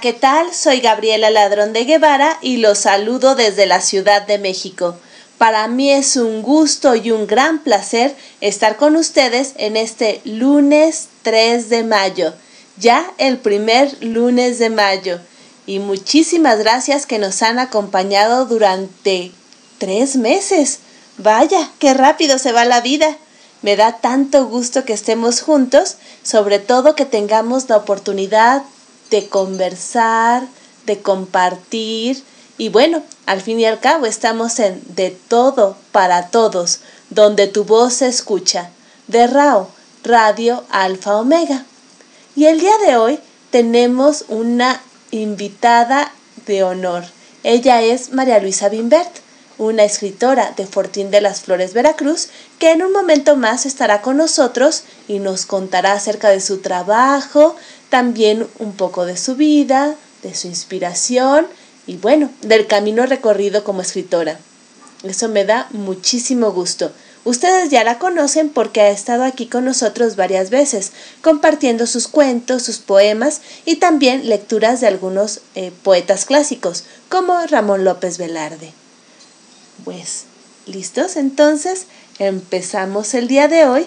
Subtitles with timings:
[0.00, 0.54] ¿qué tal?
[0.54, 4.96] Soy Gabriela Ladrón de Guevara y los saludo desde la Ciudad de México.
[5.36, 11.08] Para mí es un gusto y un gran placer estar con ustedes en este lunes
[11.22, 12.32] 3 de mayo,
[12.78, 15.20] ya el primer lunes de mayo.
[15.66, 19.32] Y muchísimas gracias que nos han acompañado durante
[19.76, 20.78] tres meses.
[21.18, 23.18] Vaya, qué rápido se va la vida.
[23.60, 28.62] Me da tanto gusto que estemos juntos, sobre todo que tengamos la oportunidad
[29.10, 30.46] de conversar,
[30.86, 32.22] de compartir
[32.60, 37.64] y bueno, al fin y al cabo estamos en De todo para todos, donde tu
[37.64, 38.68] voz se escucha,
[39.06, 39.70] de RAO,
[40.04, 41.64] Radio Alfa Omega.
[42.36, 43.18] Y el día de hoy
[43.50, 46.12] tenemos una invitada
[46.46, 47.04] de honor.
[47.44, 49.10] Ella es María Luisa Bimbert,
[49.56, 54.18] una escritora de Fortín de las Flores, Veracruz, que en un momento más estará con
[54.18, 57.56] nosotros y nos contará acerca de su trabajo,
[57.90, 61.46] también un poco de su vida, de su inspiración
[61.86, 64.38] y bueno, del camino recorrido como escritora.
[65.02, 66.92] Eso me da muchísimo gusto.
[67.24, 72.62] Ustedes ya la conocen porque ha estado aquí con nosotros varias veces, compartiendo sus cuentos,
[72.62, 78.72] sus poemas y también lecturas de algunos eh, poetas clásicos, como Ramón López Velarde.
[79.84, 80.24] Pues,
[80.66, 81.16] ¿listos?
[81.16, 81.86] Entonces,
[82.18, 83.86] empezamos el día de hoy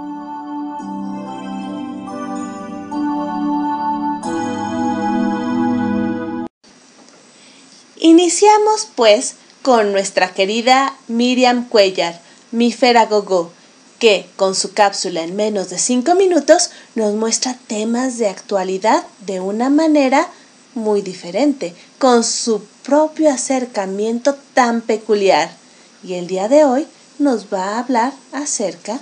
[8.03, 12.19] Iniciamos pues con nuestra querida Miriam Cuellar,
[12.49, 12.75] mi
[13.07, 13.51] Gogó,
[13.99, 19.39] que con su cápsula en menos de 5 minutos nos muestra temas de actualidad de
[19.39, 20.27] una manera
[20.73, 25.55] muy diferente, con su propio acercamiento tan peculiar.
[26.03, 26.87] Y el día de hoy
[27.19, 28.99] nos va a hablar acerca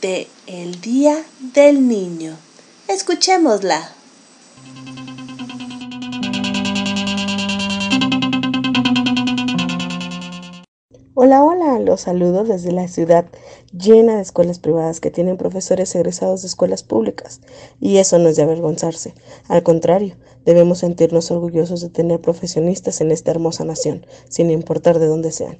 [0.00, 2.36] de el Día del Niño.
[2.88, 3.95] Escuchémosla.
[11.18, 13.24] Hola, hola, los saludo desde la ciudad
[13.72, 17.40] llena de escuelas privadas que tienen profesores egresados de escuelas públicas.
[17.80, 19.14] Y eso no es de avergonzarse.
[19.48, 25.06] Al contrario, debemos sentirnos orgullosos de tener profesionistas en esta hermosa nación, sin importar de
[25.06, 25.56] dónde sean.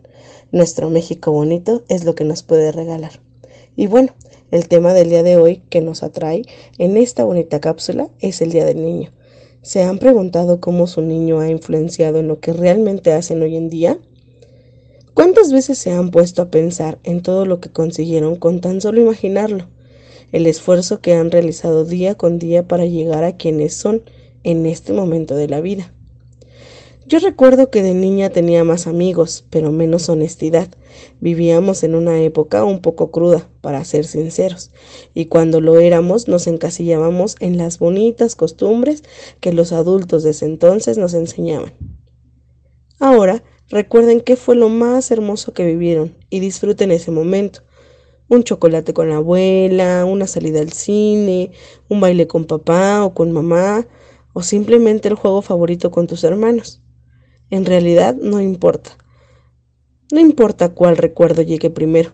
[0.53, 3.13] Nuestro México bonito es lo que nos puede regalar.
[3.77, 4.13] Y bueno,
[4.51, 6.43] el tema del día de hoy que nos atrae
[6.77, 9.11] en esta bonita cápsula es el Día del Niño.
[9.63, 13.71] ¿Se han preguntado cómo su niño ha influenciado en lo que realmente hacen hoy en
[13.71, 13.99] día?
[15.17, 19.01] ¿Cuántas veces se han puesto a pensar en todo lo que consiguieron con tan solo
[19.01, 19.67] imaginarlo?
[20.31, 24.03] El esfuerzo que han realizado día con día para llegar a quienes son
[24.43, 25.91] en este momento de la vida.
[27.07, 30.69] Yo recuerdo que de niña tenía más amigos, pero menos honestidad.
[31.19, 34.71] Vivíamos en una época un poco cruda, para ser sinceros,
[35.15, 39.03] y cuando lo éramos nos encasillábamos en las bonitas costumbres
[39.41, 41.73] que los adultos de entonces nos enseñaban.
[42.99, 47.63] Ahora Recuerden qué fue lo más hermoso que vivieron y disfruten ese momento.
[48.29, 51.51] Un chocolate con la abuela, una salida al cine,
[51.89, 53.87] un baile con papá o con mamá,
[54.33, 56.81] o simplemente el juego favorito con tus hermanos.
[57.51, 58.97] En realidad no importa.
[60.13, 62.13] No importa cuál recuerdo llegue primero.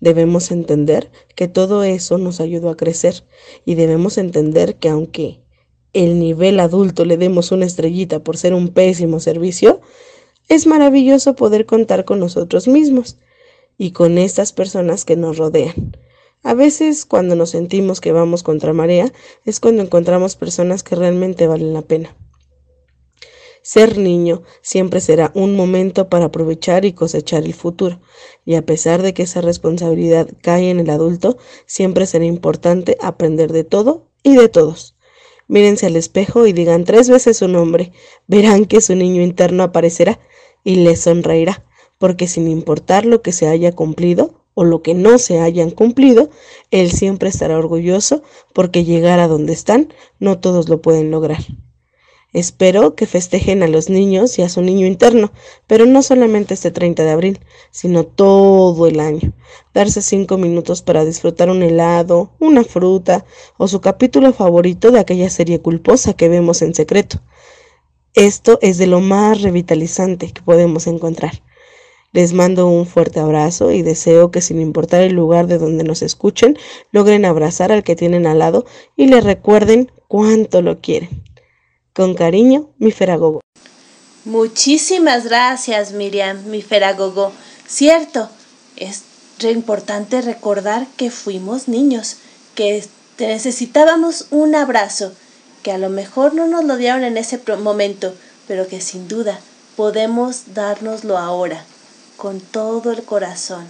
[0.00, 3.24] Debemos entender que todo eso nos ayudó a crecer
[3.64, 5.42] y debemos entender que aunque
[5.92, 9.80] el nivel adulto le demos una estrellita por ser un pésimo servicio,
[10.48, 13.18] es maravilloso poder contar con nosotros mismos
[13.78, 15.96] y con estas personas que nos rodean.
[16.42, 19.12] A veces cuando nos sentimos que vamos contra marea
[19.44, 22.16] es cuando encontramos personas que realmente valen la pena.
[23.62, 28.00] Ser niño siempre será un momento para aprovechar y cosechar el futuro,
[28.44, 33.52] y a pesar de que esa responsabilidad cae en el adulto, siempre será importante aprender
[33.52, 34.96] de todo y de todos.
[35.48, 37.92] Mírense al espejo y digan tres veces su nombre,
[38.26, 40.20] verán que su niño interno aparecerá
[40.64, 41.64] y les sonreirá,
[41.98, 46.30] porque sin importar lo que se haya cumplido o lo que no se hayan cumplido,
[46.70, 48.22] Él siempre estará orgulloso
[48.52, 51.42] porque llegar a donde están no todos lo pueden lograr.
[52.32, 55.32] Espero que festejen a los niños y a su niño interno,
[55.66, 57.40] pero no solamente este 30 de abril,
[57.70, 59.34] sino todo el año.
[59.74, 63.26] Darse cinco minutos para disfrutar un helado, una fruta
[63.58, 67.20] o su capítulo favorito de aquella serie culposa que vemos en secreto.
[68.14, 71.42] Esto es de lo más revitalizante que podemos encontrar.
[72.12, 76.00] Les mando un fuerte abrazo y deseo que sin importar el lugar de donde nos
[76.00, 76.56] escuchen,
[76.92, 78.64] logren abrazar al que tienen al lado
[78.96, 81.31] y le recuerden cuánto lo quieren.
[81.94, 83.40] Con cariño, mi Feragogo.
[84.24, 87.32] Muchísimas gracias, Miriam, mi Feragogo.
[87.66, 88.30] Cierto,
[88.76, 89.02] es
[89.42, 92.16] importante recordar que fuimos niños,
[92.54, 92.84] que
[93.18, 95.12] necesitábamos un abrazo,
[95.62, 98.14] que a lo mejor no nos lo dieron en ese momento,
[98.48, 99.38] pero que sin duda
[99.76, 101.64] podemos dárnoslo ahora,
[102.16, 103.66] con todo el corazón.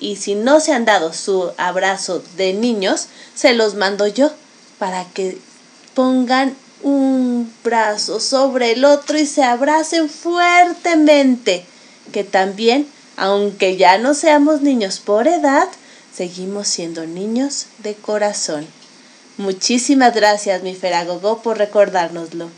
[0.00, 4.30] Y si no se han dado su abrazo de niños, se los mando yo,
[4.78, 5.38] para que
[5.94, 11.64] pongan un brazo sobre el otro y se abracen fuertemente,
[12.12, 12.86] que también,
[13.16, 15.68] aunque ya no seamos niños por edad,
[16.14, 18.66] seguimos siendo niños de corazón.
[19.38, 22.50] Muchísimas gracias, mi Feragogo, por recordárnoslo.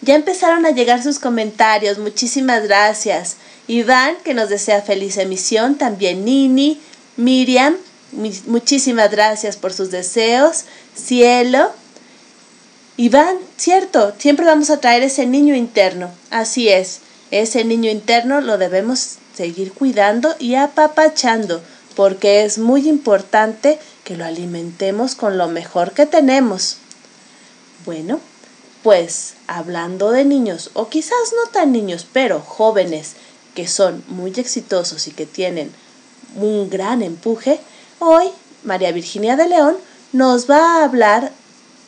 [0.00, 3.36] Ya empezaron a llegar sus comentarios, muchísimas gracias.
[3.66, 6.80] Iván, que nos desea feliz emisión, también Nini,
[7.16, 7.76] Miriam,
[8.46, 10.64] muchísimas gracias por sus deseos.
[10.94, 11.72] Cielo,
[13.00, 16.10] Iván, cierto, siempre vamos a traer ese niño interno.
[16.30, 16.98] Así es,
[17.30, 21.62] ese niño interno lo debemos seguir cuidando y apapachando,
[21.94, 26.78] porque es muy importante que lo alimentemos con lo mejor que tenemos.
[27.86, 28.18] Bueno,
[28.82, 33.12] pues hablando de niños, o quizás no tan niños, pero jóvenes
[33.54, 35.70] que son muy exitosos y que tienen
[36.34, 37.60] un gran empuje,
[38.00, 38.26] hoy
[38.64, 39.76] María Virginia de León
[40.12, 41.30] nos va a hablar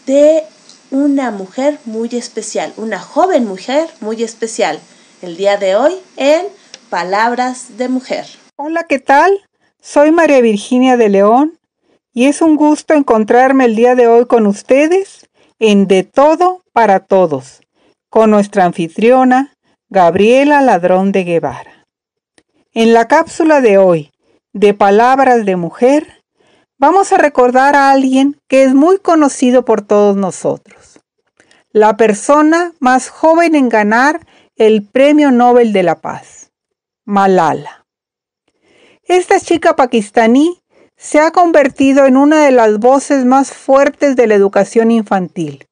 [0.06, 0.44] de
[0.90, 4.80] una mujer muy especial, una joven mujer muy especial,
[5.22, 6.46] el día de hoy en
[6.88, 8.26] Palabras de Mujer.
[8.56, 9.40] Hola, ¿qué tal?
[9.80, 11.58] Soy María Virginia de León
[12.12, 15.28] y es un gusto encontrarme el día de hoy con ustedes
[15.60, 17.60] en De Todo para Todos,
[18.08, 19.54] con nuestra anfitriona,
[19.88, 21.86] Gabriela Ladrón de Guevara.
[22.72, 24.10] En la cápsula de hoy,
[24.52, 26.24] de Palabras de Mujer,
[26.78, 30.79] vamos a recordar a alguien que es muy conocido por todos nosotros.
[31.72, 34.26] La persona más joven en ganar
[34.56, 36.50] el Premio Nobel de la Paz,
[37.04, 37.86] Malala.
[39.04, 40.60] Esta chica pakistaní
[40.96, 45.68] se ha convertido en una de las voces más fuertes de la educación infantil,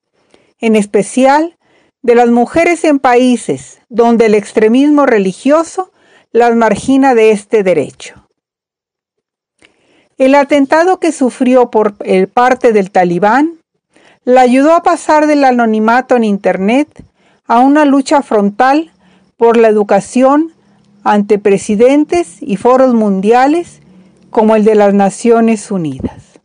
[0.61, 1.59] en especial
[2.03, 5.91] de las mujeres en países donde el extremismo religioso
[6.31, 8.29] las margina de este derecho.
[10.17, 11.97] El atentado que sufrió por
[12.29, 13.58] parte del talibán
[14.29, 17.03] la ayudó a pasar del anonimato en Internet
[17.47, 18.93] a una lucha frontal
[19.39, 20.53] por la educación
[21.03, 23.81] ante presidentes y foros mundiales
[24.29, 26.41] como el de las Naciones Unidas.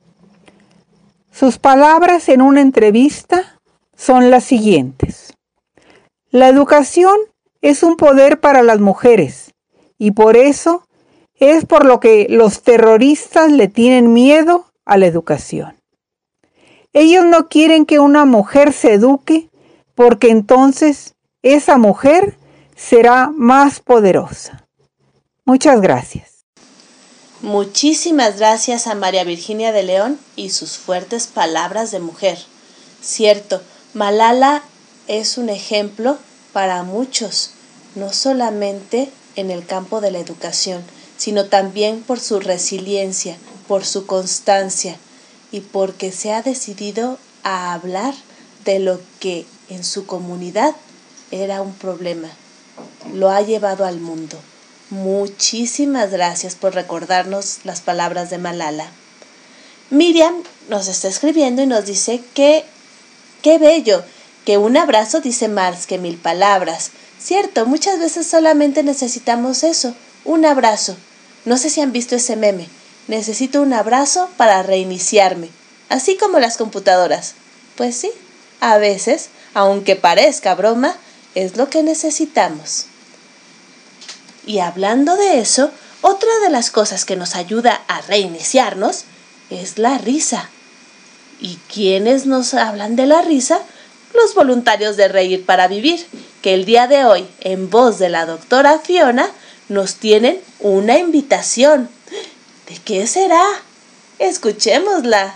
[1.30, 3.60] Sus palabras en una entrevista
[3.98, 5.34] son las siguientes.
[6.32, 7.18] La educación
[7.60, 9.56] es un poder para las mujeres
[9.98, 10.88] y por eso
[11.36, 15.83] es por lo que los terroristas le tienen miedo a la educación.
[16.94, 19.50] Ellos no quieren que una mujer se eduque
[19.96, 22.38] porque entonces esa mujer
[22.76, 24.68] será más poderosa.
[25.44, 26.46] Muchas gracias.
[27.42, 32.38] Muchísimas gracias a María Virginia de León y sus fuertes palabras de mujer.
[33.02, 33.62] Cierto,
[33.94, 34.64] Malala
[35.08, 36.18] es un ejemplo
[36.54, 37.52] para muchos,
[37.96, 40.84] no solamente en el campo de la educación,
[41.18, 43.36] sino también por su resiliencia,
[43.68, 44.98] por su constancia
[45.54, 48.16] y porque se ha decidido a hablar
[48.66, 50.76] de lo que en su comunidad
[51.30, 52.30] era un problema.
[53.14, 54.40] Lo ha llevado al mundo.
[54.90, 58.88] Muchísimas gracias por recordarnos las palabras de Malala.
[59.92, 60.34] Miriam
[60.70, 62.66] nos está escribiendo y nos dice que
[63.44, 64.04] qué bello,
[64.46, 66.90] que un abrazo dice más que mil palabras.
[67.22, 69.94] Cierto, muchas veces solamente necesitamos eso,
[70.26, 70.98] un abrazo,
[71.46, 72.68] no sé si han visto ese meme.
[73.08, 75.50] Necesito un abrazo para reiniciarme,
[75.90, 77.36] así como las computadoras.
[77.76, 78.12] Pues sí,
[78.60, 80.96] a veces, aunque parezca broma,
[81.36, 82.86] es lo que necesitamos.
[84.46, 89.06] Y hablando de eso, otra de las cosas que nos ayuda a reiniciarnos
[89.50, 90.50] es la risa.
[91.40, 93.60] ¿Y quiénes nos hablan de la risa?
[94.14, 96.06] Los voluntarios de Reír para Vivir,
[96.42, 99.30] que el día de hoy, en voz de la doctora Fiona,
[99.70, 101.90] nos tienen una invitación.
[102.68, 103.44] ¿De qué será?
[104.20, 105.36] Escuchémosla.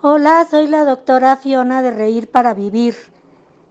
[0.00, 2.96] Hola, soy la doctora Fiona de Reír para Vivir.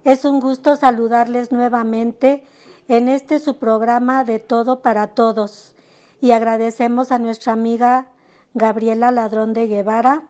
[0.03, 2.45] Es un gusto saludarles nuevamente
[2.87, 5.75] en este su programa de todo para todos.
[6.21, 8.07] Y agradecemos a nuestra amiga
[8.53, 10.29] Gabriela Ladrón de Guevara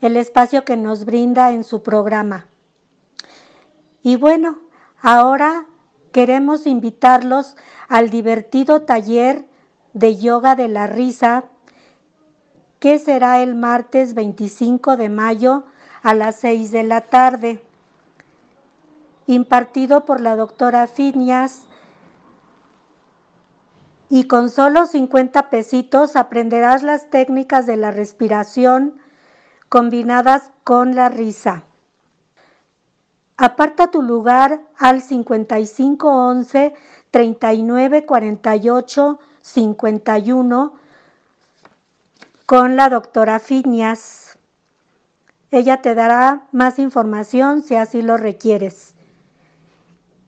[0.00, 2.46] el espacio que nos brinda en su programa.
[4.02, 4.58] Y bueno,
[5.00, 5.66] ahora
[6.12, 7.56] queremos invitarlos
[7.88, 9.46] al divertido taller
[9.92, 11.44] de yoga de la risa
[12.78, 15.64] que será el martes 25 de mayo
[16.02, 17.62] a las 6 de la tarde,
[19.26, 21.68] impartido por la doctora Finias.
[24.10, 29.00] Y con solo 50 pesitos aprenderás las técnicas de la respiración
[29.68, 31.62] combinadas con la risa.
[33.36, 36.74] Aparta tu lugar al 5511
[37.10, 40.74] 3948 51
[42.46, 44.38] con la doctora Finias.
[45.52, 48.94] Ella te dará más información si así lo requieres.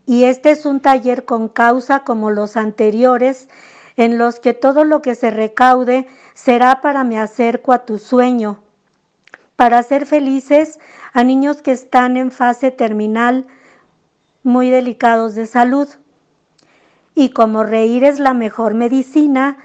[0.07, 3.49] Y este es un taller con causa como los anteriores,
[3.97, 8.63] en los que todo lo que se recaude será para me acerco a tu sueño,
[9.57, 10.79] para hacer felices
[11.13, 13.47] a niños que están en fase terminal
[14.43, 15.89] muy delicados de salud.
[17.15, 19.59] Y como reír es la mejor medicina,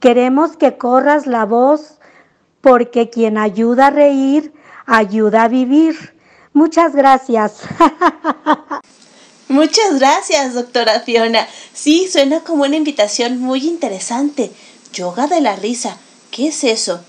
[0.00, 2.00] queremos que corras la voz
[2.60, 4.54] porque quien ayuda a reír,
[4.86, 6.16] ayuda a vivir.
[6.54, 7.62] Muchas gracias.
[9.48, 11.46] Muchas gracias, doctora Fiona.
[11.74, 14.50] Sí, suena como una invitación muy interesante.
[14.92, 15.98] Yoga de la risa.
[16.30, 17.00] ¿Qué es eso?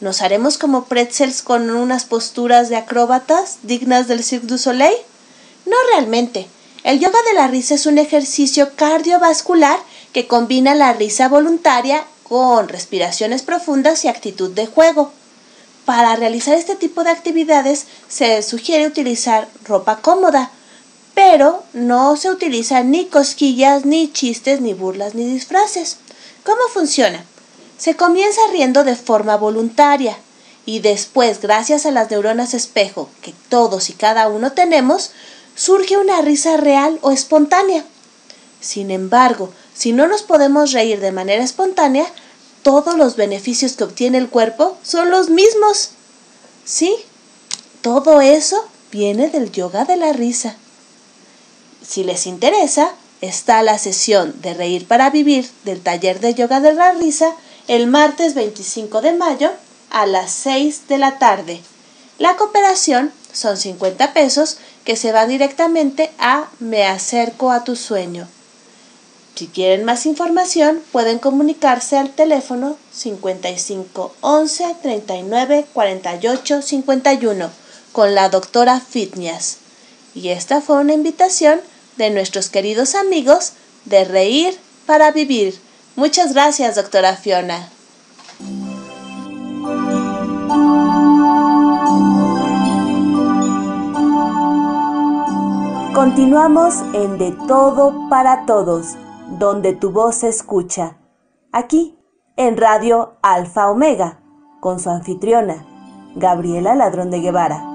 [0.00, 4.96] ¿Nos haremos como pretzels con unas posturas de acróbatas dignas del Cirque du Soleil?
[5.66, 6.48] No realmente.
[6.82, 9.78] El yoga de la risa es un ejercicio cardiovascular
[10.12, 15.12] que combina la risa voluntaria con respiraciones profundas y actitud de juego.
[15.84, 20.50] Para realizar este tipo de actividades se sugiere utilizar ropa cómoda,
[21.14, 25.98] pero no se utilizan ni cosquillas, ni chistes, ni burlas, ni disfraces.
[26.44, 27.24] ¿Cómo funciona?
[27.78, 30.18] Se comienza riendo de forma voluntaria
[30.66, 35.12] y después, gracias a las neuronas espejo que todos y cada uno tenemos,
[35.54, 37.84] surge una risa real o espontánea.
[38.60, 42.06] Sin embargo, si no nos podemos reír de manera espontánea,
[42.62, 45.90] todos los beneficios que obtiene el cuerpo son los mismos.
[46.64, 46.96] Sí,
[47.82, 50.56] todo eso viene del yoga de la risa.
[51.86, 56.72] Si les interesa, está la sesión de Reír para Vivir del taller de yoga de
[56.72, 57.34] la risa
[57.68, 59.50] el martes 25 de mayo
[59.90, 61.60] a las 6 de la tarde.
[62.18, 68.28] La cooperación son 50 pesos que se van directamente a Me acerco a tu sueño.
[69.34, 77.50] Si quieren más información, pueden comunicarse al teléfono 55 11 39 48 51
[77.92, 79.56] con la doctora Fitness.
[80.14, 81.60] Y esta fue una invitación
[81.96, 83.52] de nuestros queridos amigos
[83.84, 85.58] de Reír para Vivir.
[85.96, 87.70] Muchas gracias, doctora Fiona.
[95.94, 98.96] Continuamos en De Todo para Todos
[99.38, 100.96] donde tu voz se escucha,
[101.52, 101.98] aquí
[102.36, 104.20] en Radio Alfa Omega,
[104.60, 105.66] con su anfitriona,
[106.14, 107.73] Gabriela Ladrón de Guevara.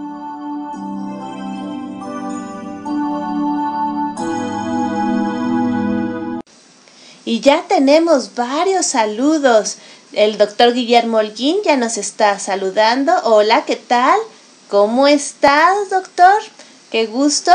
[7.30, 9.76] Y ya tenemos varios saludos.
[10.14, 13.14] El doctor Guillermo Holguín ya nos está saludando.
[13.24, 14.20] Hola, ¿qué tal?
[14.68, 16.42] ¿Cómo estás, doctor?
[16.90, 17.52] Qué gusto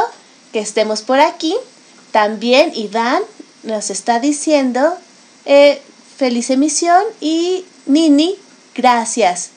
[0.52, 1.56] que estemos por aquí.
[2.12, 3.24] También Iván
[3.64, 4.96] nos está diciendo
[5.44, 5.82] eh,
[6.18, 8.36] feliz emisión y Nini,
[8.76, 9.50] gracias.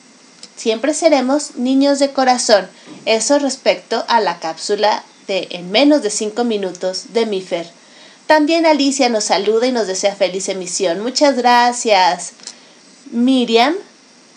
[0.56, 2.68] Siempre seremos niños de corazón.
[3.06, 7.77] Eso respecto a la cápsula de en menos de cinco minutos de Mifer.
[8.28, 11.00] También Alicia nos saluda y nos desea feliz emisión.
[11.00, 12.32] Muchas gracias.
[13.10, 13.74] Miriam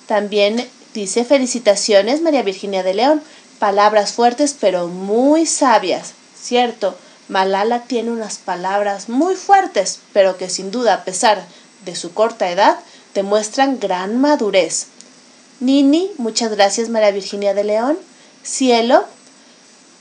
[0.07, 3.21] también dice felicitaciones María Virginia de León.
[3.59, 6.13] Palabras fuertes pero muy sabias.
[6.41, 11.43] Cierto, Malala tiene unas palabras muy fuertes, pero que sin duda, a pesar
[11.83, 12.79] de su corta edad,
[13.13, 14.87] demuestran gran madurez.
[15.59, 17.99] Nini, muchas gracias María Virginia de León.
[18.41, 19.03] Cielo,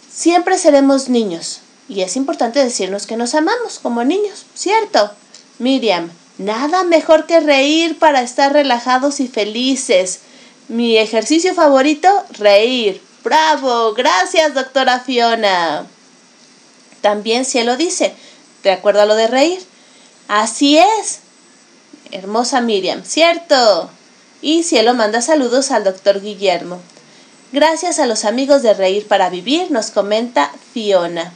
[0.09, 5.11] siempre seremos niños y es importante decirnos que nos amamos como niños, ¿cierto?
[5.59, 10.21] Miriam, nada mejor que reír para estar relajados y felices.
[10.69, 13.03] Mi ejercicio favorito, reír.
[13.25, 15.85] Bravo, gracias doctora Fiona.
[17.01, 18.15] También Cielo dice,
[18.63, 19.61] de acuerdo a lo de reír.
[20.29, 21.19] Así es.
[22.13, 23.91] Hermosa Miriam, ¿cierto?
[24.41, 26.79] Y Cielo manda saludos al doctor Guillermo.
[27.51, 31.33] Gracias a los amigos de Reír para Vivir, nos comenta Fiona.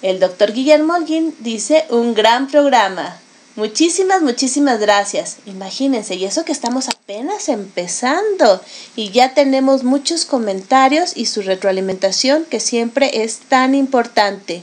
[0.00, 3.18] El doctor Guillermo Holguín dice un gran programa.
[3.56, 5.38] Muchísimas, muchísimas gracias.
[5.44, 8.60] Imagínense, y eso que estamos apenas empezando
[8.94, 14.62] y ya tenemos muchos comentarios y su retroalimentación que siempre es tan importante.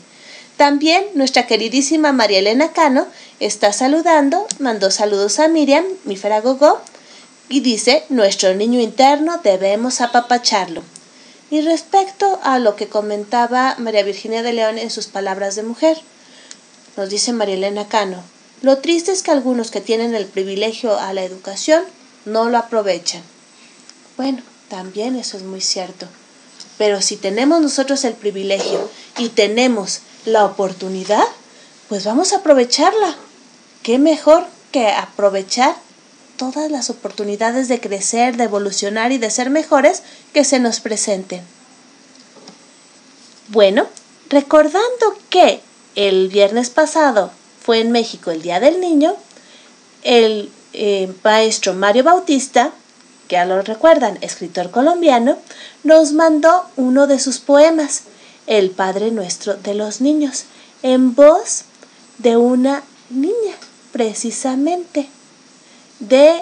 [0.56, 3.06] También nuestra queridísima María Elena Cano
[3.42, 6.80] está saludando, mandó saludos a Miriam, mi Gogo,
[7.50, 10.82] y dice, nuestro niño interno debemos apapacharlo.
[11.56, 15.98] Y respecto a lo que comentaba María Virginia de León en sus palabras de mujer,
[16.98, 18.22] nos dice María Elena Cano,
[18.62, 21.86] lo triste es que algunos que tienen el privilegio a la educación
[22.26, 23.22] no lo aprovechan.
[24.18, 26.08] Bueno, también eso es muy cierto.
[26.78, 31.24] Pero si tenemos nosotros el privilegio y tenemos la oportunidad,
[31.88, 33.16] pues vamos a aprovecharla.
[33.82, 35.74] ¿Qué mejor que aprovechar
[36.38, 41.42] todas las oportunidades de crecer, de evolucionar y de ser mejores que se nos presenten?
[43.50, 43.88] Bueno,
[44.30, 45.62] recordando que
[45.96, 49.16] el viernes pasado fue en México el Día del Niño,
[50.04, 52.72] el eh, maestro Mario Bautista,
[53.28, 55.38] que ya lo recuerdan, escritor colombiano,
[55.84, 58.04] nos mandó uno de sus poemas,
[58.46, 60.46] El Padre Nuestro de los Niños,
[60.84, 61.64] en voz
[62.18, 63.56] de una niña,
[63.92, 65.10] precisamente,
[66.00, 66.42] de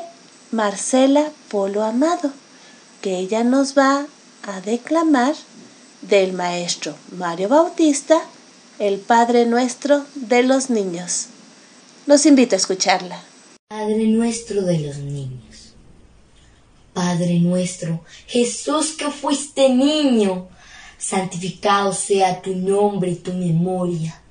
[0.51, 2.31] Marcela Polo Amado,
[3.01, 4.05] que ella nos va
[4.43, 5.35] a declamar
[6.01, 8.21] del maestro Mario Bautista
[8.79, 11.27] el Padre nuestro de los niños.
[12.05, 13.23] Los invito a escucharla.
[13.69, 15.73] Padre nuestro de los niños.
[16.93, 20.47] Padre nuestro, Jesús que fuiste niño,
[20.97, 24.21] santificado sea tu nombre y tu memoria.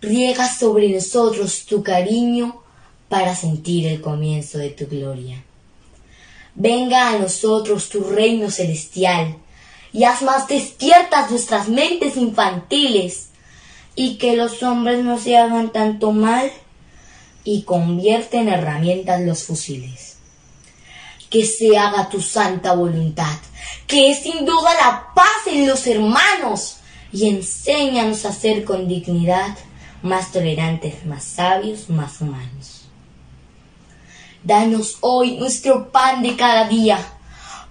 [0.00, 2.62] Riega sobre nosotros tu cariño
[3.08, 5.42] para sentir el comienzo de tu gloria.
[6.54, 9.36] Venga a nosotros tu reino celestial
[9.92, 13.28] y haz más despiertas nuestras mentes infantiles
[13.94, 16.50] y que los hombres no se hagan tanto mal
[17.44, 20.16] y convierte en herramientas los fusiles.
[21.30, 23.36] Que se haga tu santa voluntad,
[23.86, 26.78] que es sin duda la paz en los hermanos,
[27.12, 29.56] y enséñanos a ser con dignidad
[30.02, 32.77] más tolerantes, más sabios, más humanos.
[34.48, 36.98] Danos hoy nuestro pan de cada día,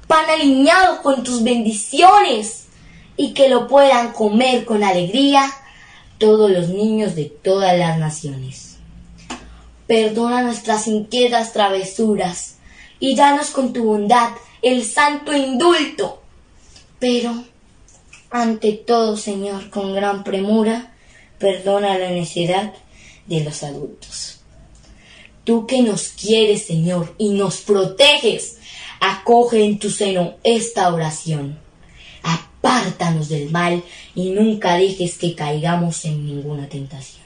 [0.06, 2.68] pan alineado con tus bendiciones,
[3.16, 5.52] y que lo puedan comer con alegría
[6.20, 8.78] todos los niños de todas las naciones.
[9.88, 12.58] Perdona nuestras inquietas travesuras
[13.00, 14.30] y danos con tu bondad
[14.62, 16.22] el santo indulto.
[17.00, 17.44] Pero,
[18.30, 20.94] ante todo, Señor, con gran premura,
[21.40, 22.72] perdona la necedad
[23.26, 24.37] de los adultos.
[25.48, 28.58] Tú que nos quieres, Señor, y nos proteges,
[29.00, 31.58] acoge en tu seno esta oración
[32.68, 33.84] apártanos del mal
[34.14, 37.26] y nunca dejes que caigamos en ninguna tentación.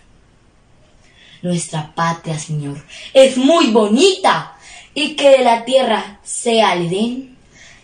[1.42, 4.56] Nuestra patria, Señor, es muy bonita
[4.94, 7.38] y que de la tierra sea el Edén.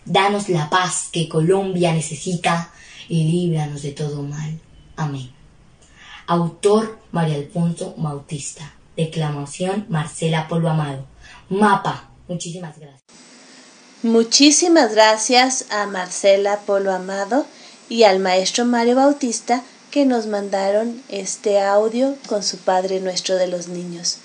[0.05, 2.71] Danos la paz que Colombia necesita
[3.09, 4.59] y líbranos de todo mal.
[4.95, 5.31] Amén.
[6.27, 8.76] Autor María Alfonso Bautista.
[8.97, 11.05] Declamación Marcela Polo Amado.
[11.49, 12.09] Mapa.
[12.27, 13.03] Muchísimas gracias.
[14.03, 17.45] Muchísimas gracias a Marcela Polo Amado
[17.89, 23.47] y al maestro Mario Bautista que nos mandaron este audio con su Padre Nuestro de
[23.47, 24.17] los Niños.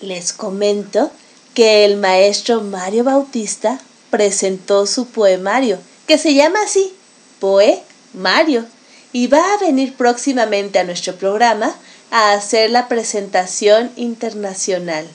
[0.00, 1.10] Les comento
[1.54, 6.94] que el maestro Mario Bautista presentó su poemario, que se llama así,
[7.40, 7.82] Poe
[8.14, 8.64] Mario,
[9.12, 11.74] y va a venir próximamente a nuestro programa
[12.10, 15.06] a hacer la presentación internacional.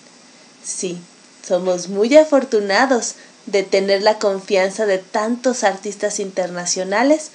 [0.63, 0.97] Sí,
[1.45, 7.31] somos muy afortunados de tener la confianza de tantos artistas internacionales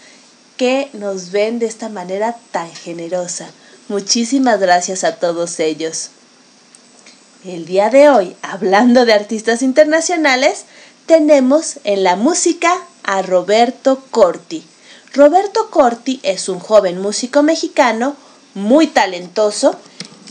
[0.56, 3.50] que nos ven de esta manera tan generosa.
[3.88, 6.10] Muchísimas gracias a todos ellos.
[7.44, 10.64] El día de hoy, hablando de artistas internacionales,
[11.06, 14.64] tenemos en la música a Roberto Corti.
[15.14, 18.16] Roberto Corti es un joven músico mexicano
[18.58, 19.76] muy talentoso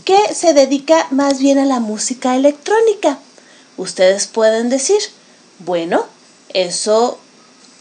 [0.04, 3.18] que se dedica más bien a la música electrónica.
[3.76, 4.98] Ustedes pueden decir,
[5.58, 6.06] bueno,
[6.54, 7.18] eso,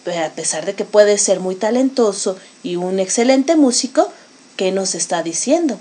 [0.06, 4.12] a pesar de que puede ser muy talentoso y un excelente músico,
[4.56, 5.78] ¿qué nos está diciendo?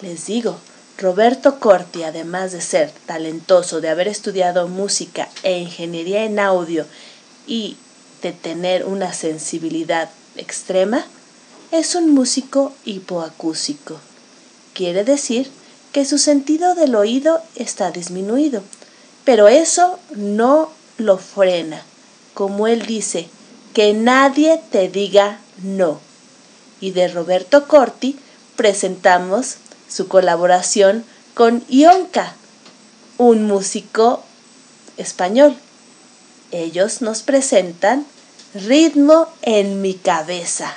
[0.00, 0.56] Les digo,
[0.98, 6.86] Roberto Corti, además de ser talentoso, de haber estudiado música e ingeniería en audio
[7.46, 7.76] y
[8.22, 11.04] de tener una sensibilidad extrema,
[11.78, 13.98] es un músico hipoacúsico.
[14.74, 15.50] Quiere decir
[15.92, 18.62] que su sentido del oído está disminuido,
[19.24, 21.82] pero eso no lo frena.
[22.32, 23.28] Como él dice,
[23.72, 25.98] que nadie te diga no.
[26.80, 28.18] Y de Roberto Corti
[28.54, 29.56] presentamos
[29.88, 32.34] su colaboración con Ionka,
[33.18, 34.22] un músico
[34.96, 35.56] español.
[36.52, 38.06] Ellos nos presentan
[38.54, 40.76] Ritmo en mi cabeza.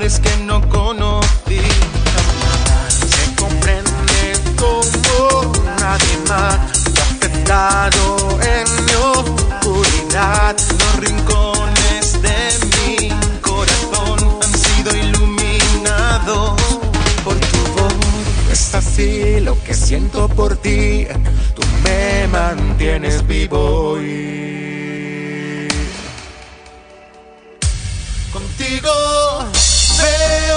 [0.00, 1.60] lugares que no conocí.
[2.88, 6.54] Se comprende como nadie más
[6.98, 10.56] afectado en mi oscuridad.
[10.78, 12.38] Los rincones de
[12.70, 13.08] mi
[13.40, 16.60] corazón han sido iluminados
[17.22, 17.94] por tu voz.
[18.50, 21.06] Es así lo que siento por ti.
[21.54, 25.68] Tú me mantienes vivo y
[28.32, 29.59] contigo.
[30.00, 30.50] ¿Qué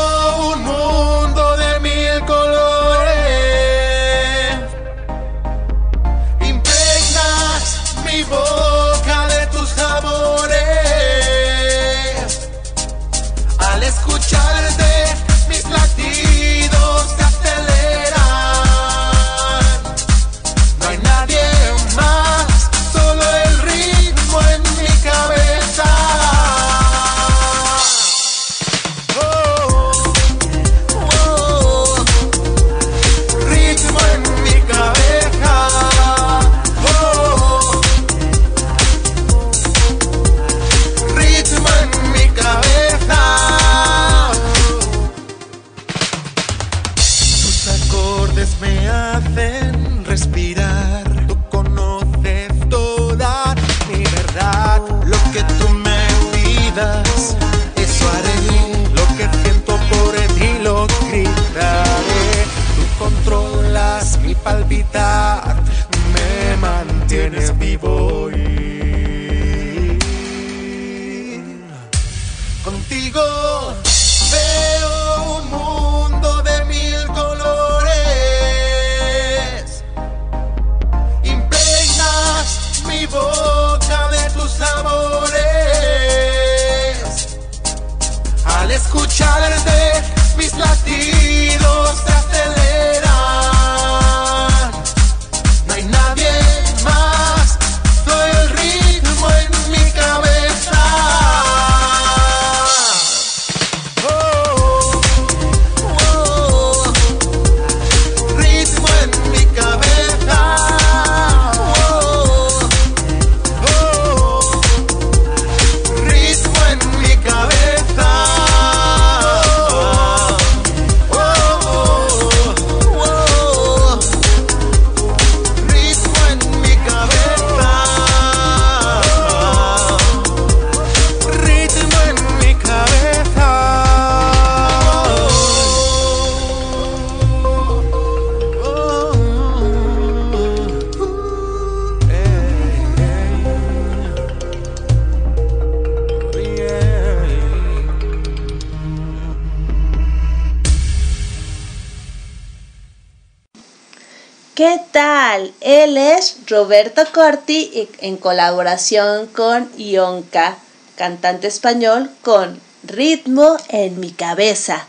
[156.53, 160.59] Roberto Corti en colaboración con Ionka,
[160.95, 164.85] cantante español con Ritmo en mi cabeza.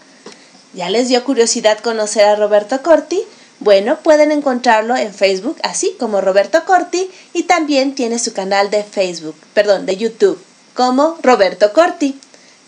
[0.75, 3.23] ¿Ya les dio curiosidad conocer a Roberto Corti?
[3.61, 8.85] Bueno, pueden encontrarlo en Facebook así como Roberto Corti y también tiene su canal de
[8.85, 10.39] Facebook, perdón, de YouTube
[10.75, 12.21] como Roberto Corti.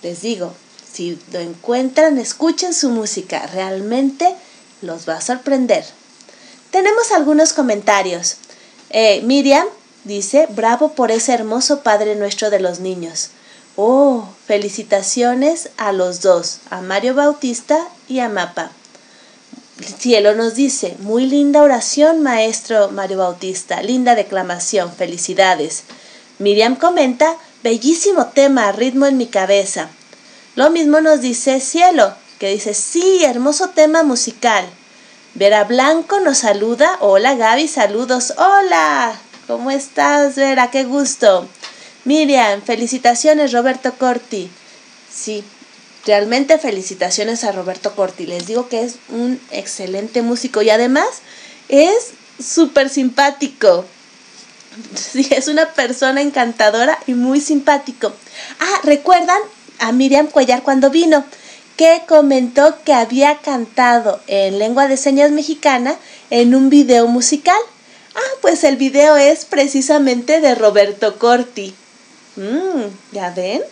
[0.03, 0.55] Les digo,
[0.91, 4.35] si lo encuentran, escuchen su música, realmente
[4.81, 5.85] los va a sorprender.
[6.71, 8.39] Tenemos algunos comentarios.
[8.91, 9.67] Eh, Miriam
[10.05, 13.31] dice, bravo por ese hermoso Padre nuestro de los niños.
[13.77, 18.71] Oh, felicitaciones a los dos, a Mario Bautista y a Mapa.
[19.99, 25.83] cielo nos dice, muy linda oración, maestro Mario Bautista, linda declamación, felicidades.
[26.39, 29.91] Miriam comenta, bellísimo tema, ritmo en mi cabeza.
[30.55, 34.65] Lo mismo nos dice Cielo, que dice, sí, hermoso tema musical.
[35.37, 36.97] Vera Blanco nos saluda.
[37.01, 38.33] Hola Gaby, saludos.
[38.39, 40.71] Hola, ¿cómo estás Vera?
[40.71, 41.47] Qué gusto.
[42.07, 44.49] Miriam, felicitaciones Roberto Corti.
[45.13, 45.45] Sí,
[46.07, 48.25] Realmente felicitaciones a Roberto Corti.
[48.27, 51.07] Les digo que es un excelente músico y además
[51.69, 53.85] es súper simpático.
[54.95, 58.13] Sí, es una persona encantadora y muy simpático.
[58.61, 59.41] Ah, ¿recuerdan
[59.79, 61.25] a Miriam Cuellar cuando vino?
[61.77, 65.97] Que comentó que había cantado en lengua de señas mexicana
[66.31, 67.59] en un video musical.
[68.15, 71.75] Ah, pues el video es precisamente de Roberto Corti.
[72.37, 73.63] Mmm, ¿ya ven?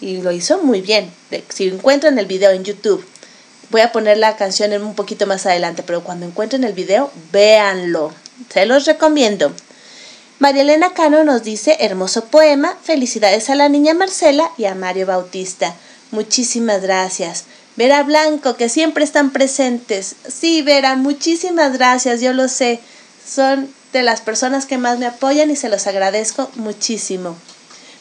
[0.00, 1.10] Y lo hizo muy bien.
[1.48, 3.02] Si encuentran el video en YouTube,
[3.70, 8.12] voy a poner la canción un poquito más adelante, pero cuando encuentren el video, véanlo.
[8.52, 9.52] Se los recomiendo.
[10.38, 15.06] María Elena Cano nos dice, hermoso poema, felicidades a la niña Marcela y a Mario
[15.06, 15.74] Bautista.
[16.10, 17.44] Muchísimas gracias.
[17.76, 20.14] Vera Blanco, que siempre están presentes.
[20.28, 22.80] Sí, Vera, muchísimas gracias, yo lo sé.
[23.26, 27.36] Son de las personas que más me apoyan y se los agradezco muchísimo.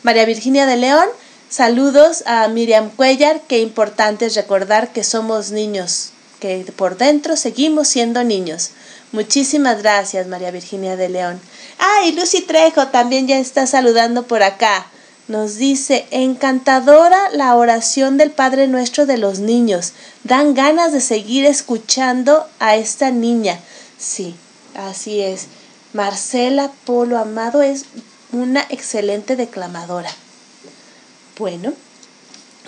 [0.03, 1.07] María Virginia de León,
[1.49, 7.87] saludos a Miriam Cuellar, qué importante es recordar que somos niños, que por dentro seguimos
[7.87, 8.71] siendo niños.
[9.11, 11.39] Muchísimas gracias, María Virginia de León.
[11.79, 14.87] Ah, y Lucy Trejo también ya está saludando por acá.
[15.27, 19.93] Nos dice, encantadora la oración del Padre Nuestro de los niños.
[20.23, 23.59] Dan ganas de seguir escuchando a esta niña.
[23.97, 24.35] Sí,
[24.75, 25.47] así es.
[25.93, 27.85] Marcela Polo Amado es
[28.33, 30.11] una excelente declamadora.
[31.37, 31.73] Bueno,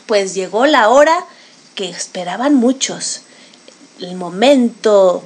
[0.05, 1.25] pues llegó la hora
[1.75, 3.21] que esperaban muchos,
[3.99, 5.25] el momento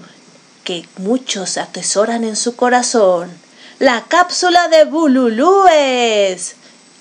[0.63, 3.29] que muchos atesoran en su corazón,
[3.77, 6.55] la cápsula de bululúes.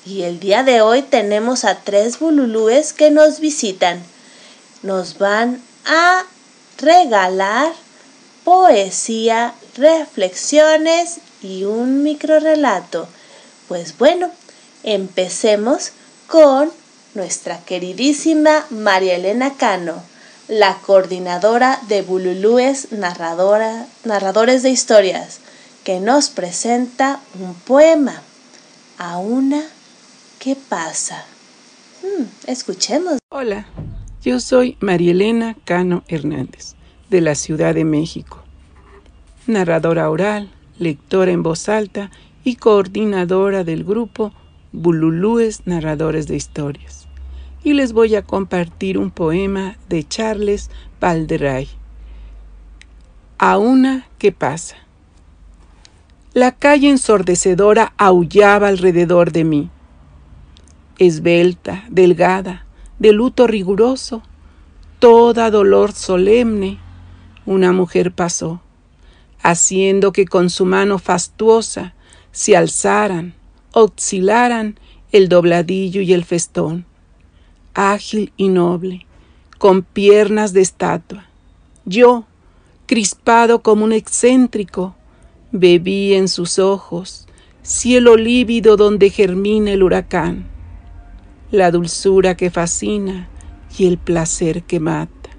[0.09, 4.03] Y el día de hoy tenemos a tres bululúes que nos visitan.
[4.83, 6.25] Nos van a
[6.79, 7.75] regalar
[8.43, 13.07] poesía, reflexiones y un microrelato.
[13.69, 14.31] Pues bueno,
[14.83, 15.91] empecemos
[16.27, 16.73] con
[17.13, 20.03] nuestra queridísima María Elena Cano,
[20.49, 25.41] la coordinadora de Bululúes Narradores de Historias,
[25.85, 28.23] que nos presenta un poema.
[29.01, 29.65] A una,
[30.39, 31.25] ¿qué pasa?
[32.03, 33.19] Hmm, escuchemos.
[33.31, 33.67] Hola,
[34.23, 36.75] yo soy María Elena Cano Hernández,
[37.11, 38.43] de la Ciudad de México,
[39.47, 42.11] narradora oral, lectora en voz alta
[42.45, 44.33] y coordinadora del grupo
[44.73, 47.09] Bululúes Narradores de Historias.
[47.65, 50.71] Y les voy a compartir un poema de Charles
[51.01, 51.69] Valderay.
[53.39, 54.77] A una que pasa.
[56.33, 59.71] La calle ensordecedora aullaba alrededor de mí.
[60.99, 62.67] Esbelta, delgada,
[62.99, 64.23] de luto riguroso,
[64.99, 66.79] toda dolor solemne,
[67.47, 68.61] una mujer pasó,
[69.41, 71.95] haciendo que con su mano fastuosa
[72.33, 73.35] se alzaran,
[73.73, 74.79] oscilaran
[75.13, 76.85] el dobladillo y el festón,
[77.75, 79.07] ágil y noble,
[79.59, 81.27] con piernas de estatua.
[81.85, 82.25] Yo,
[82.87, 84.97] crispado como un excéntrico,
[85.53, 87.27] bebí en sus ojos,
[87.63, 90.58] cielo lívido donde germina el huracán,
[91.51, 93.29] la dulzura que fascina
[93.79, 95.31] y el placer que mata,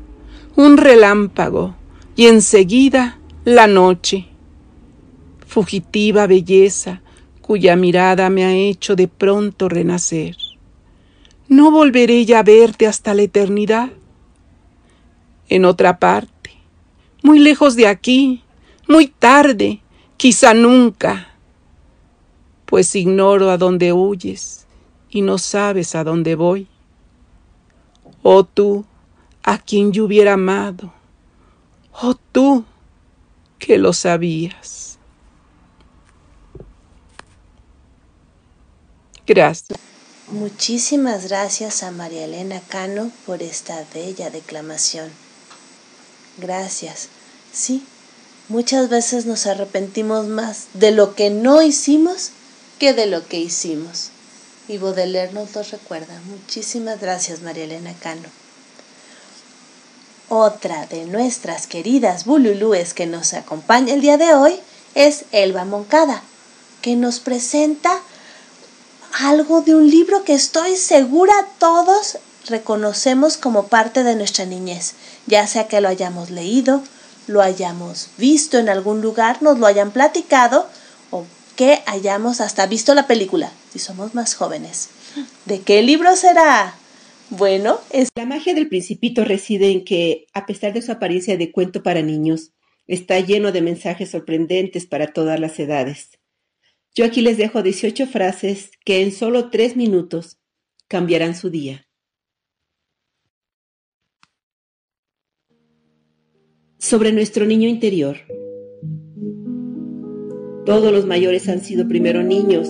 [0.56, 1.76] un relámpago
[2.16, 4.28] y enseguida la noche,
[5.46, 7.02] fugitiva belleza
[7.42, 10.36] cuya mirada me ha hecho de pronto renacer.
[11.48, 13.90] ¿No volveré ya a verte hasta la eternidad?
[15.48, 16.52] En otra parte,
[17.24, 18.44] muy lejos de aquí,
[18.88, 19.82] muy tarde,
[20.18, 21.30] quizá nunca,
[22.66, 24.59] pues ignoro a dónde huyes
[25.10, 26.68] y no sabes a dónde voy.
[28.24, 28.86] Oh tú,
[29.44, 30.94] a quien yo hubiera amado,
[32.02, 32.66] oh tú,
[33.58, 34.98] que lo sabías.
[39.26, 39.80] Gracias.
[40.32, 45.10] Muchísimas gracias a María Elena Cano por esta bella declamación.
[46.38, 47.10] Gracias.
[47.52, 47.84] Sí,
[48.48, 52.32] muchas veces nos arrepentimos más de lo que no hicimos
[52.78, 54.12] que de lo que hicimos.
[54.70, 56.22] Y Baudelaire nos lo recuerda.
[56.28, 58.30] Muchísimas gracias, María Elena Cano.
[60.30, 64.60] Otra de nuestras queridas bululúes que nos acompaña el día de hoy
[64.94, 66.22] es Elba Moncada,
[66.84, 68.00] que nos presenta
[69.20, 74.94] algo de un libro que estoy segura todos reconocemos como parte de nuestra niñez,
[75.26, 76.84] ya sea que lo hayamos leído,
[77.26, 80.68] lo hayamos visto en algún lugar, nos lo hayan platicado
[81.60, 84.92] que hayamos hasta visto la película, si somos más jóvenes.
[85.44, 86.74] ¿De qué libro será?
[87.30, 88.08] Bueno, es...
[88.16, 92.02] La magia del principito reside en que, a pesar de su apariencia de cuento para
[92.02, 92.54] niños,
[92.88, 96.12] está lleno de mensajes sorprendentes para todas las edades.
[96.96, 100.40] Yo aquí les dejo 18 frases que en solo tres minutos
[100.88, 101.90] cambiarán su día.
[106.78, 108.39] Sobre nuestro niño interior.
[110.70, 112.70] Todos los mayores han sido primero niños,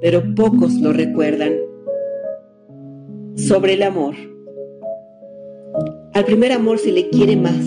[0.00, 1.54] pero pocos lo recuerdan.
[3.34, 4.14] Sobre el amor.
[6.12, 7.66] Al primer amor se le quiere más,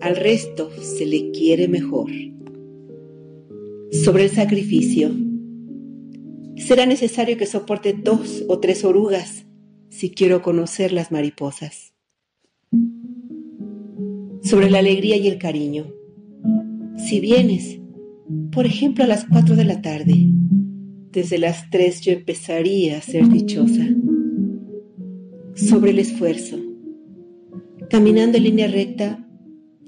[0.00, 2.10] al resto se le quiere mejor.
[3.92, 5.12] Sobre el sacrificio.
[6.56, 9.46] Será necesario que soporte dos o tres orugas
[9.88, 11.94] si quiero conocer las mariposas.
[14.42, 15.94] Sobre la alegría y el cariño.
[16.96, 17.81] Si vienes,
[18.52, 20.30] por ejemplo, a las cuatro de la tarde,
[21.12, 23.86] desde las tres yo empezaría a ser dichosa.
[25.54, 26.58] Sobre el esfuerzo.
[27.90, 29.28] Caminando en línea recta,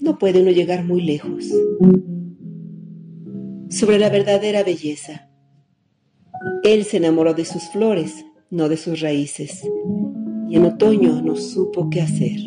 [0.03, 1.47] no puede uno llegar muy lejos.
[3.70, 5.31] Sobre la verdadera belleza.
[6.62, 9.62] Él se enamoró de sus flores, no de sus raíces,
[10.49, 12.38] y en otoño no supo qué hacer.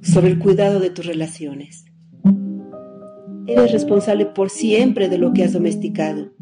[0.00, 1.84] Sobre el cuidado de tus relaciones.
[3.54, 6.32] Eres responsable por siempre de lo que has domesticado.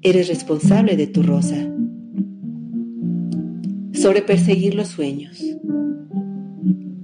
[0.00, 1.70] Eres responsable de tu rosa.
[3.92, 5.44] Sobre perseguir los sueños.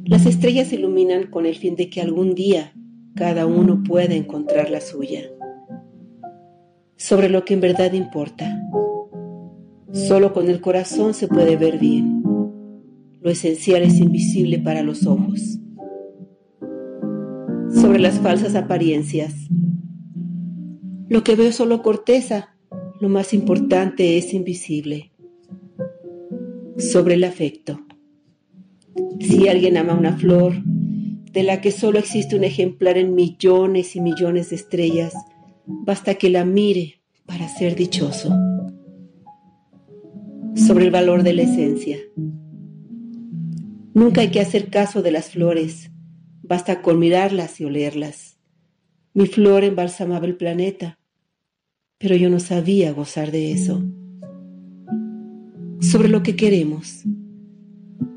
[0.06, 2.72] Las estrellas se iluminan con el fin de que algún día
[3.14, 5.20] cada uno pueda encontrar la suya.
[6.96, 8.59] Sobre lo que en verdad importa.
[9.92, 12.22] Solo con el corazón se puede ver bien.
[13.20, 15.60] Lo esencial es invisible para los ojos
[17.74, 19.35] sobre las falsas apariencias.
[21.09, 22.56] Lo que veo es solo corteza,
[23.00, 25.12] lo más importante es invisible.
[26.78, 27.80] Sobre el afecto.
[29.20, 30.54] Si alguien ama una flor,
[31.33, 35.14] de la que solo existe un ejemplar en millones y millones de estrellas,
[35.66, 38.35] basta que la mire para ser dichoso.
[40.54, 41.98] Sobre el valor de la esencia.
[43.94, 45.89] Nunca hay que hacer caso de las flores,
[46.50, 48.36] Basta con mirarlas y olerlas.
[49.14, 50.98] Mi flor embalsamaba el planeta,
[51.96, 53.80] pero yo no sabía gozar de eso.
[55.78, 57.04] Sobre lo que queremos.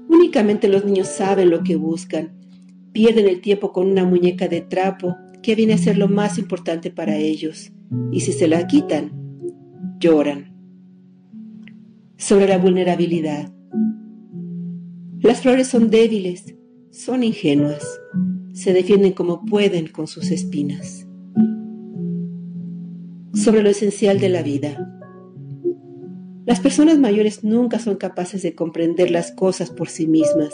[0.10, 2.32] Únicamente los niños saben lo que buscan.
[2.92, 6.90] Pierden el tiempo con una muñeca de trapo que viene a ser lo más importante
[6.90, 7.72] para ellos.
[8.12, 9.12] Y si se la quitan,
[10.00, 10.58] lloran.
[12.18, 13.54] Sobre la vulnerabilidad.
[15.22, 16.56] Las flores son débiles,
[16.94, 18.00] son ingenuas,
[18.54, 21.08] se defienden como pueden con sus espinas.
[23.34, 25.02] Sobre lo esencial de la vida.
[26.46, 30.54] Las personas mayores nunca son capaces de comprender las cosas por sí mismas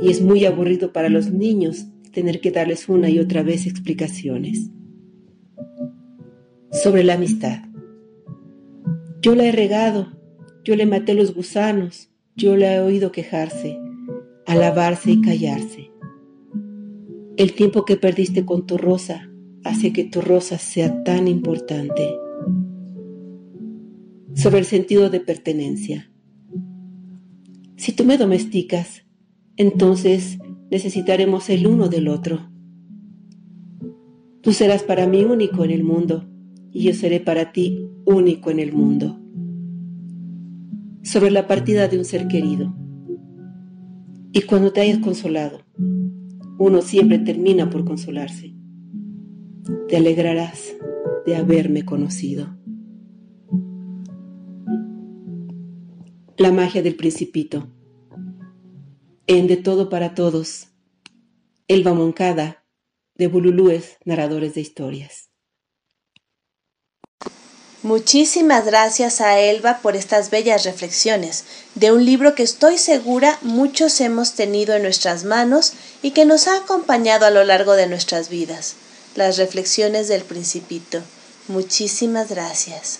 [0.00, 4.70] y es muy aburrido para los niños tener que darles una y otra vez explicaciones.
[6.70, 7.64] Sobre la amistad.
[9.20, 10.12] Yo la he regado,
[10.62, 13.80] yo le maté los gusanos, yo la he oído quejarse,
[14.46, 15.90] alabarse y callarse.
[17.36, 19.28] El tiempo que perdiste con tu rosa
[19.64, 22.16] hace que tu rosa sea tan importante.
[24.34, 26.12] Sobre el sentido de pertenencia.
[27.76, 29.04] Si tú me domesticas,
[29.56, 30.38] entonces
[30.70, 32.50] necesitaremos el uno del otro.
[34.40, 36.28] Tú serás para mí único en el mundo
[36.70, 39.20] y yo seré para ti único en el mundo.
[41.02, 42.85] Sobre la partida de un ser querido.
[44.36, 45.62] Y cuando te hayas consolado,
[46.58, 48.54] uno siempre termina por consolarse.
[49.88, 50.76] Te alegrarás
[51.24, 52.54] de haberme conocido.
[56.36, 57.72] La magia del principito.
[59.26, 60.68] En De Todo para Todos.
[61.66, 62.66] Elba Moncada,
[63.14, 65.25] de Bululúes, narradores de historias.
[67.86, 71.44] Muchísimas gracias a Elba por estas bellas reflexiones
[71.76, 75.72] de un libro que estoy segura muchos hemos tenido en nuestras manos
[76.02, 78.74] y que nos ha acompañado a lo largo de nuestras vidas.
[79.14, 81.00] Las reflexiones del principito.
[81.46, 82.98] Muchísimas gracias.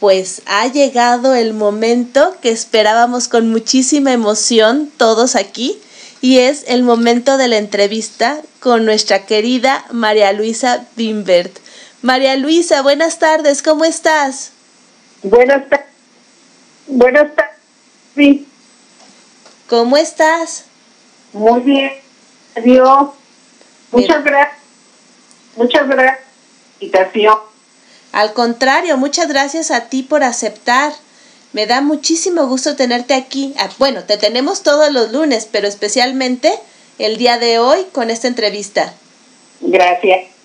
[0.00, 5.78] Pues ha llegado el momento que esperábamos con muchísima emoción todos aquí
[6.20, 11.56] y es el momento de la entrevista con nuestra querida María Luisa Bimbert.
[12.02, 14.52] María Luisa, buenas tardes, ¿cómo estás?
[15.22, 15.86] Buenas tardes.
[16.86, 18.42] Buenas tardes.
[19.68, 20.64] ¿Cómo estás?
[21.32, 21.92] Muy bien.
[22.56, 23.10] Adiós.
[23.90, 24.58] Muchas gracias.
[25.56, 26.28] Muchas gracias.
[28.12, 30.92] Al contrario, muchas gracias a ti por aceptar.
[31.52, 33.54] Me da muchísimo gusto tenerte aquí.
[33.58, 36.52] Ah, bueno, te tenemos todos los lunes, pero especialmente
[36.98, 38.94] el día de hoy con esta entrevista.
[39.60, 40.37] Gracias.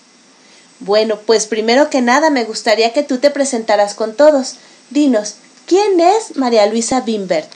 [0.85, 4.55] Bueno, pues primero que nada me gustaría que tú te presentaras con todos.
[4.89, 7.49] Dinos, ¿quién es María Luisa Bimbert?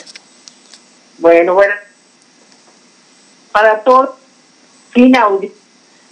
[1.17, 1.73] Bueno, bueno.
[3.51, 4.17] para todo
[4.93, 5.51] sin audio.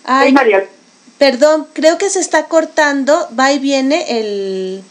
[0.04, 0.68] Ay, María.
[1.18, 4.84] perdón, creo que se está cortando, va y viene el,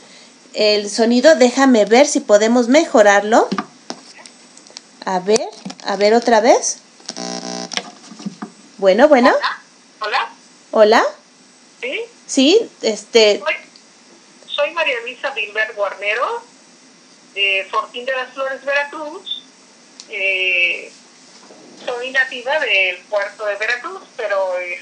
[0.55, 3.49] el sonido, déjame ver si podemos mejorarlo.
[5.05, 5.47] A ver,
[5.85, 6.79] a ver otra vez.
[8.79, 9.31] Bueno, bueno,
[10.01, 10.29] Hola,
[10.71, 11.03] hola,
[11.81, 13.55] sí, sí, este, soy,
[14.47, 16.43] soy María Luisa Bilber Guarnero,
[17.35, 19.43] de Fortín de las Flores, Veracruz.
[20.09, 20.93] Eh,
[21.85, 24.81] soy nativa del puerto de Veracruz, pero eh,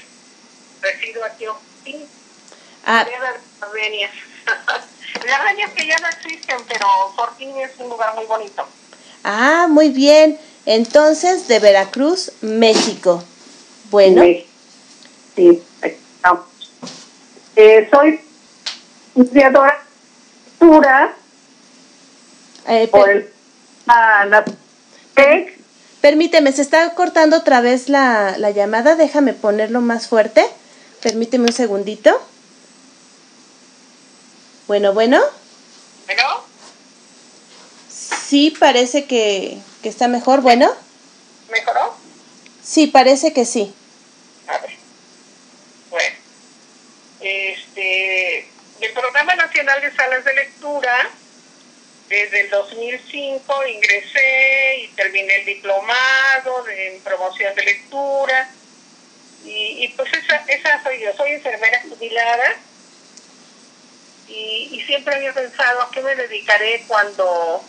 [0.81, 2.07] resido aquí en Fortín,
[2.85, 4.11] ah, de Armenia.
[5.23, 6.85] De Armenia que ya no existen, pero
[7.15, 8.67] Fortín es un lugar muy bonito.
[9.23, 10.37] ah, muy bien.
[10.65, 13.23] Entonces, de Veracruz, México.
[13.89, 14.45] Bueno, Sí,
[15.35, 16.45] sí, estamos.
[17.55, 18.19] Eh, soy
[19.15, 19.83] estudiadora
[20.59, 21.15] de lectura
[22.67, 23.33] eh, por per- el,
[23.87, 24.45] a la
[25.13, 25.59] TEC.
[26.01, 30.45] permíteme, se está cortando otra vez la, la llamada, déjame ponerlo más fuerte.
[31.01, 32.19] Permíteme un segundito.
[34.67, 35.19] Bueno, bueno.
[36.05, 36.23] ¿Bueno?
[37.89, 40.41] Sí, parece que, que está mejor.
[40.41, 40.71] Bueno,
[41.51, 41.93] ¿Mejoró?
[42.63, 43.73] sí, parece que sí.
[44.47, 44.71] A ver.
[47.23, 48.49] Este,
[48.81, 51.09] el Programa Nacional de Salas de Lectura,
[52.09, 58.49] desde el 2005 ingresé y terminé el diplomado en promoción de lectura.
[59.45, 62.55] Y, y pues esa, esa soy yo, soy enfermera jubilada.
[64.27, 67.63] Y, y siempre había pensado a qué me dedicaré cuando,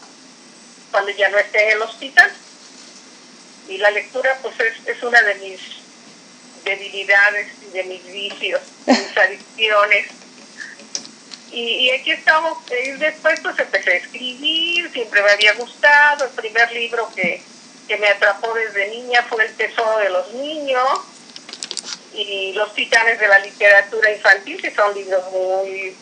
[0.91, 2.31] cuando ya no esté en el hospital.
[3.69, 5.61] Y la lectura pues es, es una de mis
[6.65, 10.07] debilidades y de mis vicios, mis adicciones.
[11.53, 16.31] Y, y aquí estamos, y después pues empecé a escribir, siempre me había gustado, el
[16.33, 17.41] primer libro que,
[17.87, 21.01] que me atrapó desde niña fue El Tesoro de los Niños
[22.13, 25.97] y Los Titanes de la Literatura Infantil, que son libros muy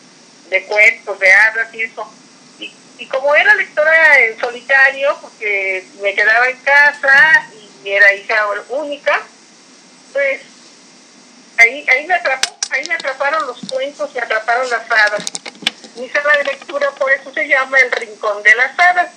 [0.49, 2.11] de cuentos, de hadas y eso.
[2.59, 7.49] Y, y como era lectora en solitario, porque me quedaba en casa
[7.83, 9.21] y era hija única,
[10.13, 10.41] pues
[11.57, 15.23] ahí, ahí me atrapó, ahí me atraparon los cuentos, me atraparon las hadas.
[15.95, 19.11] Mi sala de lectura por eso se llama El Rincón de las Hadas.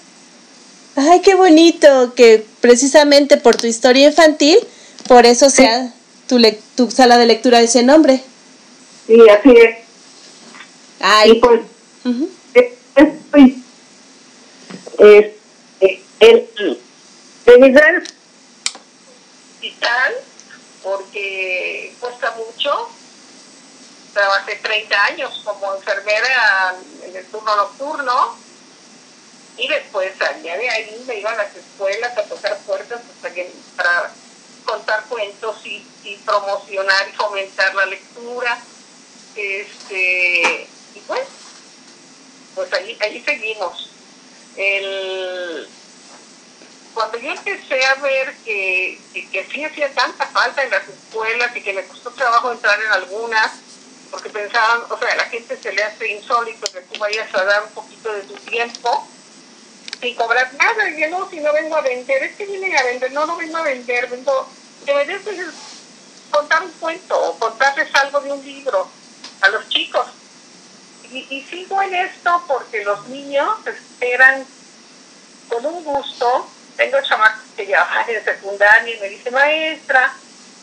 [0.97, 4.59] Ay, qué bonito que precisamente por tu historia infantil,
[5.09, 5.91] por eso sea
[6.28, 6.39] tu,
[6.74, 8.20] tu sala de lectura ese nombre.
[9.07, 9.78] Sí, así es.
[9.78, 9.82] Y
[11.01, 11.61] Ay, pues
[12.05, 12.30] ujú.
[12.55, 13.62] estoy
[14.99, 15.37] eh,
[15.80, 16.80] eh, el
[17.45, 18.09] de mis grandes
[19.55, 20.14] hospital
[20.87, 22.89] porque cuesta mucho.
[24.14, 28.37] Trabajé 30 años como enfermera en el turno nocturno
[29.59, 33.01] y después salía de ahí, me iba a las escuelas a tocar puertas
[33.76, 34.12] para
[34.64, 38.57] contar cuentos y, y promocionar y fomentar la lectura.
[39.34, 41.26] Este, y pues,
[42.55, 43.91] pues ahí, ahí seguimos.
[44.57, 45.68] El,
[46.97, 51.61] cuando yo empecé a ver que, que, sí hacía tanta falta en las escuelas y
[51.61, 53.53] que me costó trabajo entrar en algunas,
[54.11, 57.44] porque pensaban, o sea, a la gente se le hace insólito que tú vayas a
[57.44, 59.07] dar un poquito de tu tiempo
[60.01, 60.88] sin cobrar nada.
[60.88, 63.36] Y yo no, si no vengo a vender, es que vine a vender, no, no
[63.36, 64.49] vengo a vender, vengo,
[64.86, 65.47] de verdad es
[66.30, 68.88] contar un cuento o contarles algo de un libro
[69.42, 70.07] a los chicos.
[71.12, 74.47] Y, y sigo en esto porque los niños esperan
[75.51, 76.55] con un gusto.
[76.76, 80.12] Tengo chamacos que ya van en secundaria y me dice, maestra,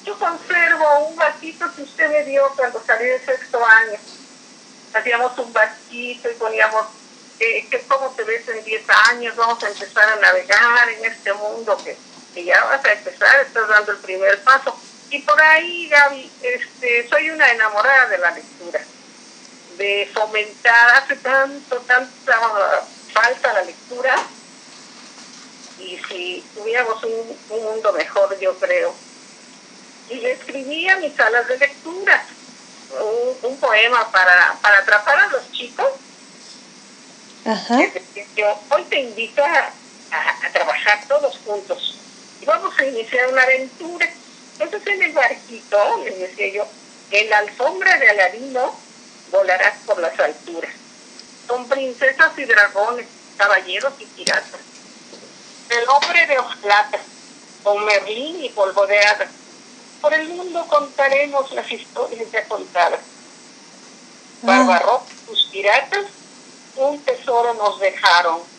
[0.06, 3.98] yo conservo un vasito que usted me dio cuando salí de sexto año.
[4.94, 6.86] Hacíamos un vasito y poníamos,
[7.40, 9.36] eh, ¿cómo te ves en 10 años?
[9.36, 11.98] Vamos a empezar a navegar en este mundo que,
[12.34, 14.78] que ya vas a empezar, estás dando el primer paso.
[15.10, 18.82] Y por ahí, Gaby, este, soy una enamorada de la lectura,
[19.78, 22.40] de fomentar, hace tanto, tanta
[23.14, 24.16] falta la lectura,
[25.84, 28.94] y si tuviéramos un, un mundo mejor, yo creo.
[30.10, 32.26] Y le escribí a mis salas de lectura
[33.02, 35.88] un, un poema para, para atrapar a los chicos.
[37.46, 37.80] Ajá.
[38.36, 39.72] Yo hoy te invito a,
[40.12, 42.00] a, a trabajar todos juntos
[42.42, 44.10] y vamos a iniciar una aventura.
[44.60, 46.68] Entonces en el barquito, les decía yo,
[47.12, 48.76] en la alfombra de Aladino
[49.32, 50.72] volarás por las alturas.
[51.48, 53.08] Son princesas y dragones,
[53.38, 54.62] caballeros y piratas.
[55.70, 57.00] El hombre de hojalata,
[57.64, 59.28] con Merlín y polvo de hada.
[60.02, 63.00] Por el mundo contaremos las historias ya contadas.
[64.42, 66.06] Barbarroja, tus piratas,
[66.76, 68.54] un tesoro nos dejaron.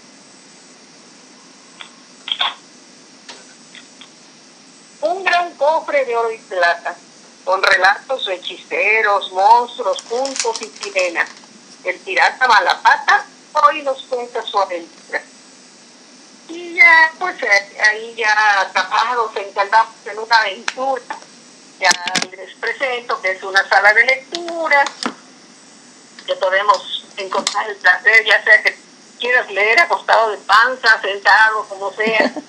[5.04, 6.96] un gran cofre de oro y plata,
[7.44, 11.28] con relatos de hechiceros, monstruos, puntos y sirenas.
[11.84, 15.22] El pirata Malapata hoy nos cuenta su aventura.
[16.48, 21.02] Y ya, pues eh, ahí ya atrapados, encantamos en una aventura.
[21.80, 21.90] Ya
[22.30, 24.84] les presento que es una sala de lectura,
[26.26, 28.76] que podemos encontrar el placer, ya sea que
[29.18, 32.32] quieras leer acostado de panza, sentado, como sea.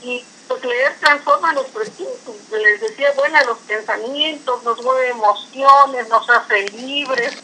[0.00, 2.36] Y pues leer transforma nuestro espíritu.
[2.52, 7.36] Les decía, buena los pensamientos, nos mueve emociones, nos hace libres.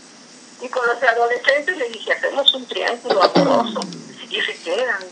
[0.61, 3.81] Y con los adolescentes le dije, hacemos un triángulo amoroso.
[4.31, 5.05] Y se quedan.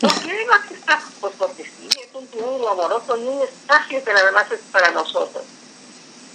[0.00, 1.02] ¿Por qué no está?
[1.20, 5.44] Pues porque sí, es un triángulo amoroso y un espacio que además es para nosotros.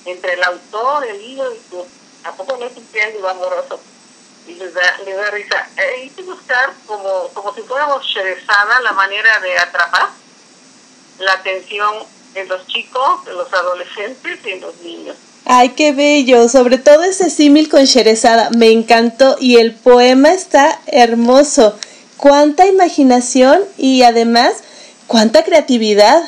[0.05, 1.85] Entre el autor, el libro y tú.
[2.23, 3.79] ¿A poco no es un triángulo amoroso?
[4.47, 5.69] Y les da, les da risa.
[5.77, 10.09] Hay que buscar como, como si fuéramos Sherezada la manera de atrapar
[11.19, 11.93] la atención
[12.33, 15.15] en los chicos, en los adolescentes y en los niños.
[15.45, 20.79] Ay, qué bello, sobre todo ese símil con Sherezada, me encantó y el poema está
[20.87, 21.77] hermoso.
[22.21, 24.53] Cuánta imaginación y además
[25.07, 26.21] cuánta creatividad.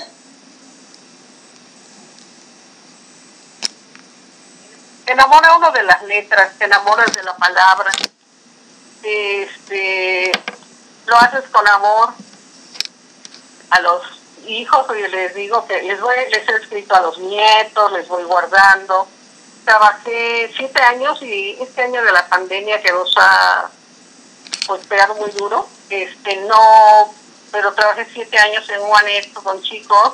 [5.05, 7.91] Te enamora uno de las letras, te enamoras de la palabra,
[9.03, 10.31] este,
[11.05, 12.09] lo haces con amor
[13.69, 14.01] a los
[14.47, 18.23] hijos, y les digo que les voy, les he escrito a los nietos, les voy
[18.23, 19.07] guardando.
[19.63, 23.69] Trabajé siete años y este año de la pandemia que nos ha
[24.67, 27.13] pues pegado muy duro, este no,
[27.51, 30.13] pero trabajé siete años en un anexo con chicos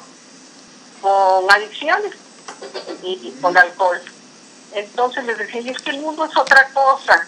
[1.02, 2.14] con adicciones
[3.04, 4.02] y, con alcohol.
[4.74, 7.28] Entonces les decía, y es que el mundo es otra cosa.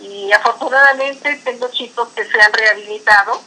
[0.00, 3.40] Y afortunadamente tengo chicos que se han rehabilitado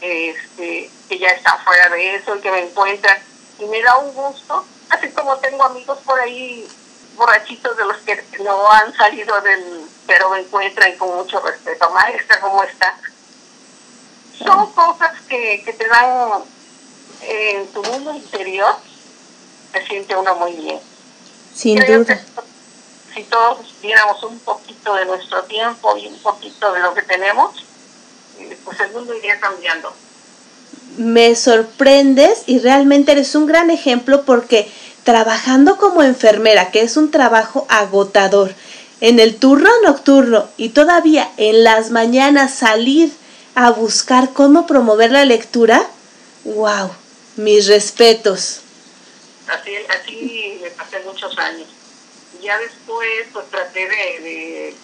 [0.00, 3.18] este, que ya están fuera de eso y que me encuentran.
[3.58, 6.66] Y me da un gusto, así como tengo amigos por ahí
[7.20, 11.90] borrachitos de los que no han salido del, pero me encuentran con mucho respeto.
[11.90, 12.96] Maestra, ¿cómo está?
[14.42, 16.42] Son cosas que, que te dan
[17.20, 18.74] en tu mundo interior,
[19.70, 20.80] se siente uno muy bien.
[21.54, 22.18] Sin duda.
[23.14, 27.66] si todos diéramos un poquito de nuestro tiempo y un poquito de lo que tenemos,
[28.64, 29.92] pues el mundo iría cambiando.
[30.96, 34.72] Me sorprendes y realmente eres un gran ejemplo porque
[35.10, 38.54] trabajando como enfermera, que es un trabajo agotador,
[39.00, 43.10] en el turno nocturno y todavía en las mañanas salir
[43.56, 45.84] a buscar cómo promover la lectura,
[46.44, 46.92] wow,
[47.34, 48.60] mis respetos.
[49.48, 51.66] Así, así me pasé muchos años.
[52.40, 54.76] Ya después pues traté de,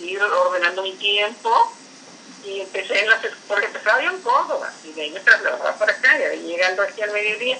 [0.00, 1.72] ir ordenando mi tiempo
[2.44, 5.92] y empecé en las porque empezaba yo en Córdoba y de ahí me trasladaba para
[5.92, 7.58] acá y llegando aquí al mediodía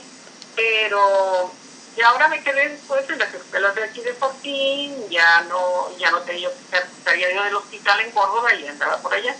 [0.57, 1.53] pero
[1.97, 6.11] y ahora me quedé después en las escuelas de aquí de Fortín ya no ya
[6.11, 9.36] no tenía que salía yo del hospital en Córdoba y andaba por allá.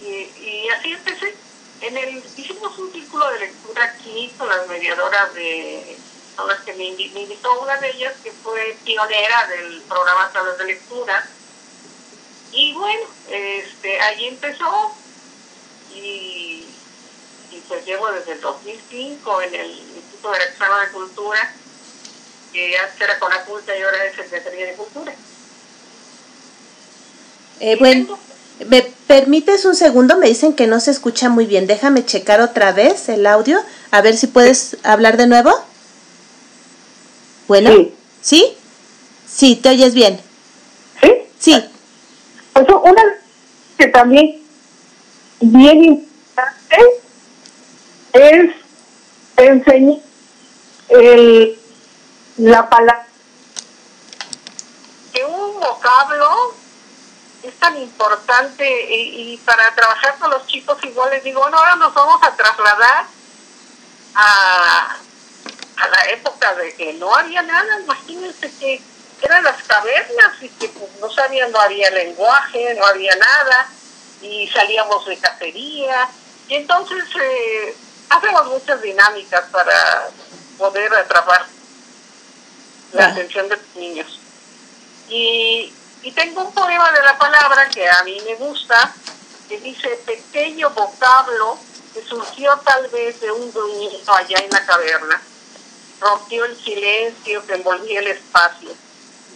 [0.00, 1.34] Y, así empecé.
[1.80, 5.98] En el hicimos un círculo de lectura aquí con las mediadoras de
[6.36, 10.64] son las que me invitó una de ellas que fue pionera del programa Salas de
[10.64, 11.28] Lectura.
[12.52, 14.96] Y bueno, este, allí empezó.
[15.94, 16.61] Y,
[17.68, 21.54] pues llevo desde el 2005 en el Instituto Veracruzano de Cultura,
[22.52, 25.14] que antes era con la culta y ahora es Secretaría de Cultura.
[27.60, 28.18] Eh, bueno,
[28.66, 30.16] ¿me permites un segundo?
[30.18, 31.66] Me dicen que no se escucha muy bien.
[31.66, 33.60] Déjame checar otra vez el audio,
[33.90, 35.52] a ver si puedes hablar de nuevo.
[37.48, 37.94] Bueno, ¿sí?
[38.20, 38.56] ¿Sí?
[39.26, 40.20] Sí, ¿te oyes bien?
[41.00, 41.12] ¿Sí?
[41.38, 41.64] Sí.
[42.52, 43.02] Pues una
[43.78, 44.42] que también
[45.40, 47.01] bien importante
[48.12, 48.54] es
[49.36, 49.98] enseñar
[50.88, 51.58] el,
[52.38, 53.06] la palabra.
[55.12, 56.54] Que un vocablo
[57.42, 61.76] es tan importante y, y, para trabajar con los chicos igual les digo, bueno, ahora
[61.76, 63.04] nos vamos a trasladar
[64.14, 64.96] a,
[65.76, 68.80] a la época de que no había nada, imagínense que
[69.22, 73.68] eran las cavernas y que pues, no sabían, no había lenguaje, no había nada,
[74.20, 76.08] y salíamos de cacería,
[76.48, 77.76] y entonces eh,
[78.16, 80.08] hacemos muchas dinámicas para
[80.58, 81.46] poder atrapar
[82.92, 84.20] la atención de los niños.
[85.08, 88.94] Y, y tengo un poema de la palabra que a mí me gusta,
[89.48, 91.58] que dice, pequeño vocablo
[91.94, 95.20] que surgió tal vez de un gruñido allá en la caverna,
[96.00, 98.70] rompió el silencio que envolvía el espacio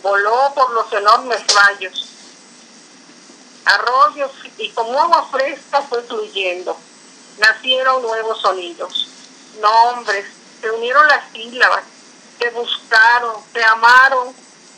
[0.06, 2.06] voló por los enormes rayos,
[3.64, 6.76] arroyos y como agua fresca fue fluyendo.
[7.38, 9.08] Nacieron nuevos sonidos,
[9.60, 10.26] nombres,
[10.60, 11.84] te unieron las sílabas,
[12.38, 14.34] te buscaron, te amaron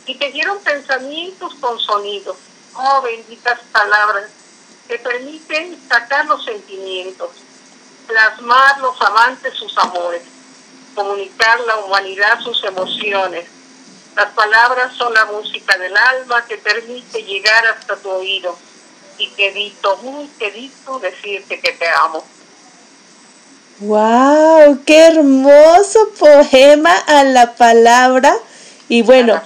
[0.06, 2.36] y te dieron pensamientos con sonido.
[2.74, 4.30] Oh, benditas palabras
[4.88, 7.30] que permiten sacar los sentimientos,
[8.06, 10.22] plasmar los amantes sus amores,
[10.94, 13.48] comunicar la humanidad sus emociones.
[14.16, 18.56] Las palabras son la música del alma que permite llegar hasta tu oído
[19.18, 22.24] y quedito, muy quedito decirte que te amo.
[23.80, 24.80] ¡Wow!
[24.84, 28.34] ¡Qué hermoso poema a la palabra!
[28.88, 29.40] Y bueno,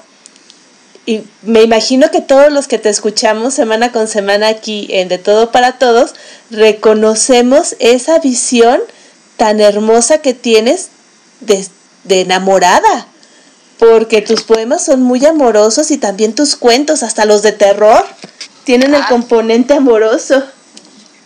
[1.05, 5.19] y me imagino que todos los que te escuchamos semana con semana aquí en De
[5.19, 6.15] Todo para Todos,
[6.51, 8.81] reconocemos esa visión
[9.37, 10.89] tan hermosa que tienes
[11.41, 11.67] de,
[12.09, 13.07] enamorada,
[13.79, 18.05] porque tus poemas son muy amorosos y también tus cuentos, hasta los de terror,
[18.65, 19.07] tienen el ah.
[19.09, 20.43] componente amoroso.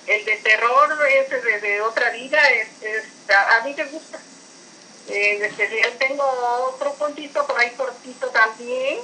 [0.07, 2.40] El de terror es de, otra vida,
[3.50, 4.20] a, mí me gusta.
[5.09, 6.24] En especial tengo
[6.72, 8.98] otro puntito por ahí cortito también.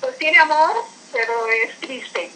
[0.00, 0.74] Pues tiene amor,
[1.12, 2.30] pero es triste.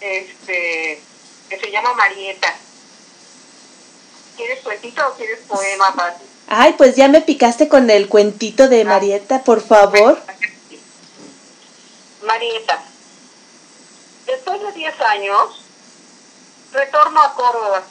[0.00, 1.00] Este,
[1.48, 2.54] que se llama Marieta.
[4.36, 6.24] ¿Quieres cuentito o quieres poema, Pati?
[6.48, 8.84] Ay, pues ya me picaste con el cuentito de ah.
[8.84, 10.20] Marieta, por favor.
[12.22, 12.84] Marieta.
[14.26, 15.63] Después de 10 años,
[16.74, 17.82] retorno a Córdoba,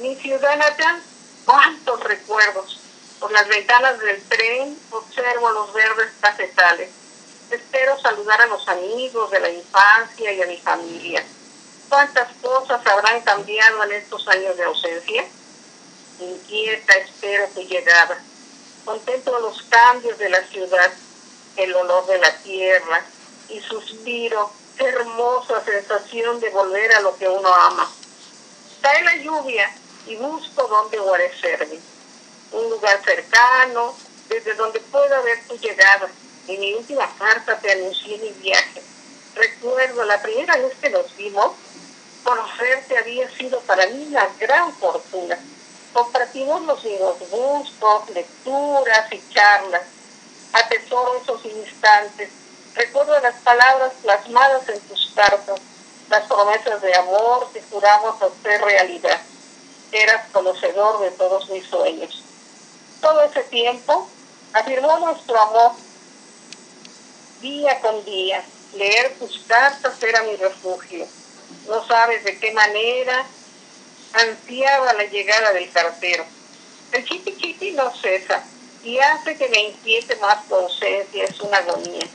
[0.00, 1.02] mi ciudad natal,
[1.44, 2.80] cuántos recuerdos.
[3.20, 6.90] Por las ventanas del tren observo los verdes cafetales.
[7.50, 11.24] Espero saludar a los amigos de la infancia y a mi familia.
[11.88, 15.24] ¿Cuántas cosas habrán cambiado en estos años de ausencia?
[16.18, 18.18] Inquieta espero tu llegada.
[18.84, 20.92] Contemplo los cambios de la ciudad,
[21.56, 23.04] el olor de la tierra
[23.48, 27.90] y suspiro, hermosa sensación de volver a lo que uno ama.
[28.82, 29.70] Cae la lluvia
[30.06, 31.78] y busco dónde guarecerme.
[32.52, 33.94] Un lugar cercano,
[34.28, 36.08] desde donde pueda ver tu llegada.
[36.48, 38.82] En mi última carta te anuncié mi viaje.
[39.34, 41.52] Recuerdo la primera vez que nos vimos,
[42.24, 45.38] conocerte había sido para mí una gran fortuna.
[45.92, 49.82] Compartimos los mismos gustos, lecturas y charlas.
[50.52, 52.30] Atesoro esos instantes.
[52.74, 55.60] Recuerdo las palabras plasmadas en tus cartas
[56.10, 59.20] las promesas de amor que juramos hacer realidad.
[59.92, 62.22] Eras conocedor de todos mis sueños.
[63.00, 64.08] Todo ese tiempo
[64.52, 65.72] afirmó nuestro amor
[67.40, 68.44] día con día.
[68.74, 71.06] Leer tus cartas era mi refugio.
[71.68, 73.24] No sabes de qué manera
[74.12, 76.24] ansiaba la llegada del cartero.
[76.90, 78.42] El chipi chipi no cesa
[78.82, 81.24] y hace que me inquiete más tu ausencia.
[81.24, 82.06] Es una agonía.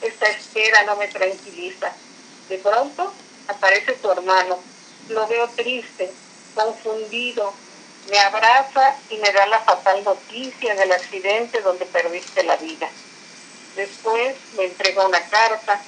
[0.00, 1.92] Esta espera no me tranquiliza.
[2.48, 3.12] De pronto
[3.48, 4.58] aparece tu hermano.
[5.08, 6.12] Lo veo triste,
[6.54, 7.52] confundido.
[8.10, 12.88] Me abraza y me da la fatal noticia del accidente donde perdiste la vida.
[13.76, 15.80] Después me entrega una carta,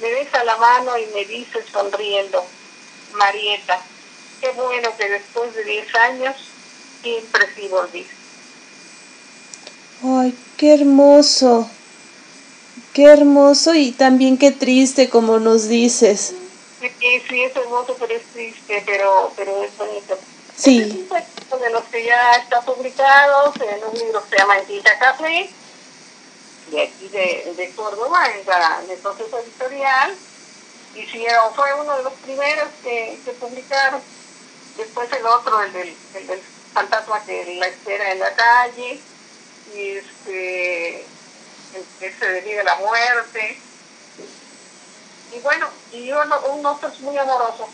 [0.00, 2.44] me deja la mano y me dice sonriendo,
[3.14, 3.80] Marieta,
[4.40, 6.36] qué bueno que después de 10 años
[7.02, 8.14] siempre sí volviste.
[10.02, 11.68] Ay, qué hermoso,
[12.94, 16.34] qué hermoso y también qué triste como nos dices.
[16.80, 20.18] Sí, sí, es hermoso, pero es triste, pero, pero es bonito.
[20.56, 21.06] Sí.
[21.14, 25.50] Este de los que ya está publicado en un libro que se llama Entita Café,
[26.70, 30.16] de aquí de, de Córdoba, en, la, en el proceso editorial.
[30.94, 34.00] Hicieron, fue uno de los primeros que, que publicaron.
[34.76, 36.40] Después el otro, el del, el del
[36.72, 39.00] fantasma que la espera en la calle,
[39.74, 43.60] y este, el que se deriva la muerte
[45.34, 47.68] y bueno, y un otro es muy amoroso.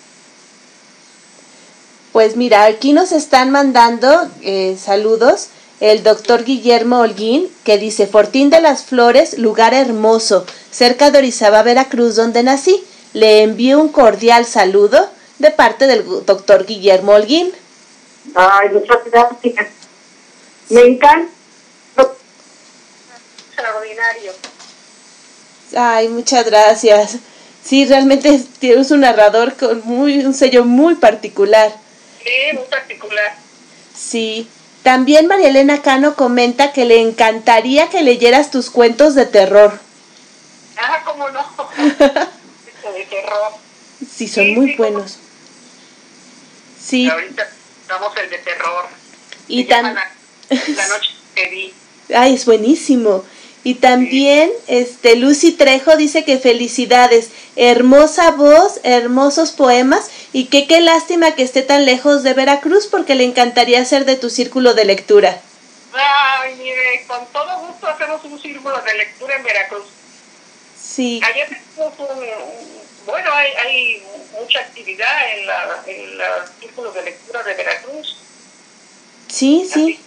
[2.13, 5.49] Pues mira, aquí nos están mandando eh, saludos
[5.81, 11.63] el doctor Guillermo Holguín, que dice, Fortín de las Flores, lugar hermoso, cerca de Orizaba,
[11.63, 12.83] Veracruz, donde nací.
[13.13, 17.53] Le envío un cordial saludo de parte del doctor Guillermo Holguín.
[18.35, 19.67] Ay, muchas gracias.
[20.71, 21.31] Me encanta.
[23.49, 24.33] Extraordinario.
[25.77, 27.19] Ay, muchas gracias.
[27.67, 31.75] Sí, realmente tienes un narrador con muy, un sello muy particular.
[32.23, 33.35] Sí, muy particular.
[33.95, 34.49] Sí.
[34.83, 39.81] También María Elena Cano comenta que le encantaría que leyeras tus cuentos de terror.
[40.77, 41.41] Ah, cómo no.
[41.77, 43.53] de terror.
[44.15, 45.19] Sí, son muy buenos.
[46.81, 47.09] Sí.
[47.09, 47.49] Ahorita
[47.83, 48.87] estamos el de terror.
[49.49, 49.97] Y también
[50.51, 51.75] la, noche que vi.
[52.15, 53.25] Ay, es buenísimo.
[53.67, 60.81] Y también este Lucy Trejo dice que felicidades, hermosa voz, hermosos poemas y que qué
[60.81, 64.85] lástima que esté tan lejos de Veracruz porque le encantaría ser de tu círculo de
[64.85, 65.41] lectura.
[65.93, 69.87] Ay, mire, con todo gusto hacemos un círculo de lectura en Veracruz.
[70.81, 71.21] Sí.
[71.25, 72.07] Ayer tenemos un,
[73.05, 74.03] bueno, hay, hay
[74.41, 78.17] mucha actividad en la, en los círculos de lectura de Veracruz.
[79.27, 79.99] Sí, sí.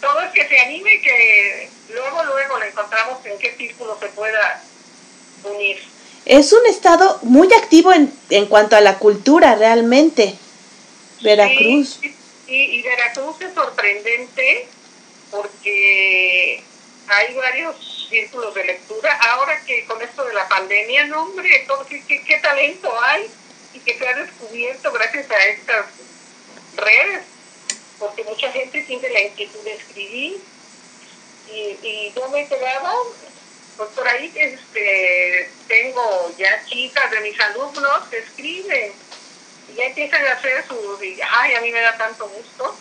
[0.00, 4.62] Todo es que se anime que luego, luego le encontramos en qué círculo se pueda
[5.44, 5.78] unir.
[6.26, 10.34] Es un estado muy activo en, en cuanto a la cultura, realmente.
[11.22, 11.98] Veracruz.
[12.00, 12.14] Sí,
[12.46, 14.68] sí, y Veracruz es sorprendente
[15.30, 16.62] porque
[17.08, 19.18] hay varios círculos de lectura.
[19.32, 23.26] Ahora que con esto de la pandemia, no hombre, todo, qué, qué, qué talento hay
[23.74, 25.86] y que se ha descubierto gracias a estas
[26.76, 27.22] redes,
[27.98, 30.40] porque mucha gente tiene la inquietud de escribir
[31.52, 32.92] y, y yo me quedaba,
[33.76, 38.92] pues por ahí este, tengo ya chicas de mis alumnos que escriben
[39.70, 42.74] y ya empiezan a hacer sus, y, ay, a mí me da tanto gusto.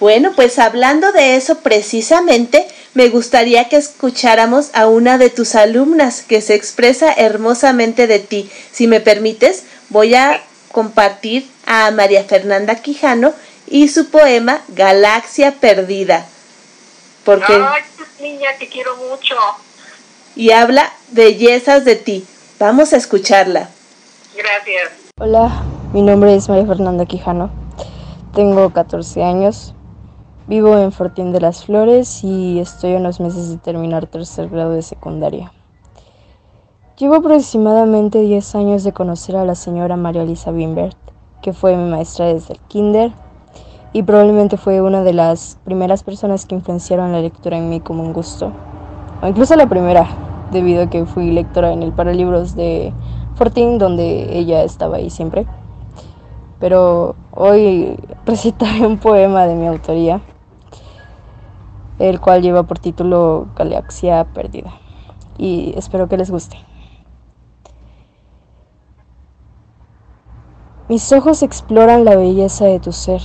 [0.00, 6.22] Bueno, pues hablando de eso precisamente, me gustaría que escucháramos a una de tus alumnas
[6.22, 8.50] que se expresa hermosamente de ti.
[8.72, 13.32] Si me permites, voy a compartir a María Fernanda Quijano
[13.68, 16.26] y su poema Galaxia Perdida.
[17.24, 17.82] Porque Ay,
[18.20, 19.34] niña, te quiero mucho.
[20.34, 22.26] y habla bellezas de ti.
[22.58, 23.68] Vamos a escucharla.
[24.36, 24.92] Gracias.
[25.20, 25.62] Hola,
[25.92, 27.50] mi nombre es María Fernanda Quijano.
[28.34, 29.74] Tengo 14 años.
[30.46, 34.72] Vivo en Fortín de las Flores y estoy a unos meses de terminar tercer grado
[34.72, 35.52] de secundaria.
[36.98, 40.96] Llevo aproximadamente 10 años de conocer a la señora María Elisa Bimbert,
[41.42, 43.12] que fue mi maestra desde el kinder
[43.92, 48.02] y probablemente fue una de las primeras personas que influenciaron la lectura en mí como
[48.02, 48.52] un gusto,
[49.22, 50.06] o incluso la primera,
[50.50, 52.92] debido a que fui lectora en el paralibros de
[53.34, 55.46] Fortín, donde ella estaba ahí siempre.
[56.58, 60.20] Pero hoy recitaré un poema de mi autoría,
[61.98, 64.72] el cual lleva por título Galaxia Perdida,
[65.36, 66.56] y espero que les guste.
[70.88, 73.20] Mis ojos exploran la belleza de tu ser.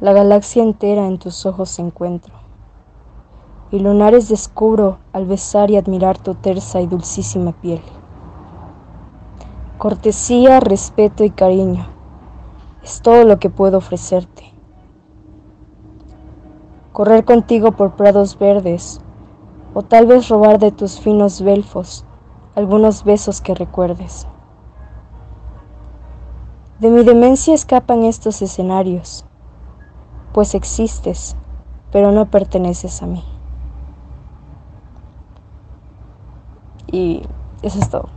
[0.00, 2.34] La galaxia entera en tus ojos encuentro.
[3.70, 7.82] Y lunares descubro al besar y admirar tu tersa y dulcísima piel.
[9.78, 11.96] Cortesía, respeto y cariño
[12.86, 14.44] es todo lo que puedo ofrecerte.
[16.92, 19.00] Correr contigo por prados verdes
[19.74, 22.04] o tal vez robar de tus finos belfos
[22.54, 24.28] algunos besos que recuerdes.
[26.78, 29.26] De mi demencia escapan estos escenarios,
[30.32, 31.36] pues existes,
[31.92, 33.24] pero no perteneces a mí.
[36.90, 37.22] Y
[37.62, 38.08] eso es todo.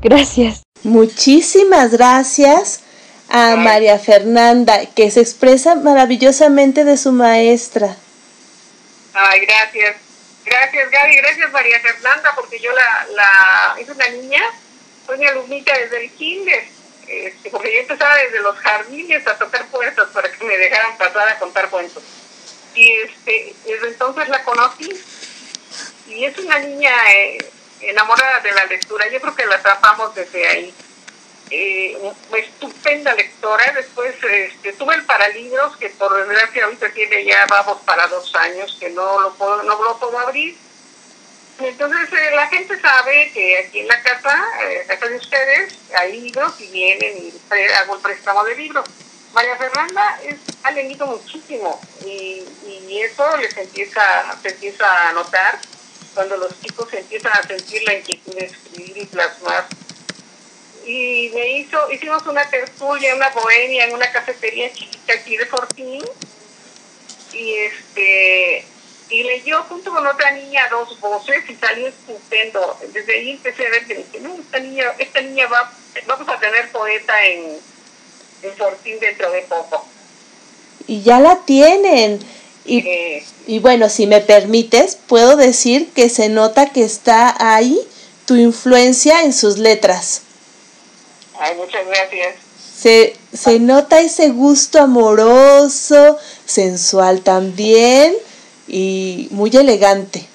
[0.00, 0.62] Gracias.
[0.82, 2.80] Muchísimas gracias
[3.28, 7.96] a María Fernanda, que se expresa maravillosamente de su maestra.
[9.14, 9.96] Ay, gracias.
[10.44, 11.16] Gracias, Gaby.
[11.16, 14.40] Gracias, María Fernanda, porque yo la, la es una niña,
[15.06, 16.64] soy mi alumnita desde el kinder,
[17.12, 21.28] este, porque yo empezaba desde los jardines a tocar puertas para que me dejaran pasar
[21.28, 22.02] a contar cuentos.
[22.74, 24.90] Y este, desde entonces la conocí
[26.06, 27.38] y es una niña eh,
[27.80, 29.08] enamorada de la lectura.
[29.08, 30.74] Yo creo que la atrapamos desde ahí.
[31.50, 31.98] Eh,
[32.38, 33.72] estupenda lectora.
[33.72, 38.76] Después este, tuve el Paralibros, que por desgracia ahorita tiene ya, vamos para dos años,
[38.80, 40.56] que no lo puedo, no lo puedo abrir.
[41.64, 46.60] Entonces eh, la gente sabe que aquí en la casa, eh, de ustedes, hay libros
[46.60, 48.84] y vienen y pre- hago el préstamo de libros.
[49.32, 52.44] María Fernanda es, ha leído muchísimo y,
[52.88, 54.02] y eso les empieza,
[54.42, 55.58] se empieza a notar
[56.14, 59.66] cuando los chicos empiezan a sentir la inquietud de escribir y plasmar.
[60.84, 66.04] Y me hizo, hicimos una tertulia, una bohemia en una cafetería chiquita aquí de Fortín
[67.32, 68.66] y este
[69.12, 72.78] y leyó junto con otra niña dos voces y salió estupendo.
[72.92, 75.70] Desde ahí empecé a ver que dije, no, esta niña, esta niña va,
[76.06, 77.58] vamos a tener poeta en,
[78.42, 79.86] en Fortín dentro de poco.
[80.86, 82.20] Y ya la tienen.
[82.64, 87.78] Y, Eh, y bueno, si me permites, puedo decir que se nota que está ahí
[88.24, 90.22] tu influencia en sus letras.
[91.38, 92.36] ay, muchas gracias.
[92.78, 98.14] Se, se nota ese gusto amoroso, sensual también
[98.72, 100.26] y muy elegante.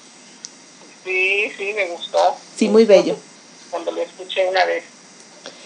[1.04, 2.36] Sí, sí, me gustó.
[2.56, 3.16] Sí, muy bello.
[3.70, 4.84] Cuando lo escuché una vez.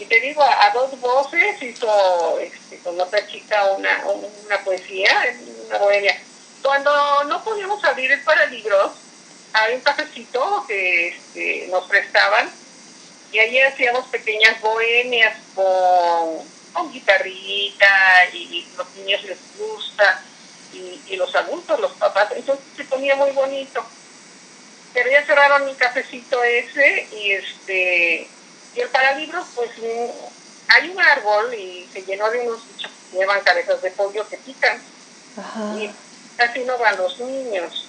[0.01, 4.05] Y te digo, a, dos voces hizo este, con otra chica una,
[4.47, 5.37] una poesía,
[5.69, 6.19] una bohemia.
[6.63, 8.93] Cuando no podíamos abrir el paralibros,
[9.53, 12.51] había un cafecito que este, nos prestaban
[13.33, 16.39] y allí hacíamos pequeñas bohemias con,
[16.73, 20.23] con guitarrita y los niños les gusta.
[20.73, 22.29] Y, los adultos, los papás.
[22.35, 23.85] Entonces se ponía muy bonito.
[24.95, 28.29] Pero ya cerraron el cafecito ese y este
[28.75, 29.71] y el paralibros, pues
[30.69, 34.39] hay un árbol y se llenó de unos bichos que llevan cabezas de pollo que
[34.39, 34.81] pican.
[35.79, 35.91] Y
[36.37, 37.89] casi no van los niños.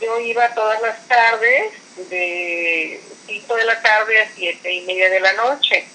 [0.00, 1.72] Yo iba todas las tardes,
[2.08, 5.86] de 5 de la tarde a 7 y media de la noche.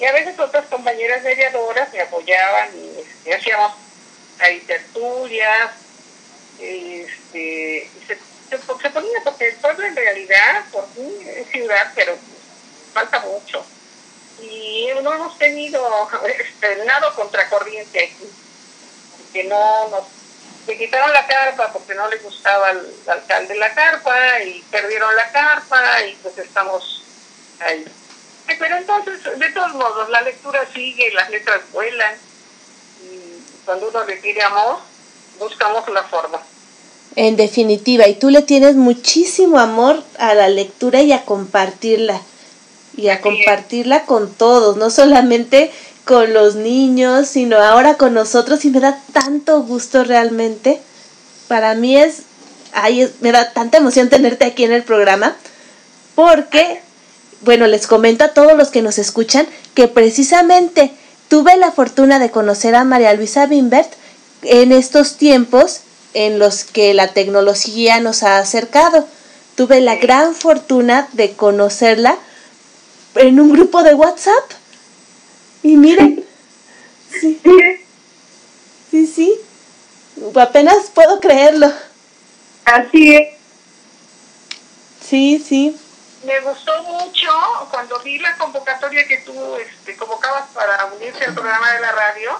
[0.00, 3.72] Y a veces otras compañeras mediadoras me apoyaban y este, hacíamos
[4.38, 5.72] ahí tertulias.
[6.58, 8.18] Este, se,
[8.48, 12.16] se, ponía, porque el pueblo en realidad, por mí es ciudad, pero
[12.92, 13.64] falta mucho.
[14.40, 16.08] Y no hemos tenido
[16.38, 18.30] este, nada contracorriente aquí,
[19.32, 20.04] que no nos
[20.66, 25.30] se quitaron la carpa porque no le gustaba al, alcalde la carpa y perdieron la
[25.32, 27.04] carpa y pues estamos
[27.60, 27.84] ahí.
[28.46, 32.14] Pero entonces, de todos modos, la lectura sigue, las letras vuelan
[33.64, 34.78] cuando uno le quiere amor,
[35.38, 36.40] buscamos la forma.
[37.14, 42.20] En definitiva, y tú le tienes muchísimo amor a la lectura y a compartirla
[42.96, 45.70] y a compartirla con todos, no solamente
[46.04, 50.80] con los niños, sino ahora con nosotros y me da tanto gusto realmente.
[51.48, 52.22] Para mí es,
[52.72, 55.36] ay, me da tanta emoción tenerte aquí en el programa
[56.14, 56.80] porque,
[57.42, 60.92] bueno, les comento a todos los que nos escuchan que precisamente
[61.32, 63.90] tuve la fortuna de conocer a María Luisa Bimbert
[64.42, 65.80] en estos tiempos
[66.12, 69.08] en los que la tecnología nos ha acercado.
[69.54, 72.18] Tuve la gran fortuna de conocerla
[73.14, 74.44] en un grupo de WhatsApp.
[75.62, 76.22] Y miren,
[77.18, 77.40] sí,
[78.90, 79.34] sí, sí,
[80.34, 81.72] apenas puedo creerlo.
[82.66, 83.28] Así es.
[85.08, 85.76] Sí, sí.
[86.24, 87.30] Me gustó mucho
[87.70, 92.38] cuando vi la convocatoria que tú este, convocabas para unirse al programa de la radio.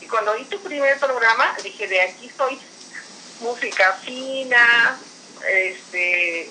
[0.00, 2.60] Y cuando vi tu primer programa, dije, de aquí soy
[3.40, 4.98] música fina,
[5.48, 6.50] este,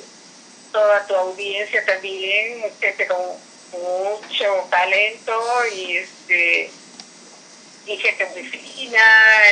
[0.71, 3.17] toda tu audiencia también, gente con
[3.71, 5.41] mucho talento
[5.73, 6.71] y este
[7.85, 9.49] y gente muy fina,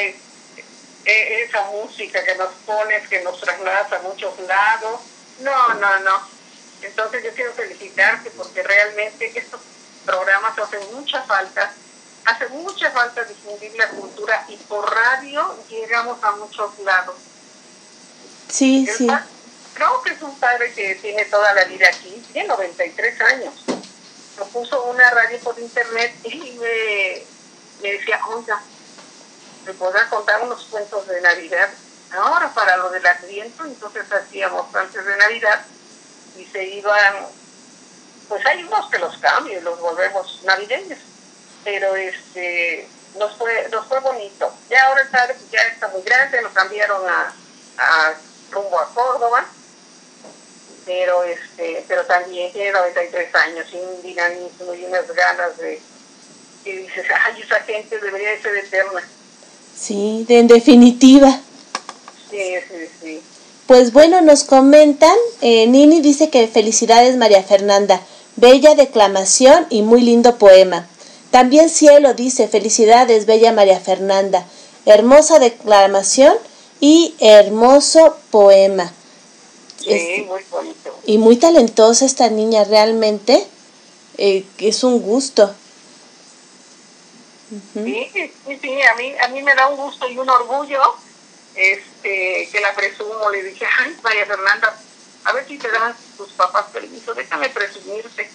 [1.05, 5.01] e, esa música que nos pones, que nos traslada a muchos lados.
[5.39, 6.38] No, no, no.
[6.81, 9.61] Entonces yo quiero felicitarte porque realmente estos
[10.05, 11.71] programas hacen mucha falta.
[12.25, 17.15] Hace mucha falta difundir la cultura y por radio llegamos a muchos lados.
[18.49, 19.07] Sí, sí.
[19.73, 23.53] Creo que es un padre que tiene toda la vida aquí, tiene 93 años
[24.45, 27.23] puso una radio por internet y me,
[27.81, 28.61] me decía, oiga,
[29.65, 31.69] ¿me podrá contar unos cuentos de Navidad?
[32.11, 35.65] Ahora para lo del Adviento, entonces hacíamos antes de Navidad
[36.39, 37.27] y se iban,
[38.27, 40.99] pues hay unos que los cambian, los volvemos navideños,
[41.63, 42.87] pero este
[43.17, 44.53] nos fue, nos fue bonito.
[44.69, 47.33] Ya ahora el ya está muy grande, lo cambiaron a,
[47.77, 48.13] a
[48.51, 49.45] rumbo a Córdoba
[50.89, 55.79] pero este pero también tiene 93 años y un dinamismo y unas ganas de
[56.63, 59.01] que dices, ay, esa gente debería de ser eterna.
[59.77, 61.39] Sí, de, en definitiva.
[62.29, 63.23] Sí, sí, sí.
[63.69, 68.01] Pues bueno, nos comentan, eh, Nini dice que felicidades María Fernanda,
[68.35, 70.87] bella declamación y muy lindo poema.
[71.29, 74.43] También Cielo dice, felicidades bella María Fernanda,
[74.87, 76.33] hermosa declamación
[76.79, 78.91] y hermoso poema.
[79.77, 80.95] Sí, muy bonito.
[81.05, 83.45] Y muy talentosa esta niña, realmente.
[84.17, 85.53] Eh, es un gusto.
[87.75, 90.81] Sí, sí, sí, a mí, a mí me da un gusto y un orgullo
[91.59, 93.29] este, que la presumo.
[93.29, 94.79] Le dije, ay, María Fernanda,
[95.25, 98.29] a ver si te dan tus papás permiso, déjame presumirte.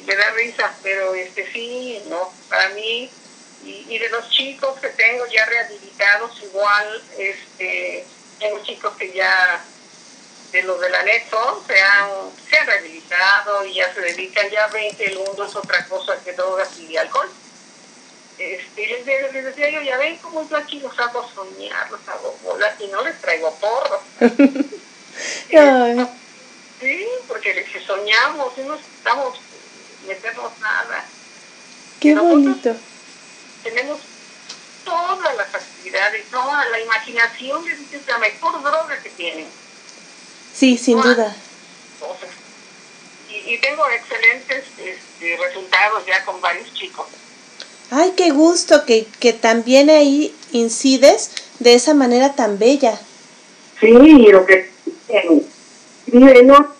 [0.00, 3.10] Y le da risa, pero este sí, no, para mí,
[3.64, 8.06] y, y de los chicos que tengo ya rehabilitados, igual, este,
[8.38, 9.64] tengo chicos que ya
[10.52, 12.10] de los del anexo se han,
[12.48, 16.18] se han rehabilitado y ya se dedican, ya ven que el mundo es otra cosa
[16.24, 17.30] que drogas y alcohol.
[18.38, 22.38] Este, les, les decía yo, ya ven cómo yo aquí los hago soñar, los hago
[22.44, 24.00] volar y no les traigo porro.
[26.80, 29.40] sí, porque les soñamos y no estamos
[30.06, 31.04] meternos nada.
[32.00, 32.76] Qué bonito.
[33.64, 33.98] Tenemos
[34.84, 39.48] todas las actividades, toda la imaginación es la mejor droga que tienen.
[40.54, 41.36] Sí, sin duda.
[43.28, 47.06] Y, tengo excelentes este, resultados ya con varios chicos.
[47.90, 52.98] Ay, qué gusto que, que también ahí incides de esa manera tan bella.
[53.80, 54.70] Sí, lo que
[56.44, 56.74] ¿no?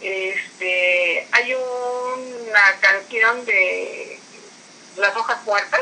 [0.00, 4.18] Este, hay una canción de
[4.96, 5.80] Las hojas muertas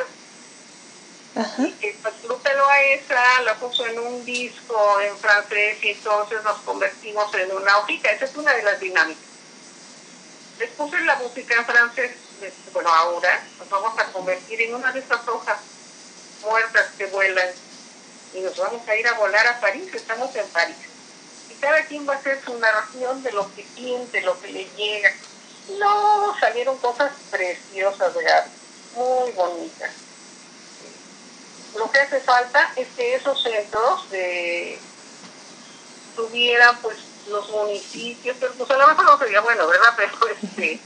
[1.59, 6.59] Y que pues, Lupe Loaesa la puso en un disco en francés y entonces nos
[6.61, 8.11] convertimos en una hojita.
[8.11, 9.32] Esa es una de las dinámicas.
[10.59, 12.13] Después de la música en francés,
[12.73, 15.59] bueno, ahora nos vamos a convertir en una de esas hojas
[16.43, 17.49] muertas que vuelan
[18.35, 20.77] y nos vamos a ir a volar a París, estamos en París.
[21.51, 24.65] Y cada quien va a hacer su narración de lo que siente, lo que le
[24.77, 25.13] llega.
[25.79, 28.47] No, salieron cosas preciosas, ¿verdad?
[28.95, 29.91] Muy bonitas.
[31.77, 34.79] Lo que hace falta es que esos centros de,
[36.15, 36.97] tuvieran pues
[37.29, 39.95] los municipios, pero pues a lo mejor no sería bueno, ¿verdad?
[39.97, 40.81] Pero este,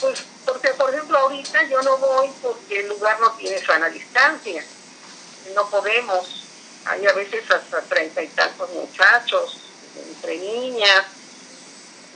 [0.00, 4.64] pues porque por ejemplo ahorita yo no voy porque el lugar no tiene sana distancia,
[5.54, 6.44] no podemos,
[6.86, 9.58] hay a veces hasta treinta y tantos muchachos,
[9.96, 11.06] entre niñas,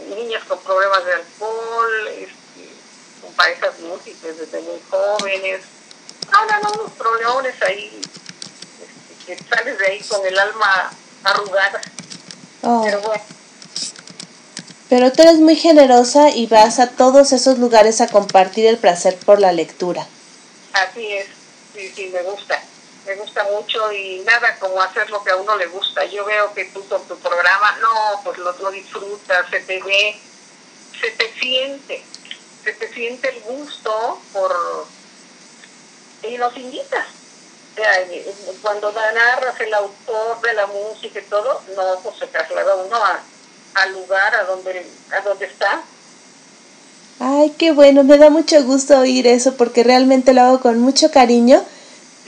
[0.09, 2.69] niñas con problemas de alcohol, este,
[3.21, 5.63] con parejas múltiples desde muy jóvenes,
[6.33, 8.01] ahora no, unos problemones ahí,
[8.81, 10.91] este, que sales de ahí con el alma
[11.25, 11.81] arrugada.
[12.65, 12.83] Oh.
[12.85, 13.23] Pero bueno,
[14.89, 19.17] Pero tú eres muy generosa y vas a todos esos lugares a compartir el placer
[19.17, 20.07] por la lectura.
[20.73, 21.27] así es,
[21.75, 22.63] sí, sí, me gusta.
[23.07, 26.07] Me gusta mucho y nada como hacer lo que a uno le gusta.
[26.07, 30.17] Yo veo que tú con tu programa, no, pues lo, lo disfrutas, se te ve,
[30.99, 32.03] se te siente,
[32.63, 34.87] se te siente el gusto por...
[36.23, 37.07] y nos invitas.
[38.63, 43.21] Cuando narras el autor de la música y todo, no, pues se traslada uno a,
[43.75, 45.83] al lugar a donde, a donde está.
[47.21, 51.11] Ay, qué bueno, me da mucho gusto oír eso porque realmente lo hago con mucho
[51.11, 51.65] cariño,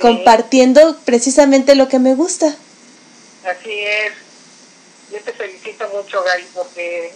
[0.00, 2.46] compartiendo precisamente lo que me gusta.
[3.44, 4.12] Así es.
[5.12, 7.14] Yo te felicito mucho, Gary, porque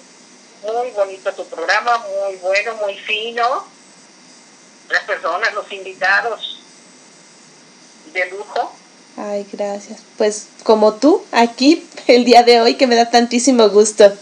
[0.62, 3.66] muy bonito tu programa, muy bueno, muy fino.
[4.88, 6.60] Las personas, los invitados
[8.12, 8.72] de lujo.
[9.16, 10.00] Ay, gracias.
[10.16, 14.12] Pues como tú, aquí el día de hoy, que me da tantísimo gusto.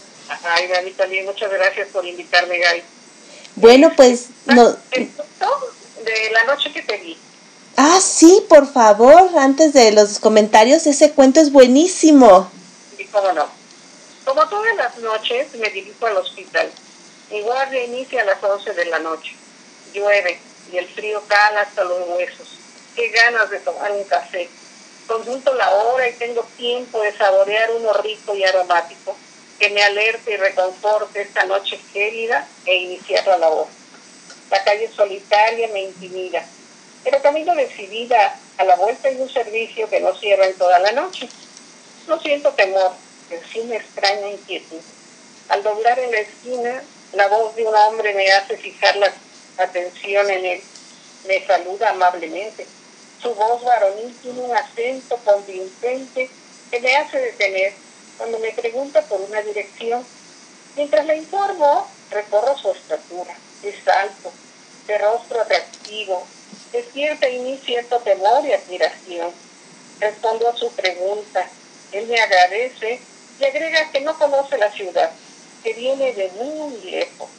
[0.43, 2.83] Ay, Gary, también muchas gracias por invitarme, Gary.
[3.55, 4.75] Bueno, pues no.
[4.91, 5.09] El
[6.05, 7.17] de la noche que te vi.
[7.75, 12.49] Ah, sí, por favor, antes de los comentarios, ese cuento es buenísimo.
[12.97, 13.47] Y cómo no.
[14.25, 16.69] Como todas las noches me dirijo al hospital.
[17.31, 19.35] Mi guardia inicia a las 11 de la noche.
[19.93, 20.39] Llueve
[20.71, 22.58] y el frío cala hasta los huesos.
[22.99, 24.49] Qué ganas de tomar un café.
[25.07, 29.15] Consulto la hora y tengo tiempo de saborear uno rico y aromático
[29.57, 33.67] que me alerte y reconforte esta noche gélida e iniciar la labor.
[34.51, 36.45] La calle solitaria me intimida,
[37.05, 40.91] pero camino decidida a la vuelta de un servicio que no cierra en toda la
[40.91, 41.29] noche.
[42.05, 42.91] No siento temor,
[43.29, 44.81] pero sí una extraña inquietud.
[45.47, 46.83] Al doblar en la esquina,
[47.13, 49.09] la voz de un hombre me hace fijar la
[49.57, 50.61] atención en él.
[51.25, 52.67] Me saluda amablemente.
[53.21, 56.29] Su voz varonil tiene un acento convincente
[56.71, 57.73] que me hace detener
[58.17, 60.05] cuando me pregunta por una dirección.
[60.75, 63.35] Mientras le informo, recorro su estatura.
[63.63, 64.31] Es alto,
[64.87, 66.25] de rostro atractivo,
[66.71, 69.33] despierta en mí cierto temor y admiración.
[69.99, 71.49] Respondo a su pregunta.
[71.91, 73.01] Él me agradece
[73.37, 75.11] y agrega que no conoce la ciudad,
[75.61, 77.29] que viene de muy lejos.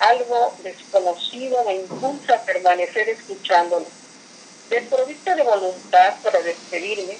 [0.00, 4.01] Algo desconocido me impulsa a permanecer escuchándolo.
[4.70, 7.18] Desprovista de voluntad para despedirme,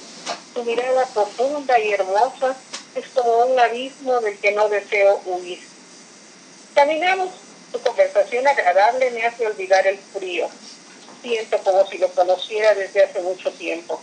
[0.54, 2.56] su mirada profunda y hermosa
[2.94, 5.60] es como un abismo del que no deseo huir.
[6.74, 7.30] Caminamos,
[7.70, 10.48] su conversación agradable me hace olvidar el frío.
[11.22, 14.00] Siento como si lo conociera desde hace mucho tiempo.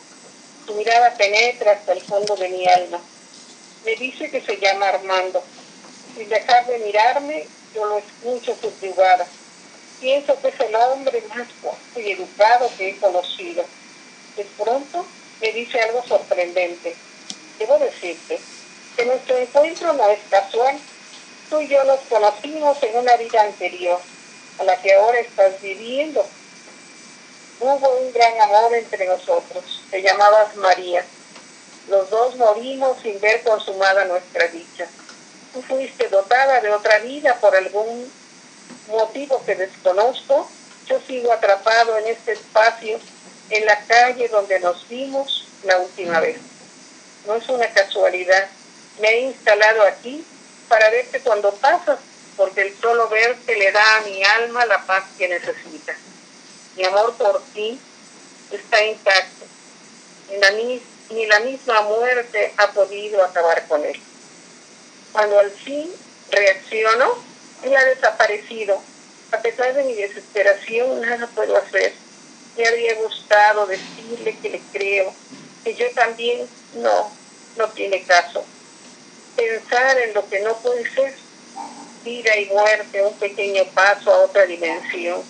[0.66, 3.00] Su mirada penetra hasta el fondo de mi alma.
[3.86, 5.44] Me dice que se llama Armando.
[6.16, 9.28] Sin dejar de mirarme, yo lo escucho subyugada.
[10.00, 13.66] Pienso que es el hombre más guapo y educado que he conocido.
[14.38, 15.06] De pronto
[15.42, 16.96] me dice algo sorprendente.
[17.58, 18.40] Debo decirte
[18.96, 20.80] que nuestro encuentro no es casual.
[21.50, 24.00] Tú y yo nos conocimos en una vida anterior,
[24.60, 26.26] a la que ahora estás viviendo.
[27.60, 29.84] Hubo un gran amor entre nosotros.
[29.92, 31.04] Te llamabas María.
[31.90, 34.88] Los dos morimos sin ver consumada nuestra dicha.
[35.54, 38.10] Tú fuiste dotada de otra vida por algún
[38.90, 40.50] motivo que desconozco.
[40.88, 43.00] Yo sigo atrapado en este espacio,
[43.50, 46.40] en la calle donde nos vimos la última vez.
[47.26, 48.48] No es una casualidad.
[49.00, 50.26] Me he instalado aquí
[50.68, 52.00] para verte cuando pasas,
[52.38, 55.96] porque el solo verte le da a mi alma la paz que necesita.
[56.76, 57.80] Mi amor por ti
[58.52, 59.46] está intacto.
[60.40, 64.00] La, ni la misma muerte ha podido acabar con él.
[65.12, 65.92] Cuando al fin
[66.32, 67.29] reacciono,
[67.64, 68.82] él ha desaparecido.
[69.32, 71.94] A pesar de mi desesperación, nada puedo hacer.
[72.58, 75.14] me habría gustado decirle que le creo,
[75.64, 77.12] que yo también no,
[77.58, 78.44] no tiene caso.
[79.36, 81.14] Pensar en lo que no puede ser,
[82.04, 85.22] vida y muerte, un pequeño paso a otra dimensión.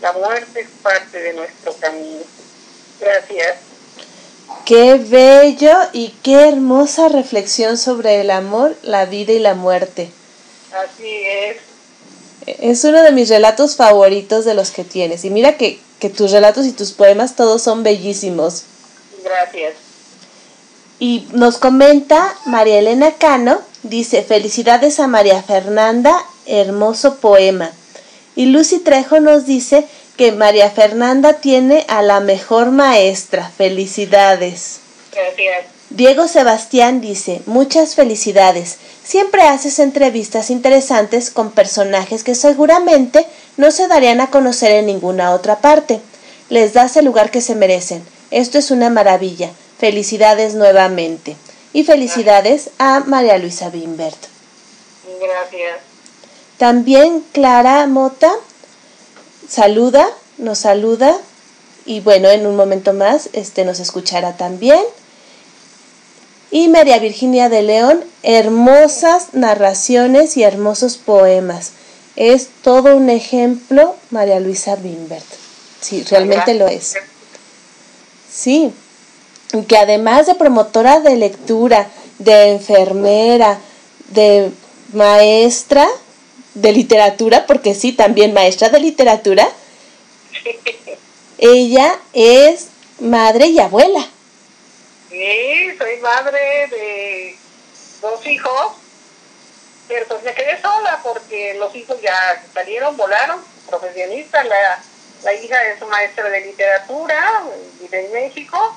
[0.00, 2.22] La muerte es parte de nuestro camino.
[3.00, 3.58] Gracias.
[4.64, 10.10] Qué bello y qué hermosa reflexión sobre el amor, la vida y la muerte.
[10.74, 11.56] Así es.
[12.46, 15.24] Es uno de mis relatos favoritos de los que tienes.
[15.24, 18.64] Y mira que, que tus relatos y tus poemas todos son bellísimos.
[19.22, 19.74] Gracias.
[20.98, 26.16] Y nos comenta María Elena Cano, dice, felicidades a María Fernanda,
[26.46, 27.72] hermoso poema.
[28.36, 33.50] Y Lucy Trejo nos dice que María Fernanda tiene a la mejor maestra.
[33.56, 34.80] Felicidades.
[35.12, 35.73] Gracias.
[35.94, 38.78] Diego Sebastián dice, muchas felicidades.
[39.04, 43.24] Siempre haces entrevistas interesantes con personajes que seguramente
[43.56, 46.00] no se darían a conocer en ninguna otra parte.
[46.48, 48.04] Les das el lugar que se merecen.
[48.32, 49.52] Esto es una maravilla.
[49.78, 51.36] Felicidades nuevamente.
[51.72, 54.18] Y felicidades a María Luisa Bimbert.
[55.20, 55.78] Gracias.
[56.58, 58.32] También Clara Mota
[59.48, 61.16] saluda, nos saluda
[61.86, 64.82] y bueno, en un momento más este nos escuchará también.
[66.54, 71.72] Y María Virginia de León, hermosas narraciones y hermosos poemas.
[72.14, 75.26] Es todo un ejemplo María Luisa Bimbert.
[75.80, 76.94] Sí, realmente lo es.
[78.32, 78.72] Sí,
[79.66, 81.88] que además de promotora de lectura,
[82.20, 83.58] de enfermera,
[84.10, 84.52] de
[84.92, 85.88] maestra
[86.54, 89.48] de literatura, porque sí, también maestra de literatura,
[91.38, 92.68] ella es
[93.00, 94.08] madre y abuela.
[95.14, 97.38] Sí, soy madre de
[98.00, 98.72] dos hijos,
[99.86, 104.82] pero pues me quedé sola porque los hijos ya salieron, volaron, profesionistas, la,
[105.22, 107.44] la hija es maestra de literatura,
[107.80, 108.76] vive en México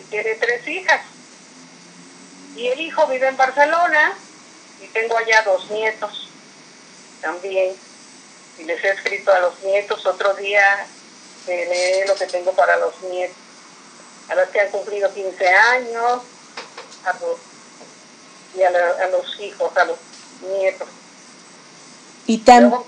[0.00, 1.02] y tiene tres hijas.
[2.56, 4.16] Y el hijo vive en Barcelona
[4.80, 6.30] y tengo allá dos nietos
[7.20, 7.76] también.
[8.58, 10.86] Y les he escrito a los nietos otro día,
[11.44, 13.43] que lee lo que tengo para los nietos.
[14.28, 16.22] A los que han cumplido 15 años,
[17.04, 17.38] a los,
[18.56, 19.98] y a, la- a los hijos, a los
[20.58, 20.88] nietos.
[22.26, 22.86] Y tan, Luego,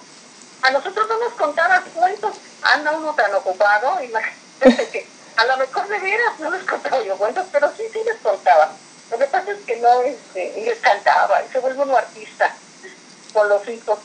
[0.63, 5.07] a nosotros no nos contabas cuentos, anda uno tan ocupado, imagínate que
[5.37, 8.73] a lo mejor de veras no les contaba yo cuentos, pero sí, sí les contaba.
[9.11, 12.55] Lo que pasa es que no, este, y les cantaba, y se vuelve uno artista
[13.35, 13.99] con los hijos.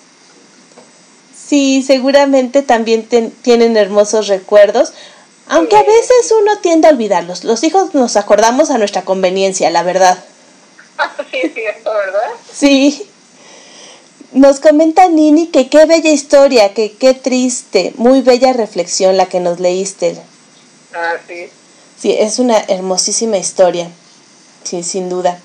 [1.34, 4.94] sí, seguramente también ten- tienen hermosos recuerdos,
[5.52, 7.44] aunque a veces uno tiende a olvidarlos.
[7.44, 10.23] Los hijos nos acordamos a nuestra conveniencia, la verdad.
[11.32, 12.30] sí, es cierto, ¿verdad?
[12.53, 13.06] Sí.
[14.32, 19.41] Nos comenta Nini que qué bella historia, que qué triste, muy bella reflexión la que
[19.41, 20.15] nos leíste.
[20.94, 21.49] Ah, sí.
[21.99, 23.90] Sí, es una hermosísima historia,
[24.64, 25.38] sí, sin duda.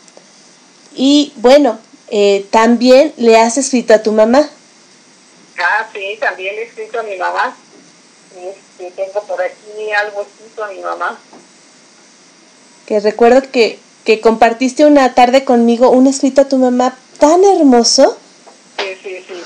[0.94, 1.80] Y bueno,
[2.10, 4.48] eh, también le has escrito a tu mamá.
[5.58, 7.56] Ah, sí, también le he escrito a mi mamá.
[8.78, 11.18] Este, tengo por aquí algo escrito a mi mamá.
[12.86, 18.16] que recuerdo que, que compartiste una tarde conmigo un escrito a tu mamá tan hermoso.
[18.78, 19.42] Sí, sí, sí.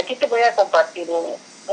[0.00, 1.26] Aquí te voy a compartir un,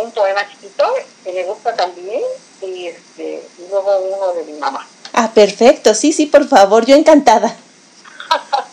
[0.04, 0.86] un poema chiquito
[1.24, 2.22] que me gusta también
[2.62, 4.86] y, este, y luego uno de mi mamá.
[5.14, 7.56] Ah, perfecto, sí, sí, por favor, yo encantada.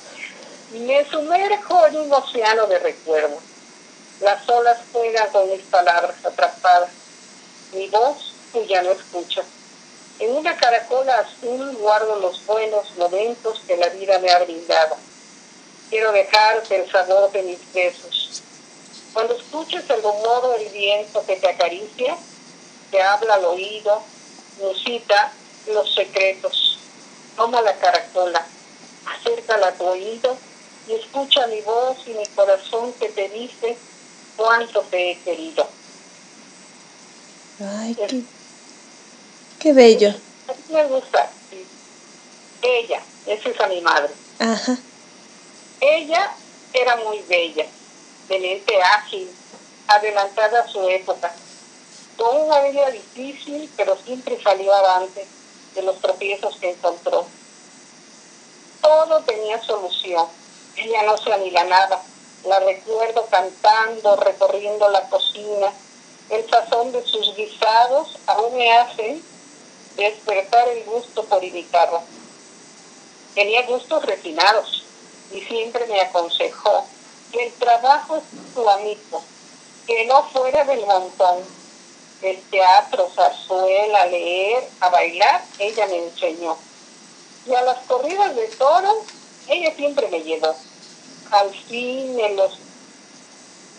[0.73, 3.39] Me sumerjo en un océano de recuerdos.
[4.23, 6.89] Las olas juegan con mis palabras atrapadas.
[7.73, 9.47] Mi voz tú ya no escuchas.
[10.19, 14.97] En una caracola azul guardo los buenos momentos que la vida me ha brindado.
[15.89, 18.43] Quiero dejarte el sabor de mis besos.
[19.15, 22.16] Cuando escuches el rumor del viento que te acaricia,
[22.90, 24.03] te habla al oído,
[24.61, 25.32] musita
[25.66, 26.78] los secretos.
[27.36, 28.47] Toma la caracola,
[29.07, 30.36] acércala a tu oído
[30.89, 33.78] y escucha mi voz y mi corazón que te dice
[34.36, 35.82] cuánto te he querido.
[37.61, 38.23] Ay, qué,
[39.61, 40.11] qué bello.
[40.49, 41.31] A mí me gusta.
[42.62, 44.11] Ella, esa es a mi madre.
[44.39, 44.79] Ajá.
[45.81, 46.33] Ella
[46.73, 47.66] era muy bella,
[48.29, 49.29] de mente ágil,
[49.89, 51.33] adelantada a su época.
[52.16, 55.27] Con una vida difícil, pero siempre salió avante
[55.74, 57.27] de los tropiezos que encontró.
[58.81, 60.27] Todo tenía solución.
[60.77, 62.01] Ella no se amilanaba.
[62.45, 65.73] La recuerdo cantando, recorriendo la cocina.
[66.31, 69.23] El sazón de sus guisados aún me hace
[69.97, 72.09] despertar el gusto por imitarla.
[73.35, 74.85] Tenía gustos refinados
[75.31, 76.86] y siempre me aconsejó
[77.32, 78.24] que el trabajo es
[78.55, 79.23] su amigo,
[79.86, 81.44] que no fuera del montón.
[82.20, 86.57] el teatro, zarzuela, leer, a bailar, ella me enseñó.
[87.44, 89.07] Y a las corridas de toros,
[89.49, 90.55] ella siempre me llevó.
[91.31, 92.59] Al cine, los,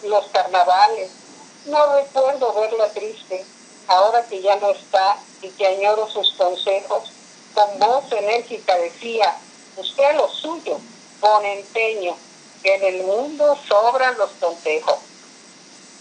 [0.01, 1.22] los carnavales.
[1.65, 3.45] No recuerdo verla triste,
[3.87, 7.09] ahora que ya no está y que añoro sus consejos.
[7.53, 9.33] Con voz enérgica decía,
[9.77, 10.77] usted lo suyo,
[11.21, 12.17] con empeño,
[12.61, 14.97] que en el mundo sobran los consejos.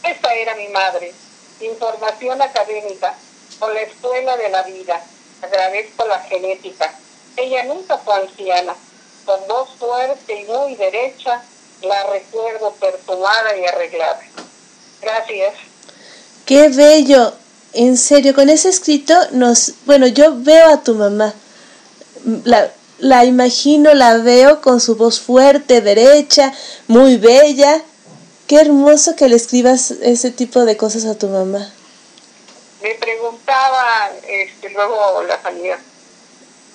[0.02, 1.14] Esta era mi madre,
[1.60, 3.16] información académica
[3.60, 5.00] con la escuela de la vida.
[5.42, 6.92] Agradezco la genética.
[7.36, 8.74] Ella nunca fue anciana.
[9.24, 11.40] Con voz fuerte y muy derecha,
[11.82, 14.20] la recuerdo perfumada y arreglada.
[15.02, 15.54] Gracias.
[16.46, 17.34] Qué bello.
[17.74, 21.34] En serio, con ese escrito nos, bueno, yo veo a tu mamá.
[22.44, 26.52] La, la imagino, la veo con su voz fuerte, derecha,
[26.86, 27.82] muy bella.
[28.46, 31.72] Qué hermoso que le escribas ese tipo de cosas a tu mamá.
[32.82, 35.78] Me preguntaba este, luego la salida.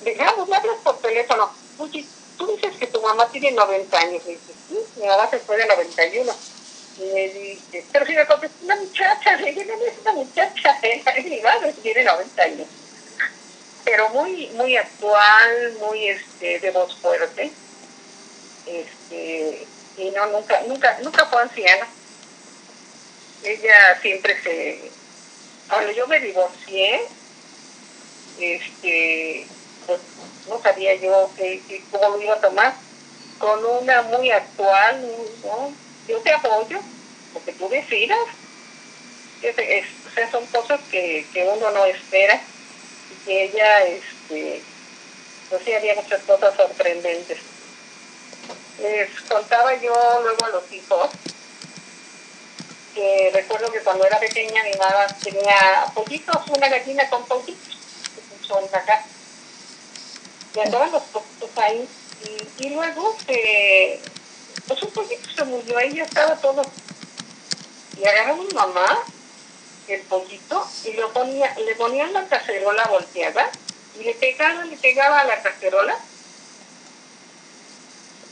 [0.03, 1.49] Dejamos, me hablas por teléfono.
[1.77, 2.05] Oye,
[2.37, 4.21] tú dices que tu mamá tiene 90 años.
[4.25, 6.33] Y dice, sí, mi mamá se fue de 91.
[6.99, 10.79] Me dice, pero si me contestó una muchacha, dije, no es una muchacha,
[11.23, 12.67] mi madre tiene 90 años.
[13.85, 17.51] Pero muy, muy actual, muy este, de voz fuerte.
[18.65, 19.67] Este,
[19.97, 21.87] y no, nunca, nunca, nunca fue anciana.
[23.43, 24.91] Ella siempre se,
[25.69, 27.01] cuando yo me divorcié,
[28.39, 29.47] este,
[29.85, 29.99] pues
[30.47, 31.61] no sabía yo que,
[31.91, 32.73] cómo lo iba a tomar,
[33.37, 35.05] con una muy actual,
[35.43, 35.86] ¿no?
[36.07, 36.79] Yo te apoyo,
[37.33, 38.19] porque tú decidas.
[39.41, 42.41] Es, es, o sea, son cosas que, que uno no espera
[43.11, 44.61] y que ella, este,
[45.49, 47.37] pues sí, había muchas cosas sorprendentes.
[48.81, 49.93] Les contaba yo
[50.23, 51.09] luego a los hijos
[52.97, 57.77] que recuerdo que cuando era pequeña mi mamá tenía pollitos, una gallina con pollitos,
[58.15, 59.05] que son acá.
[60.55, 61.87] Y andaban los pollitos ahí.
[62.25, 63.99] Y, y luego se,
[64.67, 66.61] pues un pollito se murió ahí, ya estaba todo.
[67.97, 69.03] Y agarró mi mamá
[69.87, 73.49] el pollito y lo ponía, le ponían la cacerola volteada
[73.99, 75.97] y le pegaba, le pegaba a la cacerola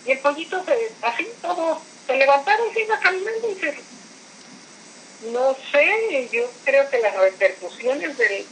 [0.06, 3.96] y el pollito se, así todo, se levantaba y se iba caminando y se...
[5.32, 8.46] No sé, yo creo que las repercusiones de,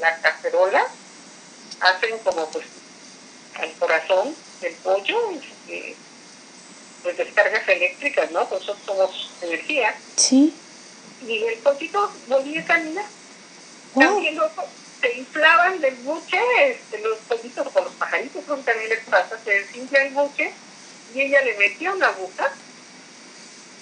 [0.00, 0.86] la cacerola
[1.80, 2.66] hacen como pues
[3.54, 5.96] al corazón del pollo, este,
[7.02, 8.40] pues descargas eléctricas, ¿no?
[8.40, 9.94] Nosotros somos energía.
[10.16, 10.54] Sí.
[11.26, 13.04] Y el pollito volvía a caminar.
[13.94, 14.64] También loco
[15.00, 19.50] se inflaban del buche, este, los pollitos o los pajaritos, como también les pasa, se
[19.50, 20.52] desinfla el buche
[21.14, 22.50] y ella le metía una aguja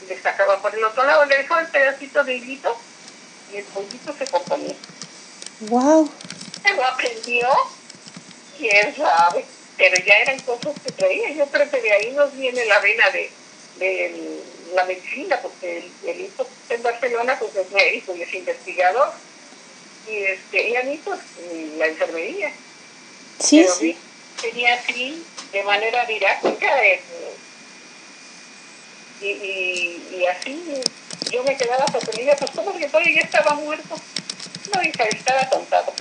[0.03, 2.77] y le sacaba por el otro lado, le dejaba el pedacito de hilito
[3.53, 4.75] y el pollito se componía.
[5.61, 6.11] ¡Wow!
[6.63, 7.49] Se lo aprendió,
[8.59, 9.47] quién sabe,
[9.77, 11.31] pero ya eran cosas que traía.
[11.31, 13.31] Yo creo que de ahí nos viene la vena de,
[13.79, 14.41] de
[14.75, 19.13] la medicina, porque el, el hijo en Barcelona pues es médico y es investigador.
[20.09, 21.21] Y este y a mí pues
[21.79, 22.53] la enfermería.
[23.39, 23.97] Sí, Pero sí.
[24.41, 25.23] tenía así
[25.53, 27.01] de manera didáctica eh,
[29.21, 30.83] y, y, y, así
[31.31, 33.97] yo me quedaba sorprendida pues como que todavía estaba muerto
[34.75, 35.93] no hija estaba tontado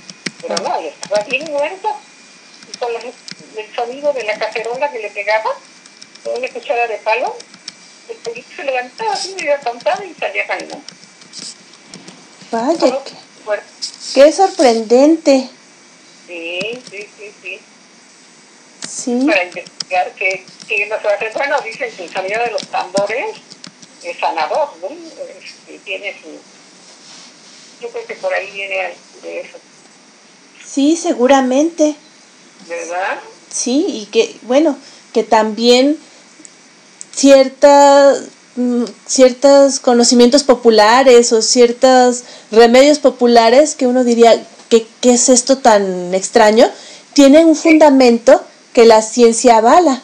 [0.47, 1.95] pero no ya estaba bien muerto.
[2.73, 2.93] Y con
[3.57, 5.52] el sonido de la cacerola que le pegaba
[6.23, 7.36] con una cuchara de palo
[8.10, 10.82] el pollito se levantaba así medio tontado y salía caminando
[12.52, 12.99] vaya
[14.14, 15.49] Qué sorprendente.
[16.26, 17.60] Sí, sí, sí, sí.
[18.88, 19.26] Sí.
[19.26, 23.36] Para investigar que, que nos hace, bueno, dicen que el sonido de los tambores
[24.03, 24.88] es sanador, ¿no?
[24.88, 26.30] Este, tiene su...
[27.82, 29.57] Yo creo que por ahí viene de eso.
[30.65, 31.95] Sí, seguramente.
[32.68, 33.19] ¿Verdad?
[33.56, 34.76] Sí, y que, bueno,
[35.14, 35.98] que también
[37.14, 38.14] cierta
[39.06, 46.14] ciertos conocimientos populares o ciertos remedios populares que uno diría, ¿qué, qué es esto tan
[46.14, 46.69] extraño?
[47.14, 48.41] Tienen un fundamento
[48.73, 50.02] que la ciencia avala,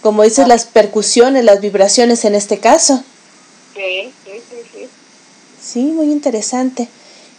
[0.00, 3.02] como dices, las percusiones, las vibraciones en este caso.
[3.74, 4.88] Sí, sí, sí, sí.
[5.60, 6.88] Sí, muy interesante.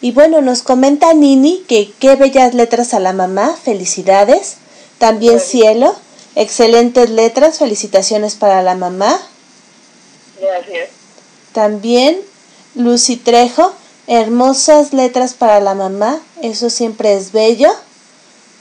[0.01, 4.57] Y bueno, nos comenta Nini que qué bellas letras a la mamá, felicidades.
[4.97, 5.95] También Cielo,
[6.35, 9.19] excelentes letras, felicitaciones para la mamá.
[10.39, 10.89] Gracias.
[11.53, 12.19] También
[12.75, 13.73] Lucy Trejo,
[14.07, 17.71] hermosas letras para la mamá, eso siempre es bello.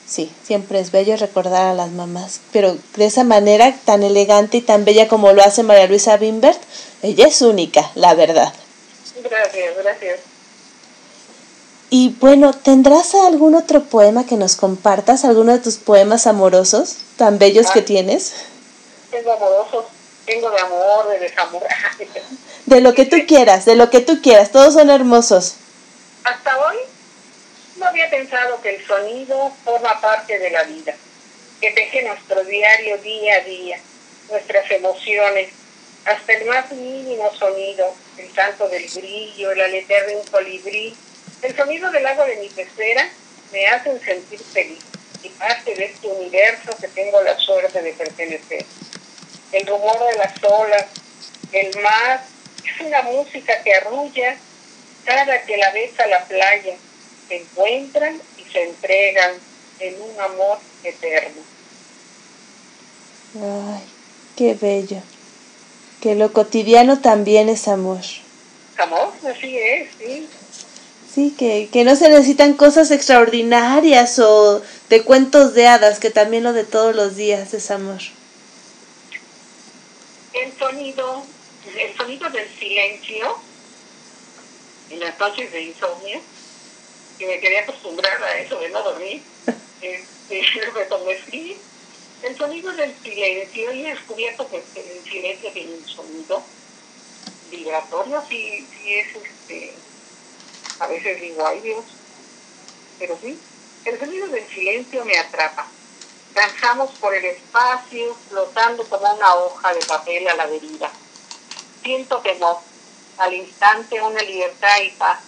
[0.06, 4.60] Sí, siempre es bello recordar a las mamás, pero de esa manera tan elegante y
[4.60, 6.60] tan bella como lo hace María Luisa Bimbert,
[7.02, 8.52] ella es única, la verdad.
[9.22, 10.33] Gracias, gracias.
[11.90, 15.24] Y bueno, ¿tendrás algún otro poema que nos compartas?
[15.24, 17.84] ¿Alguno de tus poemas amorosos tan bellos que Ah.
[17.84, 18.32] tienes?
[19.10, 19.84] Tengo amorosos,
[20.26, 21.62] tengo de amor, de desamor.
[22.66, 25.56] De lo que tú quieras, de lo que tú quieras, todos son hermosos.
[26.24, 26.76] Hasta hoy
[27.76, 30.94] no había pensado que el sonido forma parte de la vida,
[31.60, 33.78] que teje nuestro diario día a día,
[34.30, 35.50] nuestras emociones,
[36.06, 40.96] hasta el más mínimo sonido, el canto del grillo, el aletear de un colibrí,
[41.44, 43.06] el sonido del agua de mi pecera
[43.52, 44.82] me hacen sentir feliz
[45.22, 48.64] y parte de este universo que tengo la suerte de pertenecer.
[49.52, 50.86] El rumor de las olas,
[51.52, 52.24] el mar,
[52.64, 54.36] es una música que arrulla
[55.04, 56.76] cada que la besa la playa,
[57.28, 59.32] se encuentran y se entregan
[59.80, 61.42] en un amor eterno.
[63.34, 63.82] Ay,
[64.36, 65.02] qué bello.
[66.00, 68.00] Que lo cotidiano también es amor.
[68.78, 70.28] Amor, así es, sí.
[71.14, 76.42] Sí, que, que no se necesitan cosas extraordinarias o de cuentos de hadas, que también
[76.42, 78.00] lo de todos los días es amor.
[80.32, 81.22] El sonido,
[81.78, 83.38] el sonido del silencio
[84.90, 86.20] en las noches de insomnio,
[87.16, 89.22] que me quería acostumbrar a eso de no dormir,
[89.80, 90.40] este,
[92.24, 96.42] el sonido del silencio, y he descubierto que el silencio tiene un sonido
[97.52, 99.74] vibratorio, sí, sí es este,
[100.80, 101.84] a veces digo, ay Dios,
[102.98, 103.38] pero sí,
[103.84, 105.66] el sonido del silencio me atrapa.
[106.34, 110.90] Danzamos por el espacio, flotando como una hoja de papel a la deriva.
[111.82, 112.58] Siento temor,
[113.18, 115.20] al instante una libertad y paz.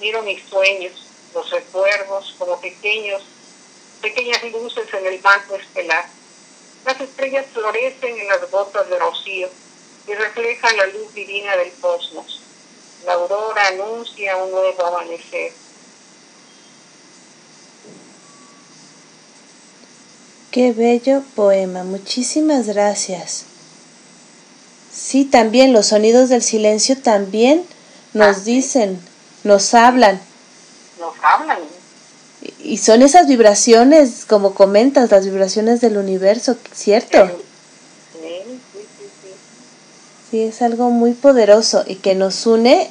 [0.00, 0.92] Miro mis sueños,
[1.34, 3.22] los recuerdos como pequeños,
[4.00, 6.06] pequeñas luces en el banco estelar.
[6.84, 9.48] Las estrellas florecen en las gotas de rocío
[10.06, 12.47] y reflejan la luz divina del cosmos.
[13.06, 15.52] La aurora anuncia un nuevo amanecer.
[20.50, 23.44] Qué bello poema, muchísimas gracias.
[24.92, 27.64] Sí, también los sonidos del silencio también
[28.14, 28.98] nos dicen,
[29.44, 30.20] nos hablan.
[30.98, 31.58] Nos hablan.
[32.60, 37.26] Y son esas vibraciones, como comentas, las vibraciones del universo, ¿cierto?
[37.26, 37.32] Sí.
[40.30, 42.90] Sí, es algo muy poderoso y que nos une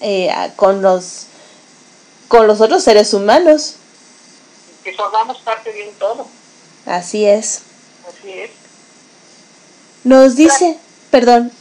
[0.00, 1.26] eh, a- con los
[2.28, 3.74] con los otros seres humanos.
[4.82, 6.26] Que formamos parte de un todo.
[6.86, 7.60] Así es.
[8.08, 8.50] Así es.
[10.04, 10.76] Nos dice,
[11.10, 11.52] perdón,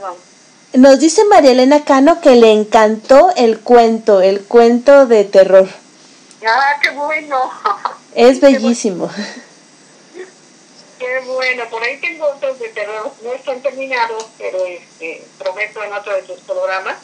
[0.00, 0.80] No.
[0.80, 5.68] nos dice María Elena Cano que le encantó el cuento, el cuento de terror.
[6.46, 7.36] Ah, qué bueno.
[8.14, 9.08] Es bellísimo.
[11.08, 11.64] Qué bueno.
[11.70, 13.10] Por ahí tengo otros de terror.
[13.22, 16.96] No están terminados, pero este, prometo en otro de tus programas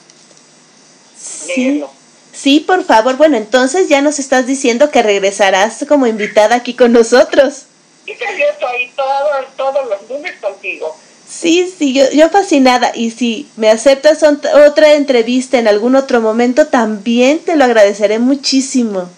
[1.19, 1.57] Sí.
[1.57, 1.91] leerlo.
[2.35, 3.17] Sí, por favor.
[3.17, 7.63] Bueno, entonces ya nos estás diciendo que regresarás como invitada aquí con nosotros.
[8.05, 10.95] Y te siento ahí todos, todos los lunes contigo.
[11.27, 12.93] Sí, sí, yo, yo fascinada.
[12.95, 18.19] Y si me aceptas ot- otra entrevista en algún otro momento, también te lo agradeceré
[18.19, 19.09] muchísimo.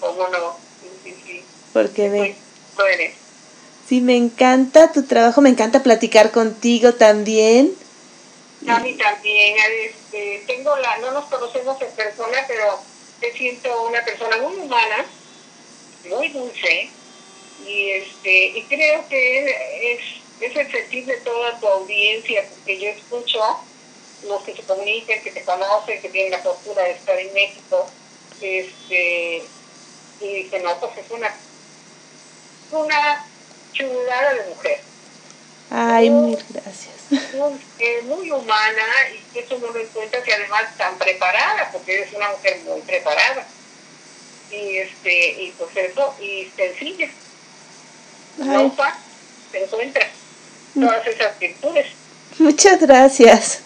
[0.00, 0.56] ¿Cómo no?
[0.82, 1.42] Sí, sí, sí.
[1.72, 2.34] Porque ve,
[2.76, 3.14] Lo eres.
[3.90, 7.74] Sí, me encanta tu trabajo, me encanta platicar contigo también.
[8.68, 9.56] A mí también.
[9.84, 12.78] Este, tengo la, no nos conocemos en persona, pero
[13.18, 15.04] te siento una persona muy humana,
[16.08, 16.88] muy dulce,
[17.66, 20.00] y este, y creo que es,
[20.40, 23.40] es el sentir de toda tu audiencia, porque yo escucho
[24.28, 27.90] los que se comunican, que te conocen, que tienen la fortuna de estar en México,
[28.40, 29.42] este,
[30.20, 31.34] y que no, pues es una,
[32.70, 33.26] una
[33.72, 34.80] chulada de mujer.
[35.70, 36.94] Ay, mil gracias.
[37.34, 38.82] muy, eh, muy humana
[39.12, 42.80] y que eso no lo encuentras y además tan preparada, porque eres una mujer muy
[42.82, 43.46] preparada.
[44.50, 47.08] Y este, y pues eso, y sencilla.
[48.38, 48.72] No Ay.
[48.76, 49.02] fácil,
[49.52, 50.08] te encuentras
[50.74, 51.86] todas esas virtudes.
[52.38, 53.60] Muchas gracias.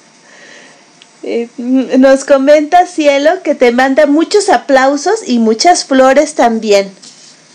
[1.22, 6.94] Eh, mm, nos comenta Cielo que te manda muchos aplausos y muchas flores también.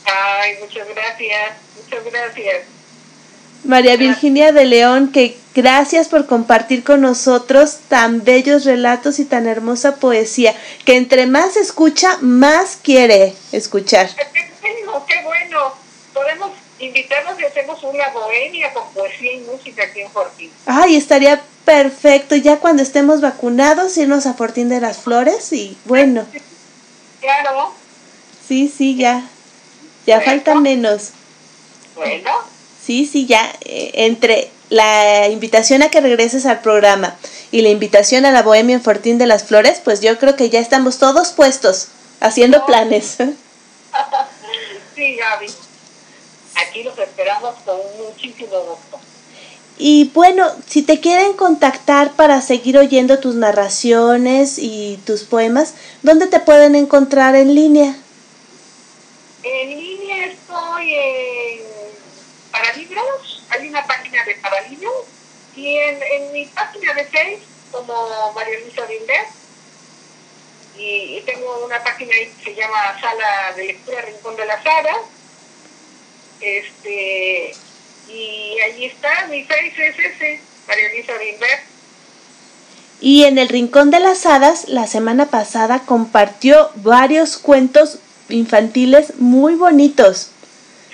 [0.06, 1.52] Ay, muchas gracias,
[1.90, 2.64] muchas gracias.
[3.66, 9.48] María Virginia de León, que gracias por compartir con nosotros tan bellos relatos y tan
[9.48, 10.56] hermosa poesía,
[10.86, 14.10] que entre más escucha, más quiere escuchar.
[15.08, 15.74] Qué bueno.
[16.14, 20.52] Podemos invitarnos y hacemos una bohemia con poesía y música aquí en Fortín.
[20.66, 26.26] Ay, estaría perfecto ya cuando estemos vacunados irnos a Fortín de las Flores y bueno,
[27.22, 27.74] Claro,
[28.48, 29.24] sí, sí, ya,
[30.06, 31.12] ya falta menos.
[32.00, 32.32] Bueno,
[32.84, 33.54] Sí, sí, ya.
[33.62, 37.16] eh, entre la invitación a que regreses al programa
[37.52, 40.50] y la invitación a la Bohemia en Fortín de las Flores, pues yo creo que
[40.50, 41.88] ya estamos todos puestos.
[42.22, 43.18] haciendo planes.
[44.96, 45.48] sí, Gaby.
[46.68, 49.00] Aquí los esperamos con muchísimo gusto.
[49.78, 55.74] Y bueno, si te quieren contactar para seguir oyendo tus narraciones y tus poemas,
[56.04, 57.96] ¿dónde te pueden encontrar en línea?
[59.44, 61.60] En línea estoy en
[62.60, 65.06] Paralibros, hay una página de Paralibros,
[65.56, 69.26] y en, en mi página de Facebook como María Luisa Binder,
[70.78, 74.96] y, tengo una página ahí que se llama Sala de Lectura Rincón de la Sala,
[76.42, 77.54] este,
[78.10, 81.60] y ahí está, mi face es ese, María Luisa Binder.
[83.02, 89.56] Y en el Rincón de las Hadas, la semana pasada compartió varios cuentos infantiles muy
[89.56, 90.32] bonitos.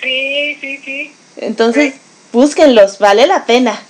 [0.00, 1.16] Sí, sí, sí.
[1.36, 1.94] Entonces,
[2.32, 3.80] búsquenlos, vale la pena.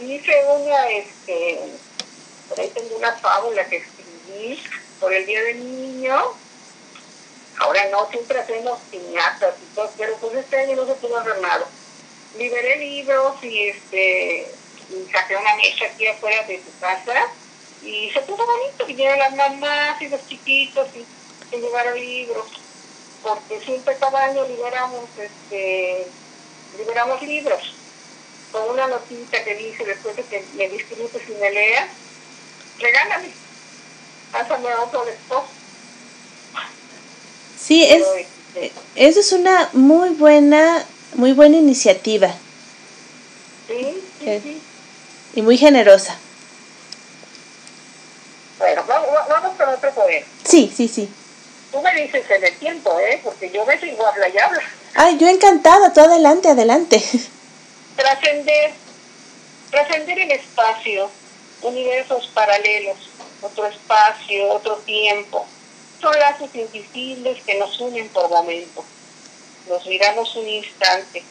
[0.00, 1.60] Hice una, este,
[2.48, 4.62] por ahí tengo una fábula que escribí
[4.98, 6.16] por el Día del Niño.
[7.58, 11.34] Ahora no, siempre hacemos piñatas y todo, pero pues este año no se pudo hacer.
[12.38, 14.46] Liberé libros y este
[14.90, 17.28] y saqué una mesa aquí afuera de su casa
[17.82, 21.04] y se puso bonito, vinieron las mamás y los chiquitos y
[21.50, 22.46] que llevaron libros,
[23.22, 26.06] porque siempre cada año liberamos, este,
[26.78, 27.74] liberamos libros,
[28.52, 31.90] con una notita que dice después de que me disfrutes y me leas,
[32.78, 33.28] regálame,
[34.32, 35.42] pásame otro después.
[37.60, 38.02] Sí, es,
[38.56, 40.84] eh, eso es una muy buena,
[41.14, 42.34] muy buena iniciativa.
[43.68, 44.62] Sí, sí, eh, sí.
[45.34, 46.16] Y muy generosa.
[48.58, 50.26] Bueno, vamos, vamos con otro poema.
[50.44, 51.08] Sí, sí, sí.
[51.70, 53.20] Tú me dices en el tiempo, ¿eh?
[53.22, 54.62] Porque yo me sigo habla y habla.
[54.94, 57.00] Ay, yo encantada, tú adelante, adelante.
[57.96, 58.72] Trascender,
[59.70, 61.10] trascender el espacio,
[61.62, 62.98] universos paralelos,
[63.40, 65.46] otro espacio, otro tiempo.
[66.00, 68.84] Son lazos invisibles que nos unen por momento.
[69.68, 71.22] Nos miramos un instante,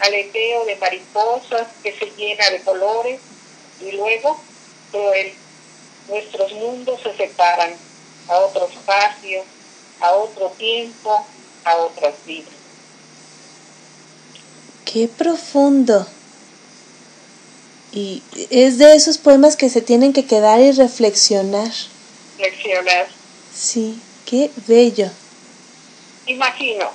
[0.00, 3.20] aleteo de mariposas que se llena de colores
[3.80, 4.38] y luego,
[4.90, 5.32] cruel,
[6.08, 7.74] nuestros mundos se separan
[8.28, 9.42] a otro espacio,
[10.00, 11.26] a otro tiempo,
[11.64, 12.52] a otras vidas.
[14.84, 16.06] Qué profundo.
[17.92, 21.70] Y es de esos poemas que se tienen que quedar y reflexionar.
[22.38, 23.08] Reflexionar.
[23.54, 25.10] Sí, qué bello.
[26.26, 26.90] Imagino,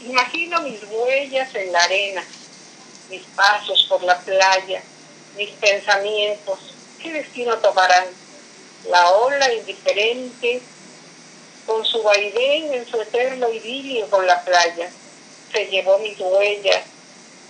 [0.00, 2.24] imagino mis huellas en la arena,
[3.10, 4.82] mis pasos por la playa,
[5.36, 6.58] mis pensamientos.
[7.00, 8.04] ¿Qué destino tomarán?
[8.88, 10.60] La ola indiferente
[11.66, 14.90] con su vaivén en su eterno idilio con la playa.
[15.52, 16.84] Se llevó mis huellas,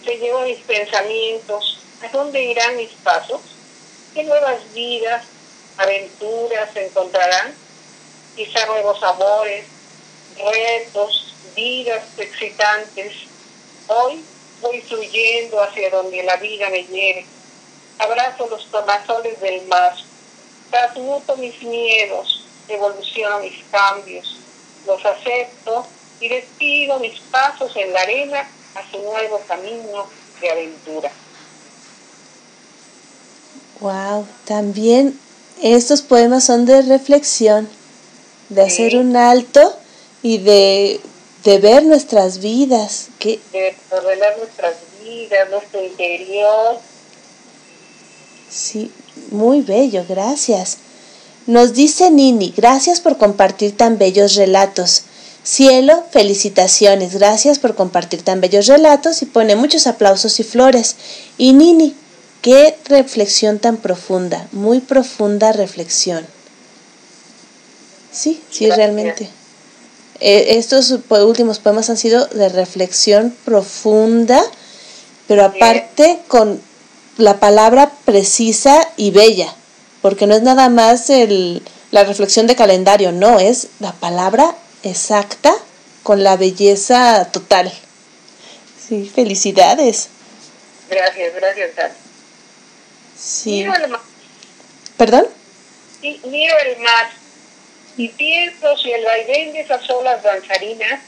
[0.05, 1.79] se llevó mis pensamientos.
[2.03, 3.41] ¿A dónde irán mis pasos?
[4.15, 5.25] ¿Qué nuevas vidas,
[5.77, 7.55] aventuras encontrarán?
[8.35, 9.67] Quizá nuevos amores,
[10.37, 13.13] retos, vidas excitantes.
[13.87, 14.25] Hoy
[14.61, 17.27] voy fluyendo hacia donde la vida me lleve.
[17.99, 19.95] Abrazo los tomazones del mar.
[20.71, 24.37] Transmuto mis miedos, evoluciono mis cambios,
[24.87, 25.87] los acepto
[26.21, 30.07] y despido mis pasos en la arena a su nuevo camino
[30.41, 31.11] de aventura.
[33.81, 35.19] Wow, también
[35.61, 37.69] estos poemas son de reflexión,
[38.49, 39.77] de hacer un alto
[40.23, 41.01] y de,
[41.45, 43.09] de ver nuestras vidas.
[43.19, 43.41] Que...
[43.53, 46.79] De ordenar nuestras vidas, nuestro interior.
[48.49, 48.93] Sí,
[49.31, 50.79] muy bello, gracias.
[51.47, 55.03] Nos dice Nini, gracias por compartir tan bellos relatos.
[55.43, 60.95] Cielo, felicitaciones, gracias por compartir tan bellos relatos y pone muchos aplausos y flores.
[61.39, 61.97] Y Nini,
[62.43, 66.25] qué reflexión tan profunda, muy profunda reflexión.
[68.13, 69.29] Sí, sí, realmente.
[70.21, 74.41] Eh, estos últimos poemas han sido de reflexión profunda,
[75.27, 76.61] pero aparte con
[77.19, 79.57] la palabra precisa y bella
[80.03, 81.63] porque no es nada más el,
[81.93, 85.55] la reflexión de calendario, no, es la palabra exacta
[86.03, 87.73] con la belleza total.
[88.89, 90.09] Sí, felicidades.
[90.91, 91.71] Gracias, gracias,
[93.17, 93.53] Sí.
[93.53, 94.01] Miro el mar.
[94.97, 95.27] ¿Perdón?
[96.01, 97.11] Sí, miro el mar
[97.97, 101.01] y pienso si el vaivén de esas olas danzarinas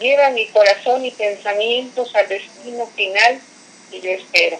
[0.00, 3.40] lleva mi corazón y pensamientos al destino final
[3.90, 4.58] que yo espero.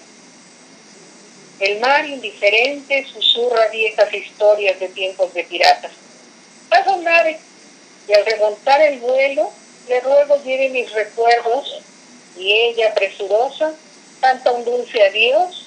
[1.60, 5.90] El mar indiferente susurra viejas historias de tiempos de piratas.
[6.68, 7.38] Paso nave
[8.06, 9.50] y al remontar el vuelo
[9.88, 11.80] le ruego lleve mis recuerdos
[12.36, 13.74] y ella presurosa
[14.20, 15.66] canta un dulce adiós.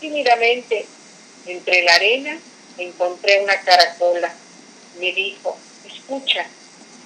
[0.00, 0.86] Tímidamente,
[1.46, 2.38] entre la arena,
[2.76, 4.32] encontré una caracola.
[5.00, 6.46] Me dijo, escucha,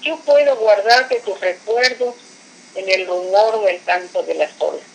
[0.02, 2.14] yo puedo guardarte tus recuerdos
[2.74, 4.91] en el rumor o el canto de las olas.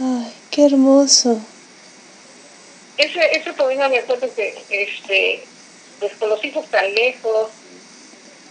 [0.00, 1.38] Ay, qué hermoso.
[2.96, 5.44] Ese, ese poema me acuerdo que, este,
[6.00, 7.50] pues con los hijos tan lejos,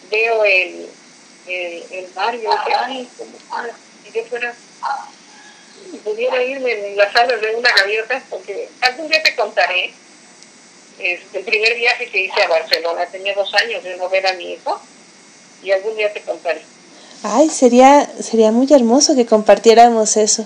[0.09, 0.89] veo el,
[1.47, 3.31] el, el mar y digo, ay, como
[4.03, 4.53] si yo fuera,
[6.03, 9.93] pudiera irme en las alas de una gaviota, porque algún día te contaré
[10.99, 13.05] este, el primer viaje que hice a Barcelona.
[13.07, 14.79] Tenía dos años de no ver a mi hijo
[15.63, 16.61] y algún día te contaré.
[17.23, 20.45] Ay, sería, sería muy hermoso que compartiéramos eso.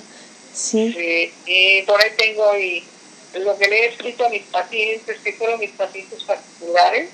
[0.58, 0.92] Sí.
[0.92, 1.34] sí.
[1.46, 2.84] Y por ahí tengo y
[3.36, 7.10] lo que le he escrito a mis pacientes, que fueron mis pacientes particulares,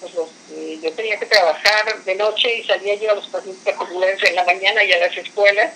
[0.00, 3.62] pues los, eh, yo tenía que trabajar de noche y salía yo a los pacientes
[3.62, 5.74] particulares en la mañana y a las escuelas,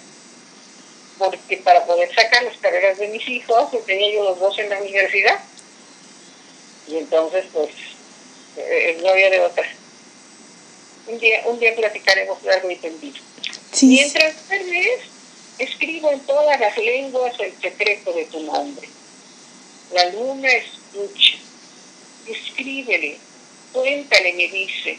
[1.19, 4.81] porque para poder sacar las carreras de mis hijos, tenía yo los dos en la
[4.81, 5.39] universidad.
[6.89, 7.71] Y entonces, pues,
[8.57, 9.67] eh, no había de otra.
[11.07, 13.19] Un día, un día platicaremos largo y tendido.
[13.73, 13.87] Sí.
[13.87, 15.14] Mientras vez
[15.59, 18.89] escribo en todas las lenguas el secreto de tu nombre.
[19.93, 21.37] La luna escucha,
[22.27, 23.19] escríbele,
[23.73, 24.99] cuéntale, me dice,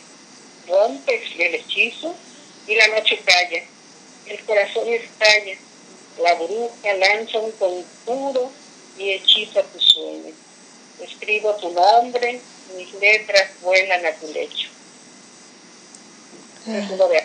[0.68, 2.16] rompes el hechizo
[2.68, 3.64] y la noche calla,
[4.28, 5.58] el corazón estalla,
[6.22, 8.52] la bruja lanza un conjuro
[8.98, 10.34] y hechiza tu sueño.
[11.02, 12.40] Escribo tu nombre,
[12.78, 14.70] mis letras vuelan a tu lecho.
[16.68, 17.18] Es uno de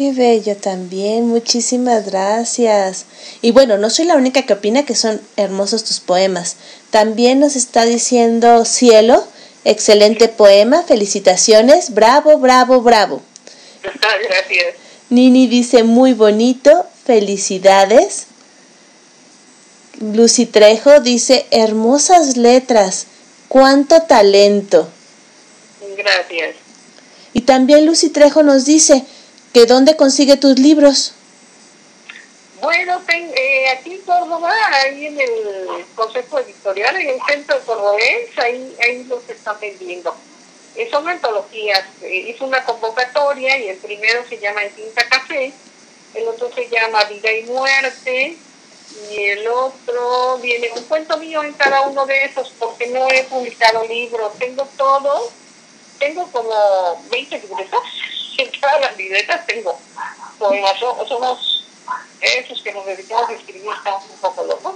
[0.00, 3.04] Qué bello también, muchísimas gracias.
[3.42, 6.56] Y bueno, no soy la única que opina que son hermosos tus poemas.
[6.88, 9.22] También nos está diciendo Cielo,
[9.66, 13.20] excelente poema, felicitaciones, bravo, bravo, bravo.
[13.82, 14.74] Gracias.
[15.10, 18.24] Nini dice muy bonito, felicidades.
[20.00, 23.06] Lucy Trejo dice hermosas letras,
[23.48, 24.88] cuánto talento.
[25.94, 26.56] Gracias.
[27.34, 29.04] Y también Lucy Trejo nos dice,
[29.52, 31.14] que dónde consigue tus libros.
[32.60, 34.52] Bueno, ten, eh, aquí en Córdoba,
[34.82, 40.14] ahí en el Consejo Editorial, en el Centro de Cordobés, ahí, ahí los están vendiendo.
[40.76, 41.82] Eh, son antologías.
[42.02, 45.52] Eh, hice una convocatoria y el primero se llama En Tinta Café,
[46.14, 48.36] el otro se llama Vida y Muerte,
[49.10, 53.24] y el otro viene un cuento mío en cada uno de esos, porque no he
[53.24, 54.32] publicado libros.
[54.38, 55.30] Tengo todo,
[56.00, 57.82] tengo como 20 libretas
[58.42, 59.78] en todas las libretas tengo
[60.38, 61.66] poemas, somos
[62.20, 64.74] esos que nos dedicamos a escribir, estamos un poco locos.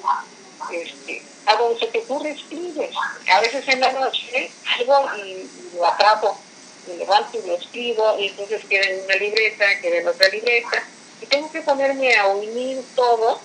[0.70, 2.90] Este, a donde se te ocurre escribes.
[3.32, 6.38] A veces en la noche algo y, lo atrapo,
[6.86, 10.82] me levanto y lo escribo, y entonces queda una libreta, queda otra libreta,
[11.20, 13.40] y tengo que ponerme a unir todo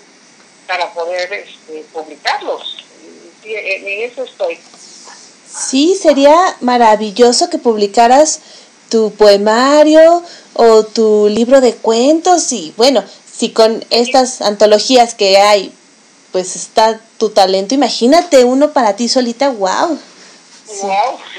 [0.68, 2.86] para poder este, publicarlos.
[3.44, 4.60] Y en eso estoy.
[5.52, 8.40] Sí, sería maravilloso que publicaras
[8.90, 10.24] tu poemario
[10.54, 15.74] o tu libro de cuentos y bueno, si con estas antologías que hay,
[16.32, 19.98] pues está tu talento, imagínate uno para ti solita, wow.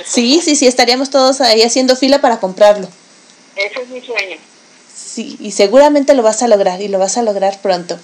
[0.04, 2.88] Sí, sí, sí, estaríamos todos ahí haciendo fila para comprarlo.
[3.54, 4.36] Ese es mi sueño.
[4.92, 7.98] Sí, y seguramente lo vas a lograr y lo vas a lograr pronto.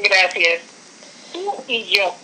[0.00, 0.62] Gracias.
[1.32, 2.14] Tú y yo,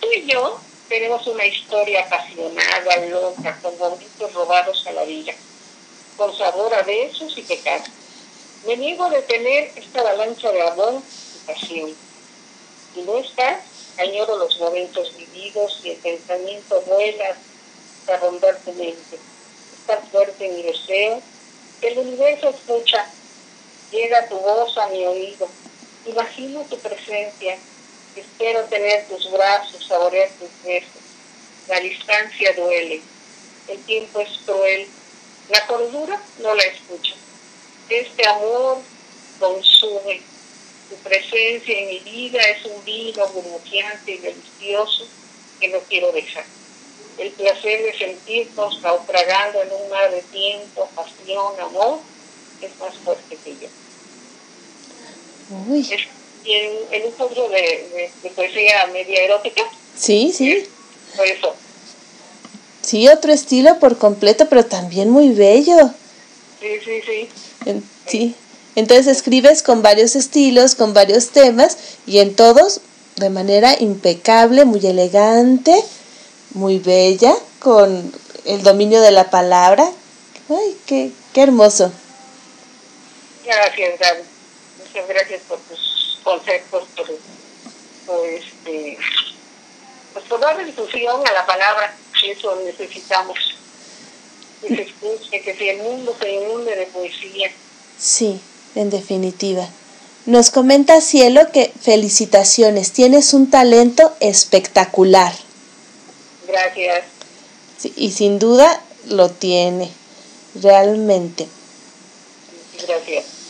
[0.00, 0.58] tú y yo
[0.92, 5.32] tenemos una historia apasionada, loca, con momentos robados a la vida
[6.18, 7.88] con sabor a besos y pecados.
[8.66, 11.00] Me niego a detener esta avalancha de amor
[11.34, 11.96] y pasión.
[12.94, 13.58] Y no está,
[13.96, 17.38] añoro los momentos vividos y el pensamiento vuela
[18.08, 19.18] a rondar tu mente.
[19.80, 21.22] Está fuerte mi deseo,
[21.80, 23.10] el universo escucha,
[23.90, 25.48] llega tu voz a mi oído.
[26.04, 27.56] Imagino tu presencia,
[28.20, 31.02] espero tener tus brazos, saborear tus besos.
[31.68, 33.00] La distancia duele,
[33.68, 34.86] el tiempo es cruel,
[35.48, 37.14] la cordura no la escucha.
[37.88, 38.78] Este amor
[39.38, 40.20] consume.
[40.88, 45.06] Tu presencia en mi vida es un vino burbujeante y delicioso
[45.60, 46.44] que no quiero dejar.
[47.18, 52.00] El placer de sentirnos naufragando en un mar de tiempo, pasión, amor,
[52.60, 53.68] es más fuerte que yo.
[55.68, 55.86] Uy.
[56.44, 59.62] En, un curso de, poesía media erótica.
[59.96, 60.66] Sí, sí.
[61.22, 61.54] Eso
[62.82, 65.90] Sí, otro estilo por completo, pero también muy bello.
[66.60, 67.82] Sí, sí, sí.
[68.06, 68.34] sí.
[68.74, 72.80] Entonces escribes con varios estilos, con varios temas y en todos
[73.16, 75.74] de manera impecable, muy elegante,
[76.54, 78.12] muy bella, con
[78.46, 79.88] el dominio de la palabra.
[80.48, 81.92] Ay, qué, qué hermoso.
[83.44, 84.22] Gracias, Gaby.
[84.78, 85.71] Muchas gracias por tus
[86.32, 87.06] conceptos, por,
[88.06, 88.98] por este,
[90.12, 91.94] pues por darle difusión a la palabra,
[92.24, 93.38] eso necesitamos.
[94.60, 97.50] Que se escuche, que si el mundo se inunde de poesía.
[97.98, 98.40] Sí,
[98.74, 99.68] en definitiva.
[100.24, 105.32] Nos comenta Cielo que felicitaciones, tienes un talento espectacular.
[106.46, 107.04] Gracias.
[107.78, 109.90] Sí, y sin duda lo tiene,
[110.54, 111.48] realmente.
[112.86, 113.41] Gracias.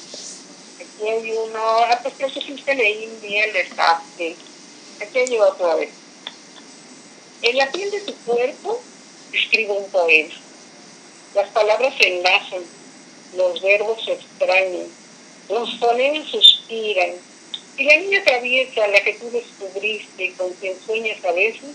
[1.02, 4.00] Aquí hay uno, ah, pues que sí que leí bien está.
[4.16, 4.36] Sí.
[5.00, 5.90] Aquí hay otra vez.
[7.42, 8.80] En la piel de tu cuerpo
[9.32, 10.32] escribo un poema.
[11.34, 12.62] Las palabras se enlazan,
[13.36, 14.86] los verbos se extrañan,
[15.48, 17.14] los fonemas suspiran.
[17.78, 21.74] Y la niña traviesa, la que tú descubriste y con quien sueñas a veces,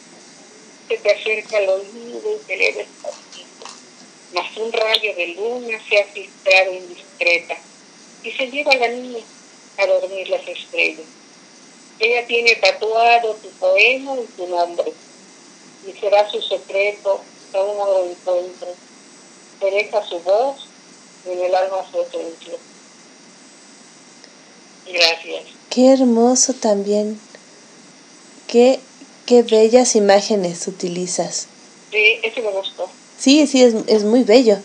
[0.88, 3.66] se te acerca al oído y te lee despacito.
[4.34, 7.58] Mas un rayo de luna se ha filtrado indiscreta
[8.28, 9.24] y se lleva a la niña
[9.78, 11.06] a dormir las estrellas.
[12.00, 14.92] Ella tiene tatuado tu poema y tu nombre,
[15.88, 17.22] y será su secreto
[17.54, 18.68] a un nuevo encuentro.
[19.60, 20.68] Te deja su voz
[21.26, 22.54] y en el alma su esencia.
[24.92, 25.44] Gracias.
[25.70, 27.20] Qué hermoso también.
[28.48, 28.80] Qué,
[29.26, 31.48] qué bellas imágenes utilizas.
[31.92, 32.90] Sí, ese me gustó.
[33.18, 34.58] Sí, sí, es, es muy bello.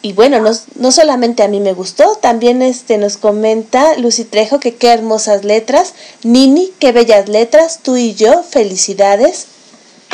[0.00, 4.60] Y bueno, no, no, solamente a mí me gustó, también este nos comenta Lucy Trejo
[4.60, 5.94] que qué hermosas letras.
[6.22, 9.46] Nini, qué bellas letras, tú y yo, felicidades.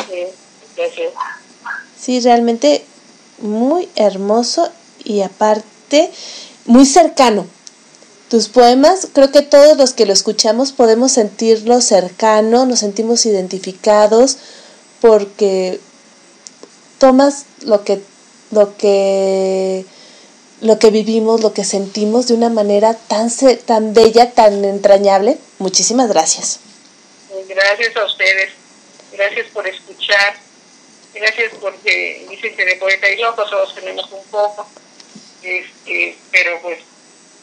[0.09, 0.23] Sí,
[0.75, 1.13] gracias.
[1.99, 2.83] Sí, realmente
[3.39, 4.69] muy hermoso
[5.03, 6.11] y aparte
[6.65, 7.45] muy cercano.
[8.29, 14.37] Tus poemas, creo que todos los que lo escuchamos podemos sentirlo cercano, nos sentimos identificados
[14.99, 15.79] porque
[16.97, 18.01] tomas lo que
[18.55, 19.85] lo que
[20.61, 23.29] lo que vivimos, lo que sentimos de una manera tan
[23.65, 25.37] tan bella, tan entrañable.
[25.59, 26.59] Muchísimas gracias.
[27.47, 28.51] Gracias a ustedes.
[29.11, 30.37] Gracias por escuchar.
[31.13, 34.67] Gracias porque dicen que de poeta y locos todos tenemos un poco.
[35.43, 36.79] Este, pero pues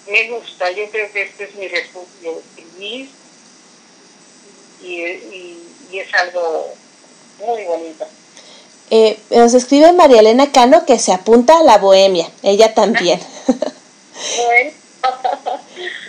[0.09, 0.71] me gusta.
[0.73, 2.43] Yo creo que este es mi refugio
[2.79, 3.09] y,
[4.83, 5.59] y,
[5.91, 6.75] y es algo
[7.39, 8.07] muy bonito.
[8.95, 13.19] Eh, nos escribe María Elena Cano que se apunta a la bohemia, ella también.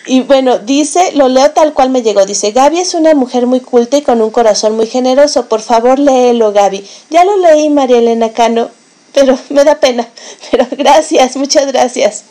[0.06, 3.62] y bueno, dice, lo leo tal cual me llegó, dice, Gaby es una mujer muy
[3.62, 6.86] culta y con un corazón muy generoso, por favor léelo Gaby.
[7.10, 8.70] Ya lo leí María Elena Cano,
[9.14, 10.06] pero me da pena,
[10.52, 12.26] pero gracias, muchas gracias.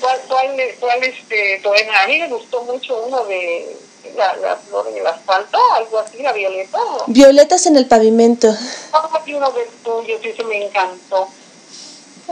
[0.00, 2.02] ¿Cuál, cuál, cuál este poema?
[2.02, 3.76] A mí me gustó mucho uno de
[4.16, 6.78] la, la flor en el asfalto, algo así, la violeta.
[7.06, 8.48] Violetas en el pavimento.
[8.92, 11.28] Oh, uno del tuyo, sí, se me encantó.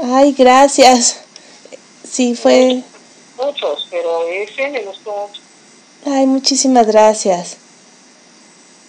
[0.03, 1.21] Ay, gracias.
[2.09, 2.83] Sí, fue...
[3.37, 5.41] Muchos, pero ese me gustó mucho.
[6.07, 7.57] Ay, muchísimas gracias.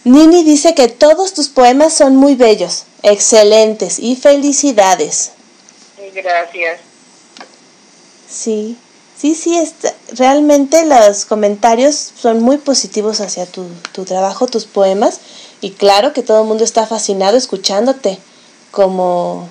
[0.04, 5.32] Nini dice que todos tus poemas son muy bellos, excelentes y felicidades.
[6.14, 6.80] Gracias.
[8.28, 8.78] Sí.
[9.22, 15.20] Sí, sí, está, realmente los comentarios son muy positivos hacia tu, tu, trabajo, tus poemas,
[15.62, 18.18] y claro que todo el mundo está fascinado escuchándote,
[18.72, 19.48] como,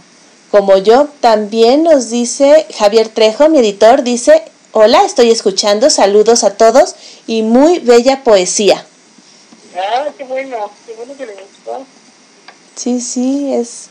[0.51, 1.06] como yo.
[1.20, 4.42] También nos dice Javier Trejo, mi editor, dice,
[4.72, 6.97] hola, estoy escuchando, saludos a todos
[7.28, 8.84] y muy bella poesía.
[9.76, 11.86] Ah, qué bueno, qué bueno que le gustó.
[12.74, 13.84] Sí, sí, es,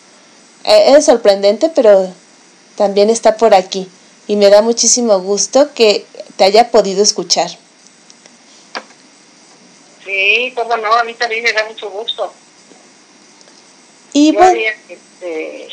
[0.66, 2.12] es sorprendente, pero
[2.76, 3.88] también está por aquí
[4.30, 6.06] y me da muchísimo gusto que
[6.38, 7.50] te haya podido escuchar.
[10.06, 12.32] Sí, cómo no, a mí también me da mucho gusto.
[14.14, 15.68] Y Yo había, este,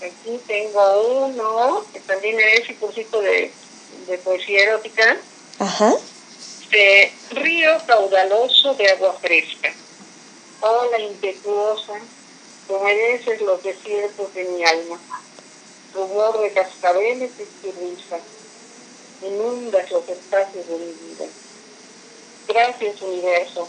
[0.00, 3.52] aquí tengo uno que también es un cursito de,
[4.08, 5.16] de poesía erótica,
[5.60, 5.94] ajá,
[6.72, 9.72] de río caudaloso de agua fresca.
[10.60, 12.00] Hola impetuosa,
[12.66, 14.98] tú mereces los desiertos de mi alma
[15.94, 18.18] rumor de cascabeles y tu risa.
[19.22, 21.26] Inundas los espacios de mi vida.
[22.48, 23.68] Gracias, universo.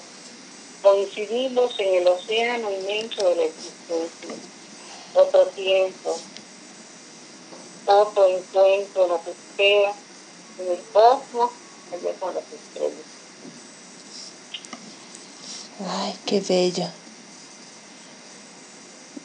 [0.81, 4.35] Coincidimos en el océano inmenso de la existencia.
[5.13, 6.17] Otro tiempo,
[7.85, 9.93] otro encuentro nos espera
[10.59, 11.51] en el cosmos,
[11.91, 13.13] allá con las estrellas.
[15.87, 16.87] ay, qué bello.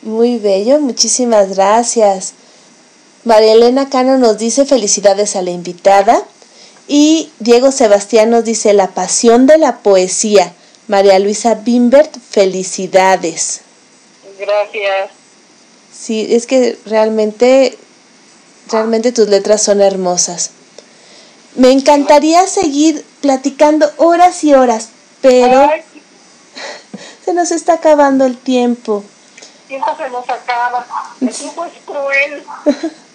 [0.03, 2.35] Muy bello, muchísimas gracias.
[3.28, 6.22] María Elena Cano nos dice felicidades a la invitada.
[6.88, 10.55] Y Diego Sebastián nos dice la pasión de la poesía.
[10.86, 13.60] María Luisa Bimbert, felicidades.
[14.38, 15.10] Gracias.
[15.92, 17.76] Sí, es que realmente,
[18.70, 20.52] realmente tus letras son hermosas.
[21.55, 24.88] Me encantaría seguir platicando horas y horas,
[25.20, 25.82] pero Ay,
[27.26, 29.05] se nos está acabando el tiempo.
[29.64, 30.86] El tiempo se nos acaba.
[31.20, 32.42] El tiempo es cruel.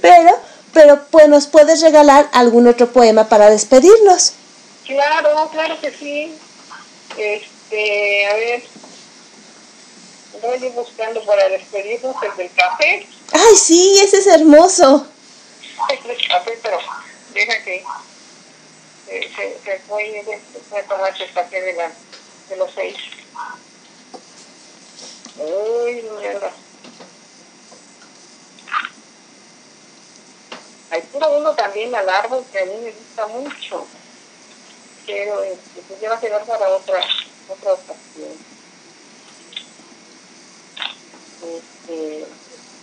[0.00, 0.38] pero,
[0.72, 4.32] pero pues nos puedes regalar algún otro poema para despedirnos.
[4.86, 6.34] Claro, claro que sí.
[7.16, 8.62] Este, a ver.
[10.40, 13.06] Voy buscando para despedirnos el del café.
[13.32, 15.06] Ay, sí, ese es hermoso.
[15.90, 16.78] El del café, pero
[17.32, 17.84] deja que
[19.06, 21.90] se, se, se fue a tomarse el café de, la,
[22.48, 22.96] de los seis.
[25.38, 26.52] Uy, mierda.
[30.90, 33.86] Hay uno también al árbol que a mí me gusta mucho.
[35.06, 37.00] Pero este, pues ya va a quedar para otra,
[37.48, 38.30] otra ocasión.
[41.42, 42.26] Este,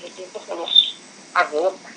[0.03, 0.97] el tiempo se nos
[1.33, 1.89] agota.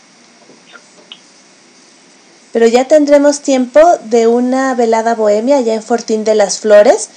[2.52, 7.08] Pero ya tendremos tiempo de una velada bohemia allá en Fortín de las Flores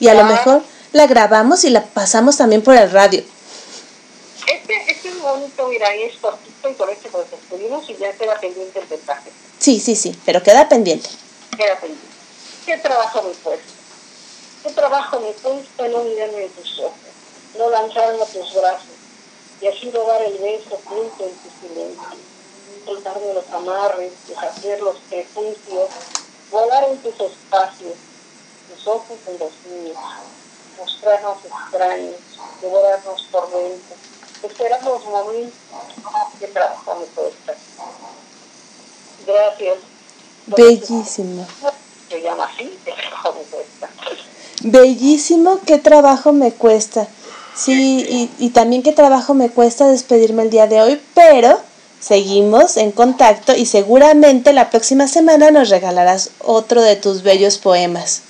[0.00, 0.62] y a lo mejor
[0.92, 3.22] la grabamos y la pasamos también por el radio.
[4.46, 8.38] Este, este es bonito, mira, es cortito y por eso nos despedimos y ya queda
[8.38, 9.30] pendiente el mensaje.
[9.58, 11.08] Sí, sí, sí, pero queda pendiente.
[11.56, 12.06] Queda pendiente.
[12.66, 13.72] ¿Qué trabajo me cuesta?
[14.62, 16.94] ¿Qué trabajo me cuesta no mirarme en tus ojos,
[17.58, 18.96] no lanzarme a tus brazos
[19.60, 22.30] y así robar el beso junto en tu silencio?
[22.84, 25.88] soltarme los amarres, deshacer los prejuicios,
[26.50, 27.94] volar en tus espacios,
[28.68, 29.98] tus ojos en los míos,
[30.78, 32.16] mostrarnos extraños,
[32.60, 33.96] devorarnos por dentro,
[36.48, 37.54] trabajo me cuesta.
[39.26, 39.76] Gracias.
[40.46, 41.46] Bellísimo.
[42.08, 43.88] Se llama así, qué trabajo me cuesta.
[44.62, 47.06] Bellísimo, qué trabajo me cuesta.
[47.54, 51.60] Sí, y, y también qué trabajo me cuesta despedirme el día de hoy, pero
[52.00, 58.22] Seguimos en contacto y seguramente la próxima semana nos regalarás otro de tus bellos poemas.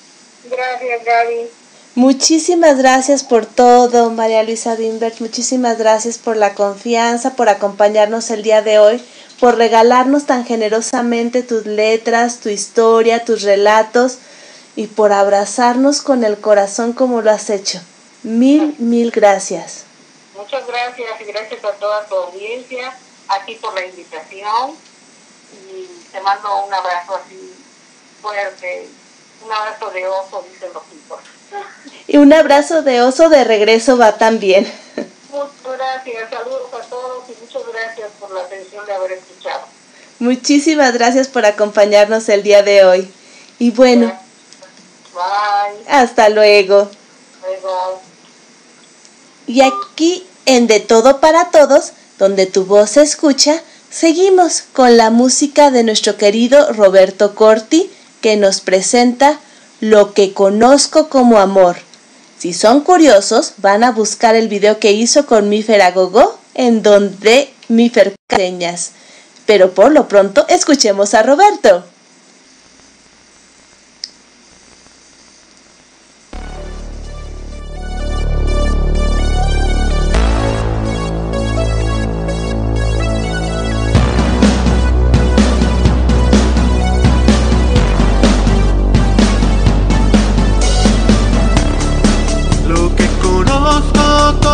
[0.51, 1.49] Gracias, Gaby.
[1.97, 5.21] Muchísimas gracias por todo, María Luisa Bimbert.
[5.21, 9.05] Muchísimas gracias por la confianza, por acompañarnos el día de hoy,
[9.41, 14.19] por regalarnos tan generosamente tus letras, tu historia, tus relatos
[14.77, 17.81] y por abrazarnos con el corazón como lo has hecho.
[18.23, 19.83] Mil, mil gracias.
[20.37, 22.97] Muchas gracias y gracias a toda tu audiencia
[23.27, 24.77] a ti por la invitación
[25.73, 27.53] y te mando un abrazo así
[28.23, 28.89] fuerte,
[29.45, 30.85] un abrazo de oso, dicen los.
[32.07, 34.71] Y un abrazo de oso de regreso va también.
[35.31, 39.61] Muchas gracias, saludos a todos y muchas gracias por la atención de haber escuchado.
[40.19, 43.11] Muchísimas gracias por acompañarnos el día de hoy.
[43.59, 44.07] Y bueno,
[45.15, 45.85] Bye.
[45.89, 46.91] hasta luego.
[47.43, 48.03] Luego.
[49.47, 55.09] Y aquí en De Todo para Todos donde tu voz se escucha, seguimos con la
[55.09, 57.91] música de nuestro querido Roberto Corti,
[58.21, 59.41] que nos presenta
[59.81, 61.77] Lo que conozco como amor.
[62.39, 67.53] Si son curiosos, van a buscar el video que hizo con Mifer Agogó, en donde
[67.69, 68.93] Mifer señas.
[69.47, 71.85] Pero por lo pronto, escuchemos a Roberto.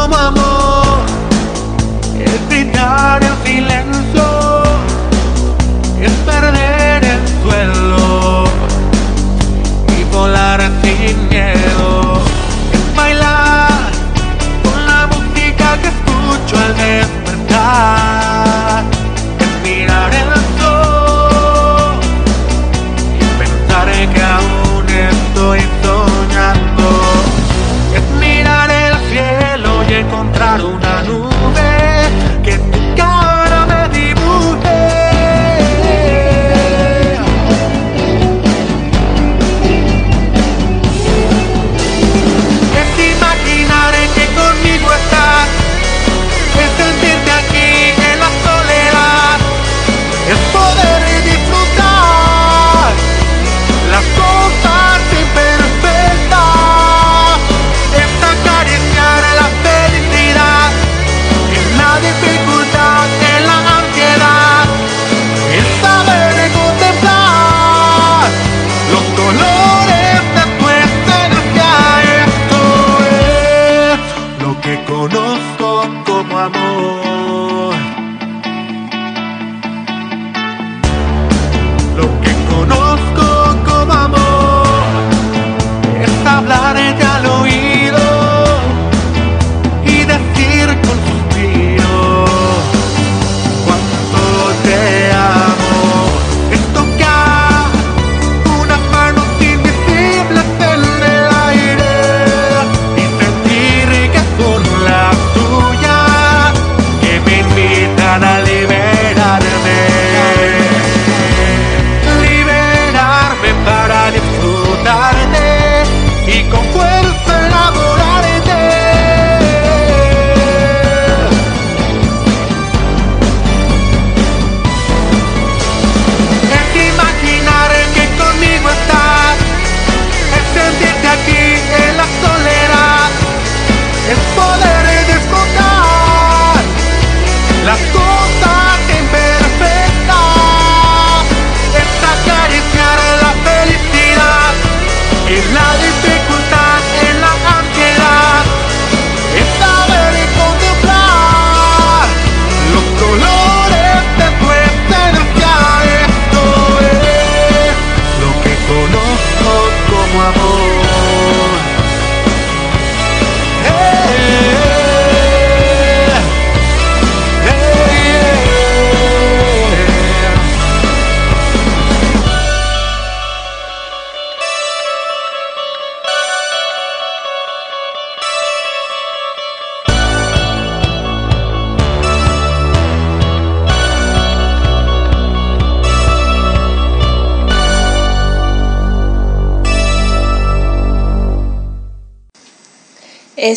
[0.07, 0.99] Como amor
[2.49, 3.26] gritar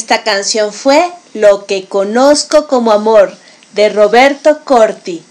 [0.09, 3.31] Esta canción fue Lo que conozco como amor
[3.75, 5.21] de Roberto Corti.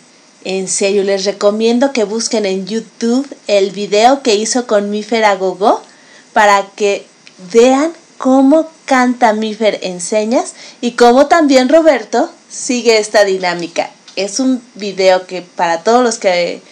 [0.45, 5.83] En serio, les recomiendo que busquen en YouTube el video que hizo con Mifer Agogó
[6.33, 7.05] para que
[7.53, 13.91] vean cómo canta Mifer en señas y cómo también Roberto sigue esta dinámica.
[14.15, 16.63] Es un video que para todos los que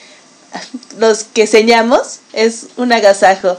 [0.99, 3.57] los que señamos es un agasajo.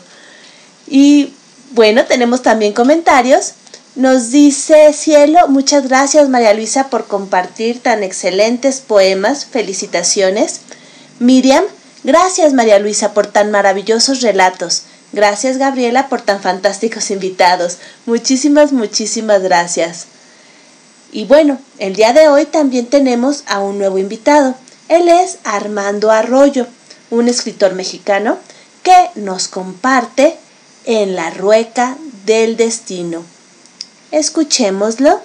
[0.87, 1.33] Y
[1.71, 3.51] bueno, tenemos también comentarios.
[3.97, 10.59] Nos dice Cielo, muchas gracias María Luisa por compartir tan excelentes poemas, felicitaciones.
[11.17, 11.63] Miriam,
[12.03, 14.83] gracias María Luisa por tan maravillosos relatos.
[15.13, 17.79] Gracias Gabriela por tan fantásticos invitados.
[18.05, 20.05] Muchísimas, muchísimas gracias.
[21.11, 24.53] Y bueno, el día de hoy también tenemos a un nuevo invitado.
[24.89, 26.67] Él es Armando Arroyo,
[27.09, 28.37] un escritor mexicano
[28.83, 30.37] que nos comparte
[30.85, 31.97] en la rueca
[32.27, 33.36] del destino.
[34.11, 35.19] Escuchémoslo.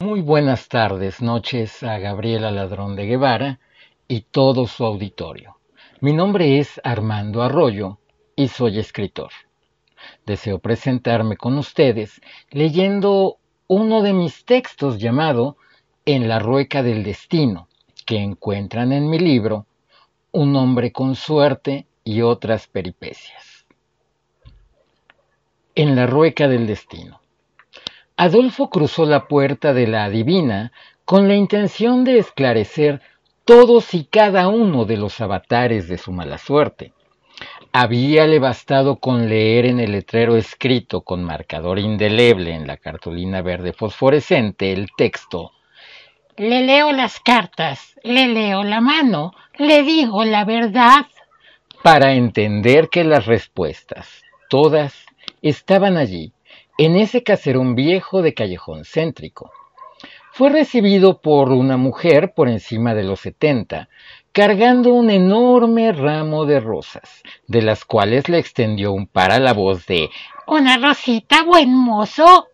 [0.00, 3.60] Muy buenas tardes, noches a Gabriela Ladrón de Guevara
[4.08, 5.56] y todo su auditorio.
[6.00, 7.98] Mi nombre es Armando Arroyo
[8.34, 9.30] y soy escritor.
[10.26, 12.20] Deseo presentarme con ustedes
[12.50, 13.36] leyendo
[13.68, 15.56] uno de mis textos llamado
[16.06, 17.68] En la rueca del destino,
[18.04, 19.66] que encuentran en mi libro
[20.32, 23.45] Un hombre con suerte y otras peripecias.
[25.76, 27.20] En la rueca del destino.
[28.16, 30.72] Adolfo cruzó la puerta de la adivina
[31.04, 33.02] con la intención de esclarecer
[33.44, 36.94] todos y cada uno de los avatares de su mala suerte.
[37.72, 43.74] Habíale bastado con leer en el letrero escrito con marcador indeleble en la cartulina verde
[43.74, 45.52] fosforescente el texto
[46.38, 51.06] Le leo las cartas, le leo la mano, le digo la verdad.
[51.82, 55.05] Para entender que las respuestas, todas,
[55.48, 56.32] estaban allí,
[56.78, 59.50] en ese caserón viejo de callejón céntrico.
[60.32, 63.88] Fue recibido por una mujer por encima de los setenta,
[64.32, 69.54] cargando un enorme ramo de rosas, de las cuales le extendió un par a la
[69.54, 70.10] voz de
[70.46, 72.48] Una rosita, buen mozo,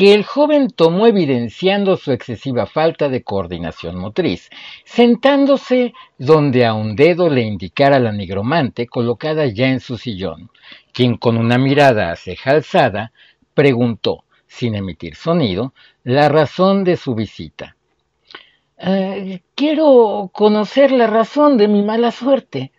[0.00, 4.48] que el joven tomó evidenciando su excesiva falta de coordinación motriz,
[4.86, 10.48] sentándose donde a un dedo le indicara la nigromante colocada ya en su sillón,
[10.94, 13.12] quien con una mirada a ceja alzada
[13.52, 17.76] preguntó, sin emitir sonido, la razón de su visita.
[18.78, 22.72] "Eh, quiero conocer la razón de mi mala suerte.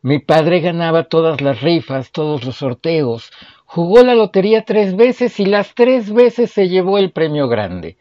[0.00, 3.30] Mi padre ganaba todas las rifas, todos los sorteos,
[3.64, 7.96] jugó la lotería tres veces y las tres veces se llevó el premio grande.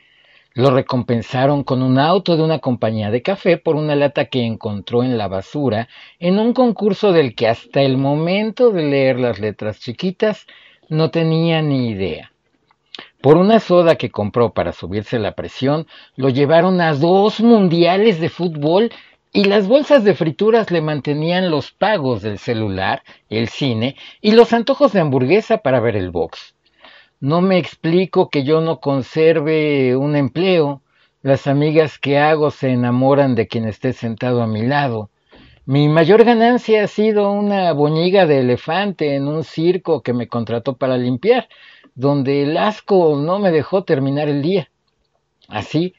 [0.55, 5.03] Lo recompensaron con un auto de una compañía de café por una lata que encontró
[5.03, 5.87] en la basura
[6.19, 10.45] en un concurso del que hasta el momento de leer las letras chiquitas
[10.89, 12.31] no tenía ni idea.
[13.19, 15.87] Por una soda que compró para subirse la presión,
[16.17, 18.91] lo llevaron a dos mundiales de fútbol
[19.35, 24.53] y las bolsas de frituras le mantenían los pagos del celular, el cine y los
[24.53, 26.55] antojos de hamburguesa para ver el box.
[27.19, 30.81] No me explico que yo no conserve un empleo.
[31.23, 35.09] Las amigas que hago se enamoran de quien esté sentado a mi lado.
[35.65, 40.75] Mi mayor ganancia ha sido una boñiga de elefante en un circo que me contrató
[40.75, 41.47] para limpiar,
[41.95, 44.69] donde el asco no me dejó terminar el día.
[45.47, 45.95] Así,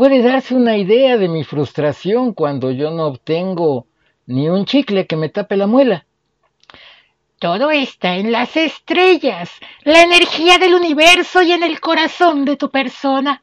[0.00, 3.86] puede darse una idea de mi frustración cuando yo no obtengo
[4.24, 6.06] ni un chicle que me tape la muela.
[7.38, 9.50] Todo está en las estrellas,
[9.84, 13.42] la energía del universo y en el corazón de tu persona.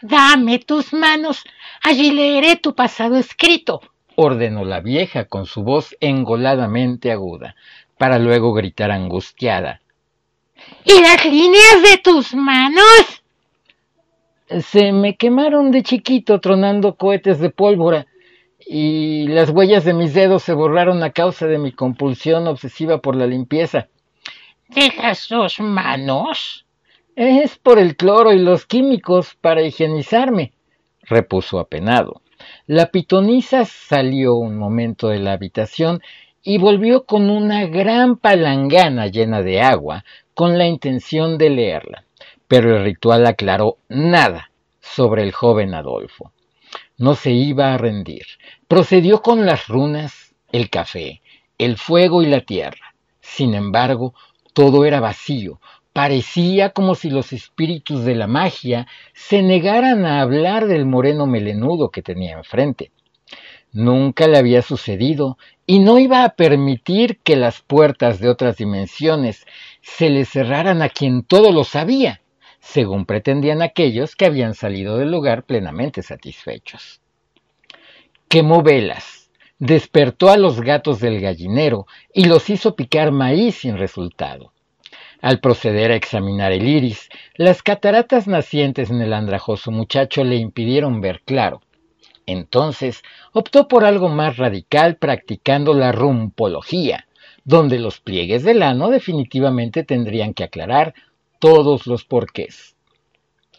[0.00, 1.44] Dame tus manos,
[1.84, 3.80] allí leeré tu pasado escrito,
[4.16, 7.54] ordenó la vieja con su voz engoladamente aguda,
[7.96, 9.82] para luego gritar angustiada.
[10.84, 13.21] ¿Y las líneas de tus manos?
[14.60, 18.06] Se me quemaron de chiquito tronando cohetes de pólvora
[18.58, 23.16] y las huellas de mis dedos se borraron a causa de mi compulsión obsesiva por
[23.16, 23.88] la limpieza.
[24.68, 26.66] ¿De las dos manos?
[27.14, 30.52] Es por el cloro y los químicos para higienizarme,
[31.02, 32.22] repuso apenado.
[32.66, 36.00] La pitonisa salió un momento de la habitación
[36.42, 40.04] y volvió con una gran palangana llena de agua
[40.34, 42.04] con la intención de leerla,
[42.52, 46.32] pero el ritual aclaró nada sobre el joven Adolfo.
[46.98, 48.26] No se iba a rendir.
[48.68, 51.22] Procedió con las runas, el café,
[51.56, 52.94] el fuego y la tierra.
[53.22, 54.12] Sin embargo,
[54.52, 55.62] todo era vacío.
[55.94, 61.88] Parecía como si los espíritus de la magia se negaran a hablar del moreno melenudo
[61.88, 62.90] que tenía enfrente.
[63.72, 69.46] Nunca le había sucedido y no iba a permitir que las puertas de otras dimensiones
[69.80, 72.21] se le cerraran a quien todo lo sabía,
[72.62, 77.02] según pretendían aquellos que habían salido del lugar plenamente satisfechos.
[78.28, 84.54] Quemó velas, despertó a los gatos del gallinero y los hizo picar maíz sin resultado.
[85.20, 91.02] Al proceder a examinar el iris, las cataratas nacientes en el andrajoso muchacho le impidieron
[91.02, 91.60] ver claro
[92.26, 93.02] entonces
[93.32, 97.06] optó por algo más radical practicando la rumpología,
[97.44, 100.94] donde los pliegues del ano definitivamente tendrían que aclarar
[101.42, 102.76] todos los porqués.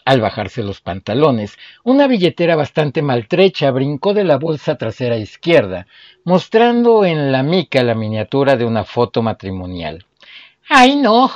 [0.05, 5.85] Al bajarse los pantalones, una billetera bastante maltrecha brincó de la bolsa trasera izquierda,
[6.23, 10.05] mostrando en la mica la miniatura de una foto matrimonial.
[10.69, 11.29] ¡Ay, no!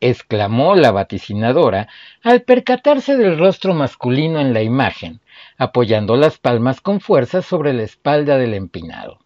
[0.00, 1.86] exclamó la vaticinadora
[2.24, 5.20] al percatarse del rostro masculino en la imagen,
[5.56, 9.20] apoyando las palmas con fuerza sobre la espalda del empinado.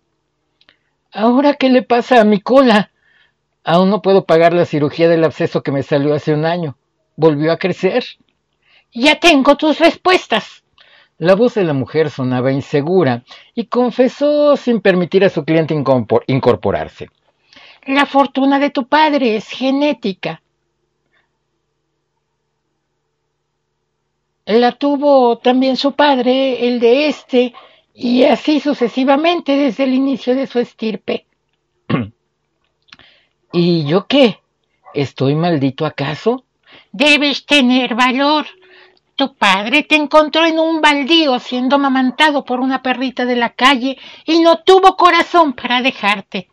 [1.10, 2.89] ¿Ahora qué le pasa a mi cola?
[3.72, 6.76] Aún no puedo pagar la cirugía del absceso que me salió hace un año.
[7.14, 8.04] ¿Volvió a crecer?
[8.92, 10.64] Ya tengo tus respuestas.
[11.18, 13.22] La voz de la mujer sonaba insegura
[13.54, 15.80] y confesó sin permitir a su cliente
[16.26, 17.10] incorporarse.
[17.86, 20.42] La fortuna de tu padre es genética.
[24.46, 27.54] la tuvo también su padre, el de este,
[27.94, 31.26] y así sucesivamente desde el inicio de su estirpe.
[33.52, 34.40] ¿Y yo qué?
[34.94, 36.44] ¿Estoy maldito acaso?
[36.92, 38.46] Debes tener valor.
[39.16, 43.98] Tu padre te encontró en un baldío siendo mamantado por una perrita de la calle
[44.24, 46.48] y no tuvo corazón para dejarte.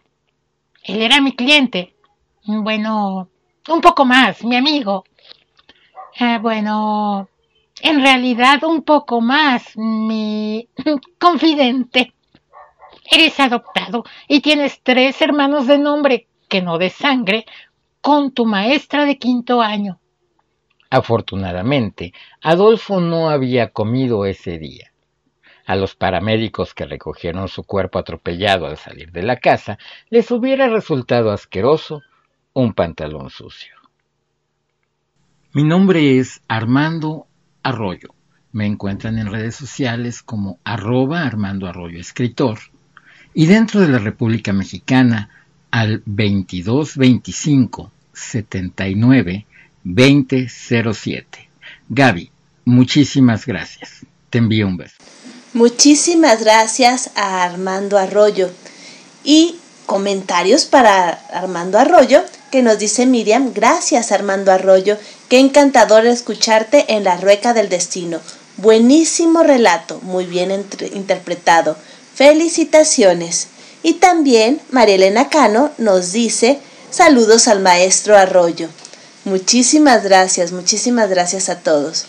[0.83, 1.95] Él era mi cliente.
[2.45, 3.29] Bueno,
[3.69, 5.05] un poco más, mi amigo.
[6.19, 7.29] Ah, bueno,
[7.81, 10.67] en realidad un poco más, mi
[11.19, 12.13] confidente.
[13.09, 17.45] Eres adoptado y tienes tres hermanos de nombre, que no de sangre,
[18.01, 19.99] con tu maestra de quinto año.
[20.89, 24.93] Afortunadamente, Adolfo no había comido ese día.
[25.65, 29.77] A los paramédicos que recogieron su cuerpo atropellado al salir de la casa,
[30.09, 32.03] les hubiera resultado asqueroso
[32.53, 33.75] un pantalón sucio.
[35.51, 37.27] Mi nombre es Armando
[37.63, 38.13] Arroyo.
[38.53, 42.59] Me encuentran en redes sociales como arroba Armando Arroyo Escritor
[43.33, 45.29] y dentro de la República Mexicana
[45.71, 49.45] al 2225 79
[49.83, 51.49] 2007.
[51.89, 52.31] Gaby,
[52.65, 54.05] muchísimas gracias.
[54.29, 54.95] Te envío un beso.
[55.53, 58.51] Muchísimas gracias a Armando Arroyo.
[59.23, 64.97] Y comentarios para Armando Arroyo que nos dice Miriam, gracias Armando Arroyo,
[65.29, 68.19] qué encantador escucharte en la rueca del destino.
[68.57, 70.51] Buenísimo relato, muy bien
[70.93, 71.77] interpretado.
[72.15, 73.49] Felicitaciones.
[73.87, 76.59] Y también María Elena Cano nos dice,
[76.91, 78.67] saludos al maestro Arroyo.
[79.23, 82.03] Muchísimas gracias, muchísimas gracias a todos.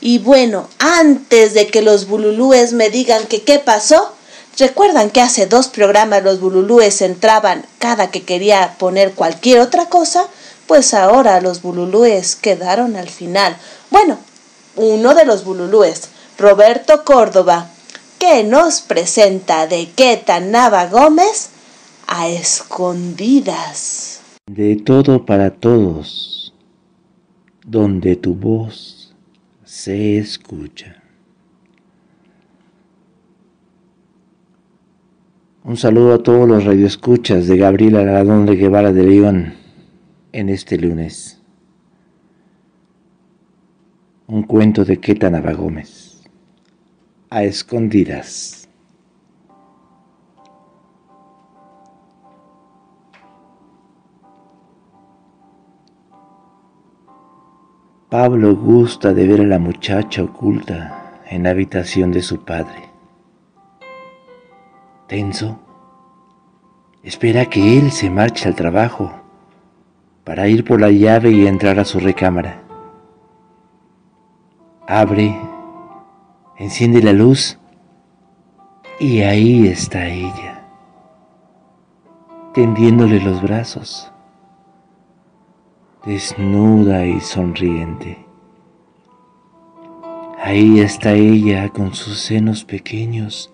[0.00, 4.12] Y bueno, antes de que los bululúes me digan que qué pasó,
[4.56, 10.28] ¿Recuerdan que hace dos programas los bululúes entraban cada que quería poner cualquier otra cosa?
[10.68, 13.56] Pues ahora los bululúes quedaron al final.
[13.90, 14.16] Bueno,
[14.76, 16.02] uno de los bululúes,
[16.38, 17.73] Roberto Córdoba,
[18.24, 21.50] que nos presenta de Queta Nava Gómez
[22.06, 24.22] a escondidas.
[24.46, 26.54] De todo para todos,
[27.66, 29.14] donde tu voz
[29.64, 31.02] se escucha.
[35.62, 39.54] Un saludo a todos los radioescuchas de Gabriela Aradón de Guevara de León
[40.32, 41.42] en este lunes.
[44.26, 46.03] Un cuento de Queta Nava Gómez.
[47.36, 48.68] A escondidas.
[58.08, 62.84] Pablo gusta de ver a la muchacha oculta en la habitación de su padre
[65.08, 65.58] tenso,
[67.02, 69.12] espera que él se marche al trabajo
[70.22, 72.62] para ir por la llave y entrar a su recámara.
[74.86, 75.36] Abre,
[76.56, 77.58] enciende la luz
[79.00, 80.64] y ahí está ella,
[82.52, 84.12] tendiéndole los brazos,
[86.06, 88.24] desnuda y sonriente.
[90.40, 93.50] Ahí está ella con sus senos pequeños,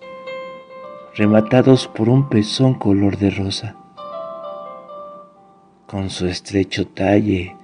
[1.15, 3.75] rematados por un pezón color de rosa,
[5.87, 7.55] con su estrecho talle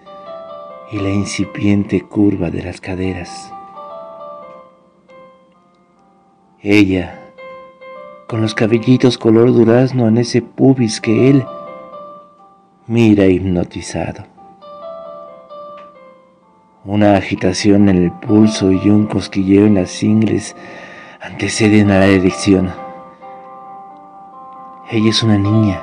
[0.92, 3.54] y la incipiente curva de las caderas.
[6.70, 7.18] Ella,
[8.28, 11.46] con los cabellitos color durazno en ese pubis que él
[12.88, 14.26] mira hipnotizado.
[16.84, 20.58] Una agitación en el pulso y un cosquilleo en las ingles
[21.22, 22.70] anteceden a la erección.
[24.92, 25.82] Ella es una niña.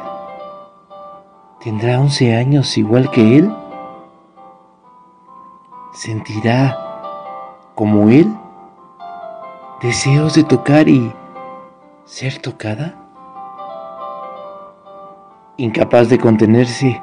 [1.62, 3.50] ¿Tendrá 11 años igual que él?
[5.94, 6.76] ¿Sentirá
[7.74, 8.30] como él
[9.82, 11.12] deseos de tocar y
[12.04, 12.94] ser tocada?
[15.56, 17.00] Incapaz de contenerse,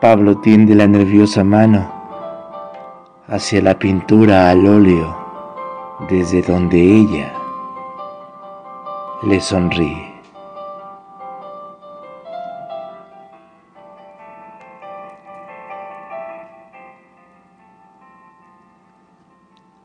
[0.00, 1.90] Pablo tiende la nerviosa mano
[3.28, 5.16] hacia la pintura al óleo
[6.08, 7.32] desde donde ella
[9.22, 10.08] le sonríe.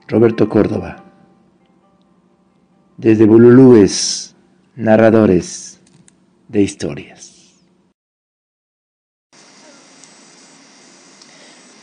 [0.08, 1.03] Roberto Córdoba.
[2.98, 4.36] Desde Bululúes,
[4.76, 5.80] narradores
[6.48, 7.32] de historias.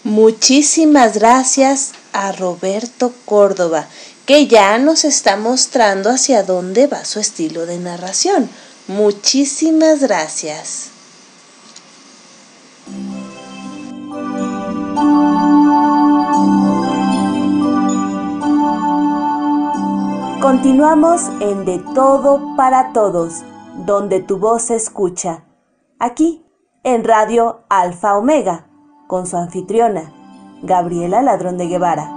[0.04, 3.86] Muchísimas gracias a Roberto Córdoba,
[4.24, 8.48] que ya nos está mostrando hacia dónde va su estilo de narración.
[8.86, 10.90] Muchísimas gracias.
[20.40, 23.42] Continuamos en De Todo para Todos,
[23.84, 25.44] donde tu voz se escucha.
[25.98, 26.42] Aquí,
[26.82, 28.66] en Radio Alfa Omega,
[29.06, 30.14] con su anfitriona,
[30.62, 32.10] Gabriela Ladrón de Guevara.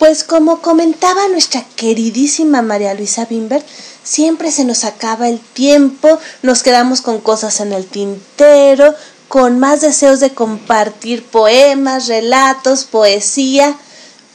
[0.00, 3.62] Pues como comentaba nuestra queridísima María Luisa Bimber,
[4.02, 8.94] siempre se nos acaba el tiempo, nos quedamos con cosas en el tintero,
[9.30, 13.76] con más deseos de compartir poemas, relatos, poesía,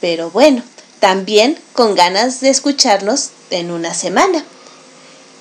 [0.00, 0.62] pero bueno,
[1.00, 4.42] también con ganas de escucharnos en una semana.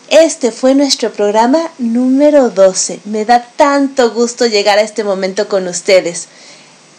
[0.10, 3.00] Este fue nuestro programa número 12.
[3.06, 6.28] Me da tanto gusto llegar a este momento con ustedes.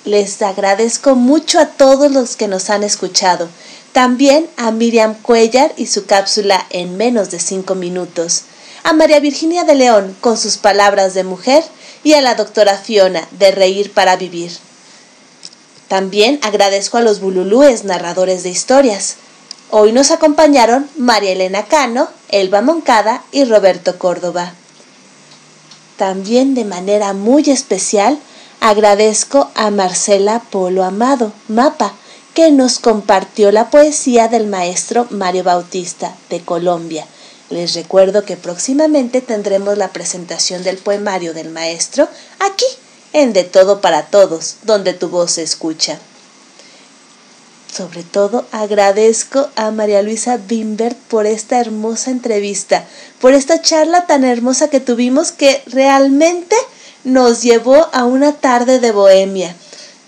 [0.07, 3.51] Les agradezco mucho a todos los que nos han escuchado.
[3.93, 8.45] También a Miriam Cuellar y su cápsula en menos de cinco minutos.
[8.83, 11.63] A María Virginia de León con sus palabras de mujer
[12.07, 14.53] y a la doctora Fiona de Reír para Vivir.
[15.89, 19.17] También agradezco a los bululúes narradores de historias.
[19.73, 24.53] Hoy nos acompañaron María Elena Cano, Elba Moncada y Roberto Córdoba.
[25.97, 28.21] También de manera muy especial
[28.61, 31.93] agradezco a Marcela Polo Amado, Mapa,
[32.35, 37.05] que nos compartió la poesía del maestro Mario Bautista de Colombia.
[37.51, 42.09] Les recuerdo que próximamente tendremos la presentación del poemario del maestro
[42.41, 42.67] aquí
[43.13, 45.99] en De Todo para Todos, donde tu voz se escucha.
[47.73, 52.87] Sobre todo agradezco a María Luisa Bimbert por esta hermosa entrevista,
[53.21, 56.57] por esta charla tan hermosa que tuvimos que realmente
[57.05, 59.55] nos llevó a una tarde de bohemia.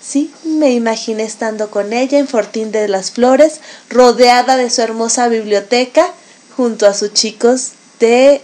[0.02, 3.60] Sí, me imaginé estando con ella en Fortín de las Flores,
[3.90, 6.10] rodeada de su hermosa biblioteca,
[6.58, 8.42] junto a sus chicos de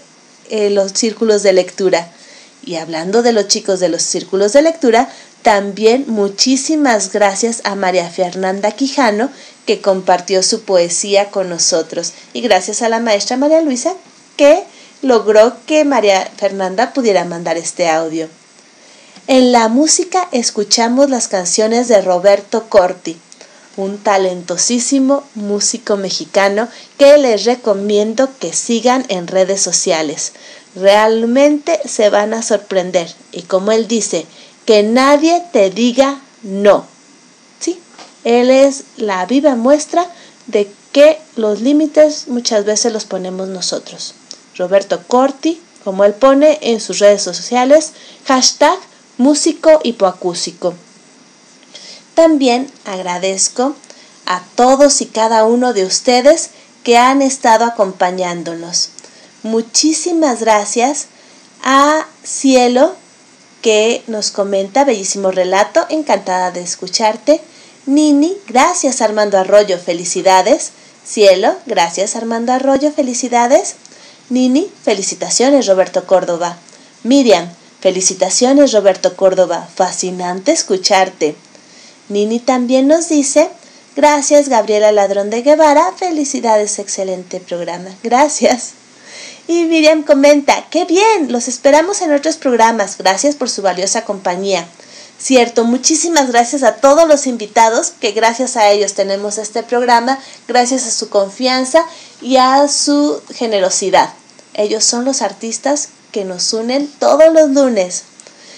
[0.49, 2.13] eh, los círculos de lectura.
[2.65, 5.09] Y hablando de los chicos de los círculos de lectura,
[5.43, 9.31] también muchísimas gracias a María Fernanda Quijano
[9.67, 13.95] que compartió su poesía con nosotros y gracias a la maestra María Luisa
[14.37, 14.63] que
[15.03, 18.29] logró que María Fernanda pudiera mandar este audio.
[19.27, 23.19] En la música escuchamos las canciones de Roberto Corti,
[23.77, 26.69] un talentosísimo músico mexicano
[26.99, 30.33] que les recomiendo que sigan en redes sociales.
[30.77, 34.27] Realmente se van a sorprender y como él dice,
[34.65, 36.87] que nadie te diga no.
[37.61, 37.79] Sí,
[38.25, 40.07] él es la viva muestra
[40.47, 44.15] de que los límites muchas veces los ponemos nosotros.
[44.57, 47.93] Roberto Corti, como él pone en sus redes sociales,
[48.27, 48.79] hashtag
[49.19, 50.75] músico hipoacúsico.
[52.15, 53.75] También agradezco
[54.27, 56.51] a todos y cada uno de ustedes
[56.83, 58.91] que han estado acompañándonos.
[59.43, 61.07] Muchísimas gracias
[61.63, 62.95] a Cielo
[63.63, 67.41] que nos comenta bellísimo relato, encantada de escucharte.
[67.87, 70.73] Nini, gracias Armando Arroyo, felicidades.
[71.05, 73.77] Cielo, gracias Armando Arroyo, felicidades.
[74.29, 76.59] Nini, felicitaciones Roberto Córdoba.
[77.03, 77.49] Miriam,
[77.81, 81.35] felicitaciones Roberto Córdoba, fascinante escucharte.
[82.09, 83.49] Nini también nos dice,
[83.97, 87.91] gracias Gabriela Ladrón de Guevara, felicidades, excelente programa.
[88.03, 88.73] Gracias.
[89.47, 94.67] Y Miriam comenta, qué bien, los esperamos en otros programas, gracias por su valiosa compañía.
[95.19, 100.19] Cierto, muchísimas gracias a todos los invitados, que gracias a ellos tenemos este programa,
[100.49, 101.85] gracias a su confianza
[102.21, 104.13] y a su generosidad.
[104.55, 108.05] Ellos son los artistas que nos unen todos los lunes.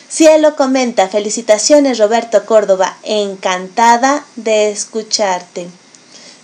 [0.09, 5.67] Cielo comenta, felicitaciones Roberto Córdoba, encantada de escucharte.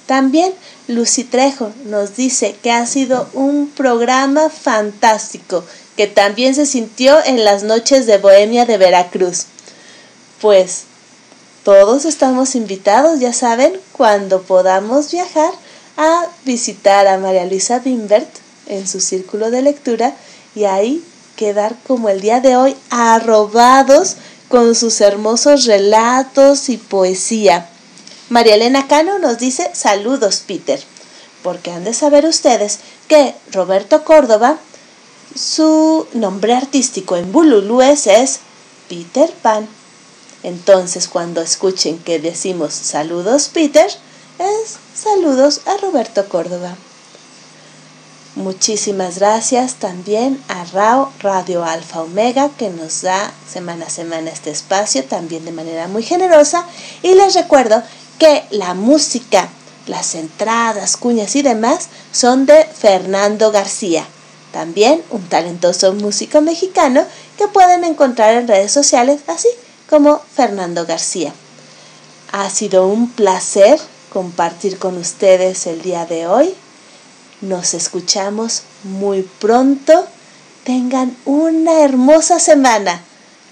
[0.07, 0.53] También
[0.89, 5.65] Lucy Trejo nos dice que ha sido un programa fantástico,
[5.97, 9.47] que también se sintió en las noches de Bohemia de Veracruz.
[10.41, 10.83] Pues
[11.63, 15.53] todos estamos invitados, ya saben, cuando podamos viajar
[15.97, 18.29] a visitar a María Luisa Bimbert
[18.67, 20.17] en su círculo de lectura
[20.57, 21.05] y ahí
[21.43, 24.15] quedar como el día de hoy arrobados
[24.49, 27.69] con sus hermosos relatos y poesía.
[28.29, 30.81] María Elena Cano nos dice saludos Peter,
[31.43, 32.79] porque han de saber ustedes
[33.09, 34.59] que Roberto Córdoba,
[35.35, 38.39] su nombre artístico en Bululúes es
[38.89, 39.67] Peter Pan.
[40.45, 43.91] Entonces, cuando escuchen que decimos saludos Peter,
[44.39, 46.77] es saludos a Roberto Córdoba.
[48.35, 54.51] Muchísimas gracias también a RAO Radio Alfa Omega que nos da semana a semana este
[54.51, 56.67] espacio también de manera muy generosa.
[57.03, 57.83] Y les recuerdo
[58.19, 59.51] que la música,
[59.87, 64.07] las entradas, cuñas y demás son de Fernando García,
[64.51, 67.05] también un talentoso músico mexicano
[67.37, 69.49] que pueden encontrar en redes sociales así
[69.91, 71.35] como Fernando García.
[72.33, 73.79] Ha sido un placer
[74.11, 76.55] compartir con ustedes el día de hoy.
[77.43, 80.07] Nos escuchamos muy pronto.
[80.63, 83.03] Tengan una hermosa semana.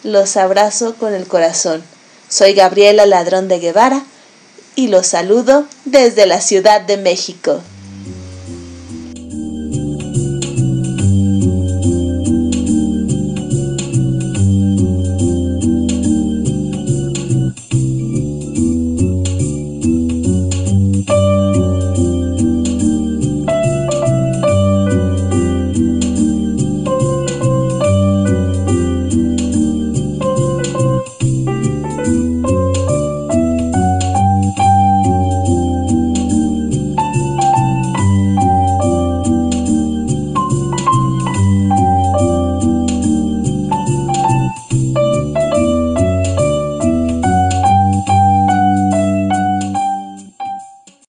[0.04, 1.82] Los abrazo con el corazón.
[2.28, 4.04] Soy Gabriela Ladrón de Guevara
[4.76, 7.62] y los saludo desde la Ciudad de México.